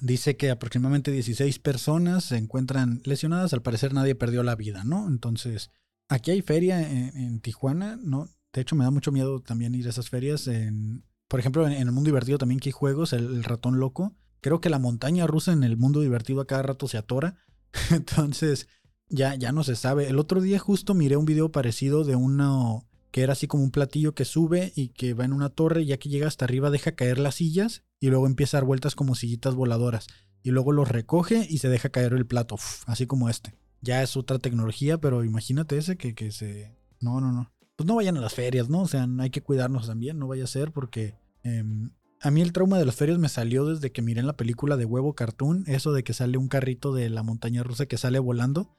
Dice 0.00 0.36
que 0.36 0.50
aproximadamente 0.50 1.10
16 1.10 1.58
personas 1.58 2.24
se 2.24 2.36
encuentran 2.36 3.02
lesionadas. 3.04 3.52
Al 3.52 3.62
parecer 3.62 3.92
nadie 3.92 4.14
perdió 4.14 4.42
la 4.42 4.54
vida, 4.56 4.84
¿no? 4.84 5.06
Entonces, 5.08 5.70
aquí 6.08 6.30
hay 6.30 6.40
feria 6.40 6.80
en 6.80 7.40
Tijuana, 7.40 7.98
¿no? 8.02 8.28
De 8.52 8.60
hecho, 8.60 8.76
me 8.76 8.84
da 8.84 8.90
mucho 8.90 9.12
miedo 9.12 9.40
también 9.40 9.74
ir 9.74 9.86
a 9.86 9.90
esas 9.90 10.08
ferias. 10.10 10.46
En, 10.46 11.04
por 11.32 11.40
ejemplo, 11.40 11.66
en, 11.66 11.72
el 11.72 11.92
mundo 11.92 12.08
divertido 12.08 12.36
también 12.36 12.60
que 12.60 12.68
hay 12.68 12.72
juegos, 12.72 13.14
el, 13.14 13.42
ratón 13.42 13.80
loco. 13.80 14.14
Creo 14.42 14.60
que 14.60 14.68
la 14.68 14.78
montaña 14.78 15.26
rusa 15.26 15.54
en 15.54 15.64
el 15.64 15.78
mundo 15.78 16.02
divertido 16.02 16.42
a 16.42 16.46
cada 16.46 16.62
rato 16.62 16.88
se 16.88 16.98
atora. 16.98 17.36
Entonces, 17.90 18.68
ya, 19.08 19.34
ya 19.36 19.50
no 19.50 19.64
se 19.64 19.74
sabe. 19.74 20.08
El 20.10 20.18
otro 20.18 20.42
día 20.42 20.58
justo 20.58 20.92
miré 20.92 21.16
un 21.16 21.24
video 21.24 21.50
parecido 21.50 22.04
de 22.04 22.16
uno 22.16 22.86
que 23.12 23.22
era 23.22 23.32
así 23.32 23.46
como 23.46 23.64
un 23.64 23.70
platillo 23.70 24.14
que 24.14 24.26
sube 24.26 24.74
y 24.76 24.88
que 24.88 25.14
va 25.14 25.24
en 25.24 25.32
una 25.32 25.48
torre 25.48 25.80
y 25.80 25.86
ya 25.86 25.96
que 25.96 26.10
llega 26.10 26.26
hasta 26.26 26.44
arriba 26.44 26.68
deja 26.68 26.92
caer 26.92 27.18
las 27.18 27.36
sillas 27.36 27.82
y 27.98 28.08
luego 28.08 28.26
empieza 28.26 28.58
a 28.58 28.60
dar 28.60 28.66
vueltas 28.66 28.94
como 28.94 29.14
sillitas 29.14 29.54
voladoras. 29.54 30.08
Y 30.42 30.50
luego 30.50 30.70
los 30.70 30.90
recoge 30.90 31.46
y 31.48 31.58
se 31.58 31.70
deja 31.70 31.88
caer 31.88 32.12
el 32.12 32.26
plato, 32.26 32.56
así 32.84 33.06
como 33.06 33.30
este. 33.30 33.54
Ya 33.80 34.02
es 34.02 34.18
otra 34.18 34.38
tecnología, 34.38 34.98
pero 34.98 35.24
imagínate 35.24 35.78
ese 35.78 35.96
que, 35.96 36.14
que 36.14 36.30
se... 36.30 36.76
No, 37.00 37.22
no, 37.22 37.32
no. 37.32 37.50
Pues 37.74 37.86
no 37.86 37.94
vayan 37.94 38.18
a 38.18 38.20
las 38.20 38.34
ferias, 38.34 38.68
¿no? 38.68 38.82
O 38.82 38.86
sea, 38.86 39.08
hay 39.18 39.30
que 39.30 39.40
cuidarnos 39.40 39.86
también, 39.86 40.18
no 40.18 40.28
vaya 40.28 40.44
a 40.44 40.46
ser 40.46 40.72
porque... 40.72 41.21
em, 41.42 41.90
a 42.20 42.30
mí 42.30 42.40
el 42.40 42.52
trauma 42.52 42.78
de 42.78 42.86
las 42.86 42.94
ferias 42.94 43.18
me 43.18 43.28
salió 43.28 43.64
desde 43.66 43.90
que 43.92 44.02
miré 44.02 44.20
en 44.20 44.26
la 44.26 44.36
película 44.36 44.76
de 44.76 44.84
Huevo 44.84 45.14
Cartoon, 45.14 45.64
eso 45.66 45.92
de 45.92 46.04
que 46.04 46.12
sale 46.14 46.38
un 46.38 46.48
carrito 46.48 46.92
de 46.94 47.10
la 47.10 47.22
montaña 47.22 47.62
rusa 47.62 47.86
que 47.86 47.98
sale 47.98 48.18
volando. 48.18 48.76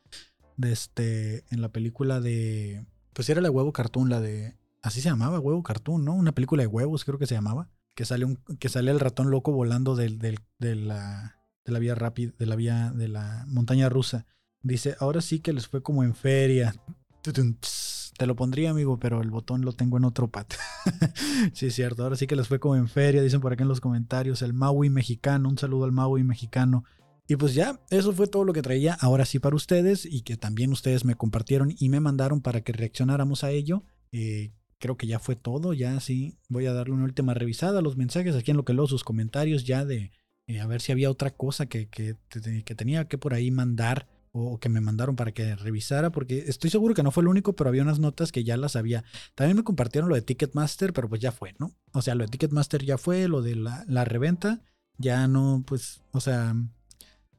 De 0.56 0.72
este, 0.72 1.44
en 1.50 1.62
la 1.62 1.70
película 1.70 2.22
de... 2.22 2.86
Pues 3.14 3.28
era 3.30 3.42
la 3.42 3.50
Huevo 3.52 3.74
Cartoon, 3.74 4.10
la 4.10 4.22
de... 4.22 4.56
Así 4.82 5.02
se 5.02 5.10
llamaba, 5.10 5.40
Huevo 5.40 5.64
Cartoon, 5.64 6.06
¿no? 6.06 6.14
Una 6.14 6.34
película 6.34 6.62
de 6.64 6.68
huevos 6.68 7.06
creo 7.06 7.18
que 7.18 7.26
se 7.28 7.36
llamaba. 7.36 7.70
Que 7.96 8.06
sale, 8.06 8.26
un, 8.26 8.38
que 8.60 8.70
sale 8.70 8.92
el 8.92 9.00
ratón 9.00 9.32
loco 9.32 9.52
volando 9.52 9.96
del, 9.96 10.20
del- 10.20 10.40
de, 10.60 10.76
la, 10.76 11.38
de 11.66 11.72
la 11.72 11.80
vía 11.80 11.96
rápida, 11.96 12.34
de 12.38 12.46
la 12.46 12.56
vía 12.56 12.92
de 12.94 13.08
la 13.08 13.46
montaña 13.48 13.90
rusa. 13.90 14.26
Dice, 14.62 14.96
ahora 15.00 15.22
sí 15.22 15.40
que 15.40 15.54
les 15.54 15.68
fue 15.68 15.82
como 15.82 16.04
en 16.04 16.16
feria. 16.16 16.76
Te 18.24 18.28
lo 18.28 18.38
pondría, 18.38 18.70
amigo, 18.70 18.98
pero 19.02 19.22
el 19.22 19.30
botón 19.32 19.66
lo 19.66 19.74
tengo 19.74 19.98
en 19.98 20.06
otro 20.06 20.30
pat. 20.30 20.54
sí, 21.54 21.66
es 21.66 21.76
cierto. 21.76 22.04
Ahora 22.04 22.16
sí 22.16 22.26
que 22.26 22.38
les 22.38 22.48
fue 22.48 22.58
como 22.58 22.78
en 22.78 22.88
feria, 22.88 23.22
dicen 23.22 23.42
por 23.42 23.52
acá 23.52 23.64
en 23.64 23.68
los 23.68 23.82
comentarios. 23.82 24.42
El 24.42 24.54
Maui 24.54 24.90
mexicano, 24.90 25.50
un 25.50 25.58
saludo 25.58 25.84
al 25.84 25.92
Maui 25.92 26.24
mexicano. 26.24 26.86
Y 27.28 27.36
pues 27.36 27.54
ya, 27.54 27.82
eso 27.90 28.14
fue 28.14 28.28
todo 28.28 28.46
lo 28.46 28.54
que 28.54 28.62
traía 28.62 28.94
ahora 28.94 29.26
sí 29.26 29.40
para 29.40 29.58
ustedes 29.58 30.06
y 30.06 30.22
que 30.22 30.38
también 30.38 30.72
ustedes 30.72 31.04
me 31.04 31.16
compartieron 31.16 31.76
y 31.78 31.90
me 31.90 32.00
mandaron 32.00 32.40
para 32.40 32.62
que 32.62 32.72
reaccionáramos 32.72 33.44
a 33.44 33.52
ello. 33.52 33.84
Eh, 34.14 34.54
creo 34.80 34.96
que 34.96 35.08
ya 35.08 35.20
fue 35.20 35.36
todo, 35.36 35.74
ya 35.74 36.00
sí, 36.00 36.38
voy 36.48 36.66
a 36.68 36.72
darle 36.72 36.94
una 36.94 37.04
última 37.04 37.34
revisada 37.34 37.80
a 37.80 37.82
los 37.82 37.98
mensajes 37.98 38.38
aquí 38.38 38.52
en 38.52 38.58
lo 38.58 38.64
que 38.64 38.74
leo 38.74 38.88
sus 38.88 39.04
comentarios 39.04 39.66
ya 39.66 39.84
de 39.84 40.12
eh, 40.48 40.62
a 40.62 40.68
ver 40.68 40.80
si 40.80 40.94
había 40.94 41.12
otra 41.12 41.32
cosa 41.32 41.66
que, 41.66 41.90
que, 41.90 42.16
que 42.30 42.76
tenía 42.76 43.06
que 43.10 43.18
por 43.18 43.34
ahí 43.34 43.52
mandar 43.52 44.08
o 44.34 44.60
que 44.60 44.68
me 44.68 44.82
mandaron 44.82 45.16
para 45.16 45.32
que 45.32 45.56
revisara, 45.56 46.12
porque 46.12 46.46
estoy 46.48 46.72
seguro 46.72 46.96
que 46.96 47.04
no 47.04 47.12
fue 47.12 47.22
el 47.22 47.28
único, 47.28 47.56
pero 47.56 47.70
había 47.70 47.84
unas 47.84 48.00
notas 48.00 48.32
que 48.32 48.44
ya 48.44 48.58
las 48.58 48.76
había. 48.76 49.04
También 49.36 49.58
me 49.58 49.64
compartieron 49.64 50.10
lo 50.10 50.16
de 50.16 50.24
Ticketmaster, 50.24 50.92
pero 50.92 51.08
pues 51.08 51.22
ya 51.22 51.32
fue, 51.32 51.56
¿no? 51.60 51.76
O 51.94 52.02
sea, 52.02 52.16
lo 52.16 52.24
de 52.24 52.30
Ticketmaster 52.30 52.84
ya 52.84 52.98
fue, 52.98 53.28
lo 53.28 53.44
de 53.44 53.56
la, 53.56 53.86
la 53.88 54.06
reventa, 54.06 54.62
ya 54.98 55.28
no, 55.28 55.64
pues, 55.68 56.02
o 56.12 56.20
sea, 56.20 56.56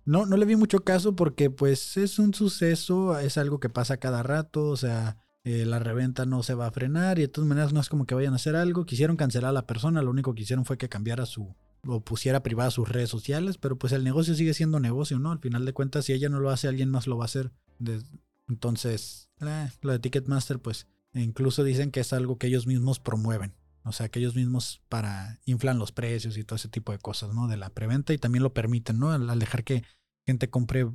no, 0.04 0.24
no 0.24 0.36
le 0.36 0.46
vi 0.46 0.54
mucho 0.54 0.84
caso 0.84 1.16
porque 1.16 1.50
pues 1.50 1.96
es 1.96 2.18
un 2.20 2.32
suceso, 2.32 3.18
es 3.18 3.38
algo 3.38 3.58
que 3.58 3.70
pasa 3.70 3.96
cada 3.96 4.22
rato, 4.22 4.68
o 4.68 4.76
sea, 4.76 5.16
eh, 5.44 5.66
la 5.66 5.78
reventa 5.80 6.26
no 6.26 6.42
se 6.42 6.54
va 6.54 6.68
a 6.68 6.70
frenar 6.70 7.18
y 7.18 7.22
de 7.22 7.28
todas 7.28 7.48
maneras 7.48 7.72
no 7.72 7.80
es 7.80 7.88
como 7.88 8.06
que 8.06 8.14
vayan 8.14 8.32
a 8.34 8.36
hacer 8.36 8.56
algo. 8.56 8.86
Quisieron 8.86 9.16
cancelar 9.16 9.50
a 9.50 9.52
la 9.52 9.66
persona, 9.66 10.00
lo 10.00 10.10
único 10.10 10.34
que 10.34 10.42
hicieron 10.42 10.64
fue 10.64 10.78
que 10.78 10.88
cambiara 10.88 11.26
su 11.26 11.54
o 11.86 12.00
pusiera 12.00 12.42
privada 12.42 12.70
sus 12.70 12.88
redes 12.88 13.10
sociales, 13.10 13.58
pero 13.58 13.76
pues 13.76 13.92
el 13.92 14.04
negocio 14.04 14.34
sigue 14.34 14.54
siendo 14.54 14.80
negocio, 14.80 15.18
¿no? 15.18 15.32
Al 15.32 15.38
final 15.38 15.64
de 15.64 15.72
cuentas, 15.72 16.04
si 16.04 16.12
ella 16.12 16.28
no 16.28 16.40
lo 16.40 16.50
hace, 16.50 16.68
alguien 16.68 16.90
más 16.90 17.06
lo 17.06 17.16
va 17.16 17.24
a 17.24 17.26
hacer. 17.26 17.52
Entonces, 18.48 19.30
eh, 19.40 19.68
lo 19.82 19.92
de 19.92 19.98
Ticketmaster, 19.98 20.58
pues 20.60 20.86
incluso 21.14 21.64
dicen 21.64 21.90
que 21.90 22.00
es 22.00 22.12
algo 22.12 22.38
que 22.38 22.46
ellos 22.46 22.66
mismos 22.66 23.00
promueven. 23.00 23.54
O 23.84 23.92
sea, 23.92 24.08
que 24.08 24.18
ellos 24.18 24.34
mismos 24.34 24.82
para 24.88 25.40
inflan 25.44 25.78
los 25.78 25.92
precios 25.92 26.38
y 26.38 26.44
todo 26.44 26.56
ese 26.56 26.68
tipo 26.68 26.92
de 26.92 26.98
cosas, 26.98 27.34
¿no? 27.34 27.48
De 27.48 27.56
la 27.56 27.70
preventa 27.70 28.14
y 28.14 28.18
también 28.18 28.42
lo 28.42 28.54
permiten, 28.54 28.98
¿no? 28.98 29.10
Al, 29.10 29.38
dejar 29.38 29.62
que 29.62 29.84
gente 30.26 30.48
compre 30.48 30.90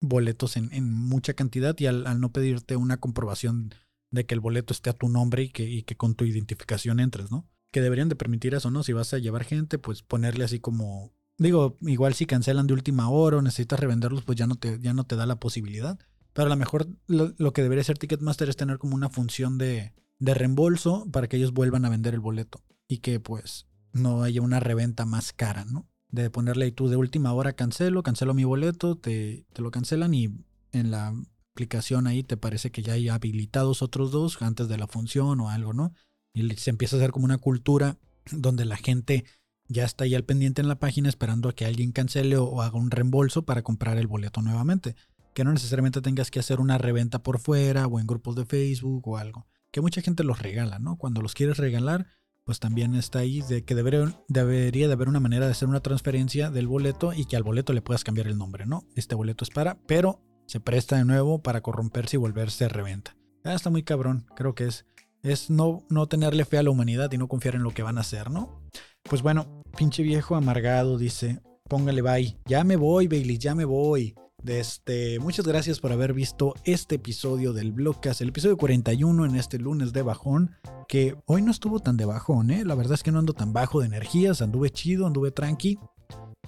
boletos 0.00 0.56
en, 0.56 0.72
en 0.72 0.92
mucha 0.92 1.34
cantidad 1.34 1.76
y 1.78 1.86
al, 1.86 2.20
no 2.20 2.32
pedirte 2.32 2.76
una 2.76 2.98
comprobación 2.98 3.74
de 4.12 4.24
que 4.24 4.34
el 4.34 4.40
boleto 4.40 4.72
esté 4.72 4.88
a 4.88 4.94
tu 4.94 5.08
nombre 5.08 5.50
y 5.54 5.82
que 5.82 5.96
con 5.96 6.14
tu 6.14 6.24
identificación 6.24 7.00
entres, 7.00 7.30
¿no? 7.30 7.48
Que 7.70 7.80
deberían 7.80 8.08
de 8.08 8.16
permitir 8.16 8.54
eso, 8.54 8.70
¿no? 8.70 8.82
Si 8.82 8.92
vas 8.92 9.12
a 9.14 9.18
llevar 9.18 9.44
gente, 9.44 9.78
pues 9.78 10.02
ponerle 10.02 10.44
así 10.44 10.60
como, 10.60 11.12
digo, 11.36 11.76
igual 11.82 12.14
si 12.14 12.26
cancelan 12.26 12.66
de 12.66 12.74
última 12.74 13.08
hora 13.10 13.38
o 13.38 13.42
necesitas 13.42 13.80
revenderlos, 13.80 14.24
pues 14.24 14.38
ya 14.38 14.46
no 14.46 14.54
te, 14.54 14.78
ya 14.80 14.94
no 14.94 15.04
te 15.04 15.16
da 15.16 15.26
la 15.26 15.40
posibilidad. 15.40 15.98
Pero 16.32 16.46
a 16.46 16.50
lo 16.50 16.56
mejor 16.56 16.88
lo, 17.06 17.52
que 17.52 17.62
debería 17.62 17.82
hacer 17.82 17.98
Ticketmaster 17.98 18.48
es 18.48 18.56
tener 18.56 18.78
como 18.78 18.94
una 18.94 19.08
función 19.08 19.58
de, 19.58 19.92
de 20.18 20.34
reembolso 20.34 21.06
para 21.10 21.28
que 21.28 21.36
ellos 21.36 21.52
vuelvan 21.52 21.84
a 21.84 21.90
vender 21.90 22.14
el 22.14 22.20
boleto 22.20 22.62
y 22.86 22.98
que 22.98 23.20
pues 23.20 23.66
no 23.92 24.22
haya 24.22 24.40
una 24.40 24.60
reventa 24.60 25.04
más 25.04 25.32
cara, 25.32 25.64
¿no? 25.64 25.88
De 26.10 26.30
ponerle 26.30 26.70
tú 26.72 26.88
de 26.88 26.96
última 26.96 27.32
hora 27.32 27.54
cancelo, 27.54 28.02
cancelo 28.02 28.34
mi 28.34 28.44
boleto, 28.44 28.96
te, 28.96 29.46
te 29.52 29.62
lo 29.62 29.70
cancelan 29.70 30.14
y 30.14 30.30
en 30.72 30.90
la 30.90 31.14
aplicación 31.52 32.06
ahí 32.06 32.22
te 32.22 32.36
parece 32.36 32.70
que 32.70 32.82
ya 32.82 32.92
hay 32.92 33.08
habilitados 33.08 33.82
otros 33.82 34.12
dos 34.12 34.40
antes 34.40 34.68
de 34.68 34.78
la 34.78 34.86
función 34.86 35.40
o 35.40 35.50
algo, 35.50 35.72
¿no? 35.72 35.92
Y 36.38 36.56
se 36.56 36.70
empieza 36.70 36.96
a 36.96 36.98
hacer 36.98 37.10
como 37.10 37.24
una 37.24 37.38
cultura 37.38 37.98
donde 38.30 38.64
la 38.64 38.76
gente 38.76 39.24
ya 39.68 39.84
está 39.84 40.04
ahí 40.04 40.14
al 40.14 40.24
pendiente 40.24 40.62
en 40.62 40.68
la 40.68 40.78
página 40.78 41.08
esperando 41.08 41.48
a 41.48 41.54
que 41.54 41.66
alguien 41.66 41.92
cancele 41.92 42.36
o, 42.36 42.62
haga 42.62 42.78
un 42.78 42.90
reembolso 42.90 43.44
para 43.44 43.62
comprar 43.62 43.98
el 43.98 44.06
boleto 44.06 44.40
nuevamente. 44.42 44.96
Que 45.34 45.44
no 45.44 45.52
necesariamente 45.52 46.00
tengas 46.00 46.30
que 46.30 46.40
hacer 46.40 46.60
una 46.60 46.78
reventa 46.78 47.22
por 47.22 47.38
fuera 47.38 47.86
o 47.86 48.00
en 48.00 48.06
grupos 48.06 48.34
de 48.34 48.46
Facebook 48.46 49.06
o 49.06 49.18
algo. 49.18 49.46
Que 49.70 49.80
mucha 49.80 50.00
gente 50.00 50.24
los 50.24 50.40
regala, 50.40 50.78
¿no? 50.78 50.96
Cuando 50.96 51.20
los 51.20 51.34
quieres 51.34 51.58
regalar, 51.58 52.06
pues 52.44 52.60
también 52.60 52.94
está 52.94 53.18
ahí 53.18 53.42
de 53.42 53.62
que 53.62 53.74
debería, 53.74 54.18
debería 54.26 54.86
de 54.86 54.94
haber 54.94 55.08
una 55.08 55.20
manera 55.20 55.44
de 55.44 55.52
hacer 55.52 55.68
una 55.68 55.80
transferencia 55.80 56.50
del 56.50 56.66
boleto 56.66 57.12
y 57.12 57.26
que 57.26 57.36
al 57.36 57.42
boleto 57.42 57.74
le 57.74 57.82
puedas 57.82 58.04
cambiar 58.04 58.26
el 58.26 58.38
nombre, 58.38 58.64
¿no? 58.64 58.84
Este 58.96 59.14
boleto 59.14 59.44
es 59.44 59.50
para, 59.50 59.78
pero 59.86 60.22
se 60.46 60.58
presta 60.58 60.96
de 60.96 61.04
nuevo 61.04 61.42
para 61.42 61.60
corromperse 61.60 62.16
y 62.16 62.18
volverse 62.18 62.64
a 62.64 62.68
reventa. 62.68 63.14
Ah, 63.44 63.52
está 63.52 63.68
muy 63.68 63.82
cabrón, 63.82 64.26
creo 64.34 64.54
que 64.54 64.64
es, 64.64 64.86
es 65.22 65.50
no, 65.50 65.84
no 65.88 66.06
tenerle 66.06 66.44
fe 66.44 66.58
a 66.58 66.62
la 66.62 66.70
humanidad 66.70 67.10
y 67.12 67.18
no 67.18 67.28
confiar 67.28 67.54
en 67.54 67.62
lo 67.62 67.72
que 67.72 67.82
van 67.82 67.98
a 67.98 68.02
hacer, 68.02 68.30
¿no? 68.30 68.62
Pues 69.02 69.22
bueno, 69.22 69.62
pinche 69.76 70.02
viejo 70.02 70.36
amargado 70.36 70.98
dice, 70.98 71.40
póngale 71.68 72.02
bye, 72.02 72.36
ya 72.46 72.64
me 72.64 72.76
voy, 72.76 73.08
Bailey, 73.08 73.38
ya 73.38 73.54
me 73.54 73.64
voy. 73.64 74.14
Este, 74.46 75.18
muchas 75.18 75.46
gracias 75.46 75.80
por 75.80 75.92
haber 75.92 76.12
visto 76.12 76.54
este 76.64 76.94
episodio 76.94 77.52
del 77.52 77.72
Blogcast, 77.72 78.20
el 78.20 78.28
episodio 78.28 78.56
41 78.56 79.24
en 79.24 79.34
este 79.34 79.58
lunes 79.58 79.92
de 79.92 80.02
bajón, 80.02 80.52
que 80.86 81.16
hoy 81.26 81.42
no 81.42 81.50
estuvo 81.50 81.80
tan 81.80 81.96
de 81.96 82.04
bajón, 82.04 82.50
¿eh? 82.50 82.64
La 82.64 82.76
verdad 82.76 82.94
es 82.94 83.02
que 83.02 83.10
no 83.10 83.18
ando 83.18 83.32
tan 83.32 83.52
bajo 83.52 83.80
de 83.80 83.86
energías, 83.86 84.40
anduve 84.40 84.70
chido, 84.70 85.06
anduve 85.06 85.32
tranqui. 85.32 85.78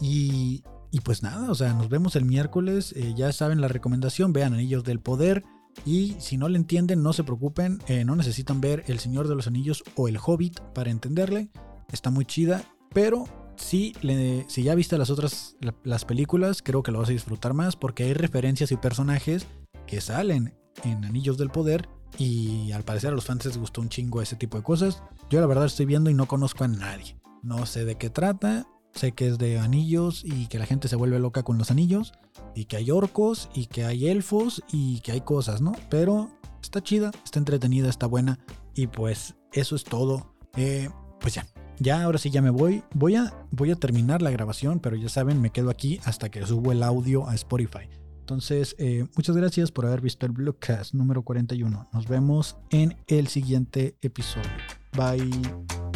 Y, 0.00 0.62
y 0.92 1.00
pues 1.00 1.22
nada, 1.22 1.50
o 1.50 1.54
sea, 1.54 1.74
nos 1.74 1.88
vemos 1.88 2.14
el 2.16 2.24
miércoles, 2.24 2.94
eh, 2.96 3.12
ya 3.16 3.32
saben 3.32 3.60
la 3.60 3.68
recomendación, 3.68 4.32
vean 4.32 4.54
Anillos 4.54 4.84
del 4.84 5.00
Poder. 5.00 5.42
Y 5.86 6.16
si 6.18 6.36
no 6.36 6.48
le 6.48 6.58
entienden, 6.58 7.02
no 7.02 7.12
se 7.12 7.24
preocupen, 7.24 7.80
eh, 7.86 8.04
no 8.04 8.16
necesitan 8.16 8.60
ver 8.60 8.84
El 8.86 8.98
Señor 8.98 9.28
de 9.28 9.34
los 9.34 9.46
Anillos 9.46 9.82
o 9.96 10.08
El 10.08 10.18
Hobbit 10.22 10.60
para 10.74 10.90
entenderle. 10.90 11.48
Está 11.92 12.10
muy 12.10 12.24
chida, 12.24 12.62
pero 12.92 13.24
si, 13.56 13.94
si 14.48 14.62
ya 14.62 14.74
viste 14.74 14.98
las 14.98 15.10
otras 15.10 15.56
la- 15.60 15.74
las 15.84 16.04
películas, 16.04 16.62
creo 16.62 16.82
que 16.82 16.92
lo 16.92 16.98
vas 17.00 17.08
a 17.08 17.12
disfrutar 17.12 17.54
más 17.54 17.76
porque 17.76 18.04
hay 18.04 18.14
referencias 18.14 18.72
y 18.72 18.76
personajes 18.76 19.46
que 19.86 20.00
salen 20.00 20.54
en 20.84 21.04
Anillos 21.04 21.36
del 21.38 21.50
Poder 21.50 21.88
y 22.18 22.72
al 22.72 22.82
parecer 22.84 23.10
a 23.12 23.14
los 23.14 23.24
fans 23.24 23.44
les 23.46 23.56
gustó 23.58 23.80
un 23.80 23.88
chingo 23.88 24.20
ese 24.22 24.36
tipo 24.36 24.56
de 24.56 24.62
cosas. 24.62 25.02
Yo 25.30 25.40
la 25.40 25.46
verdad 25.46 25.66
estoy 25.66 25.86
viendo 25.86 26.10
y 26.10 26.14
no 26.14 26.26
conozco 26.26 26.64
a 26.64 26.68
nadie. 26.68 27.16
No 27.42 27.64
sé 27.66 27.84
de 27.84 27.96
qué 27.96 28.10
trata, 28.10 28.66
sé 28.92 29.12
que 29.12 29.28
es 29.28 29.38
de 29.38 29.58
anillos 29.58 30.22
y 30.24 30.46
que 30.46 30.58
la 30.58 30.66
gente 30.66 30.88
se 30.88 30.96
vuelve 30.96 31.18
loca 31.18 31.42
con 31.42 31.58
los 31.58 31.70
anillos 31.70 32.12
y 32.54 32.64
que 32.66 32.76
hay 32.76 32.90
orcos 32.90 33.48
y 33.54 33.66
que 33.66 33.84
hay 33.84 34.08
elfos 34.08 34.62
y 34.72 35.00
que 35.00 35.12
hay 35.12 35.20
cosas, 35.20 35.60
¿no? 35.60 35.72
Pero 35.88 36.30
está 36.62 36.82
chida, 36.82 37.10
está 37.24 37.38
entretenida, 37.38 37.88
está 37.88 38.06
buena 38.06 38.38
y 38.74 38.86
pues 38.86 39.36
eso 39.52 39.76
es 39.76 39.84
todo. 39.84 40.34
Eh, 40.56 40.88
pues 41.20 41.34
ya, 41.34 41.46
ya 41.78 42.02
ahora 42.02 42.18
sí 42.18 42.30
ya 42.30 42.42
me 42.42 42.50
voy. 42.50 42.82
Voy 42.94 43.16
a, 43.16 43.32
voy 43.50 43.70
a 43.70 43.76
terminar 43.76 44.22
la 44.22 44.30
grabación, 44.30 44.80
pero 44.80 44.96
ya 44.96 45.08
saben, 45.08 45.40
me 45.40 45.50
quedo 45.50 45.70
aquí 45.70 46.00
hasta 46.04 46.30
que 46.30 46.46
subo 46.46 46.72
el 46.72 46.82
audio 46.82 47.28
a 47.28 47.34
Spotify. 47.34 47.88
Entonces, 48.20 48.76
eh, 48.78 49.06
muchas 49.16 49.36
gracias 49.36 49.72
por 49.72 49.86
haber 49.86 50.00
visto 50.00 50.24
el 50.24 50.30
Blogcast 50.30 50.94
número 50.94 51.22
41. 51.22 51.88
Nos 51.92 52.06
vemos 52.06 52.56
en 52.70 52.96
el 53.08 53.26
siguiente 53.26 53.96
episodio. 54.02 54.50
Bye. 54.92 55.89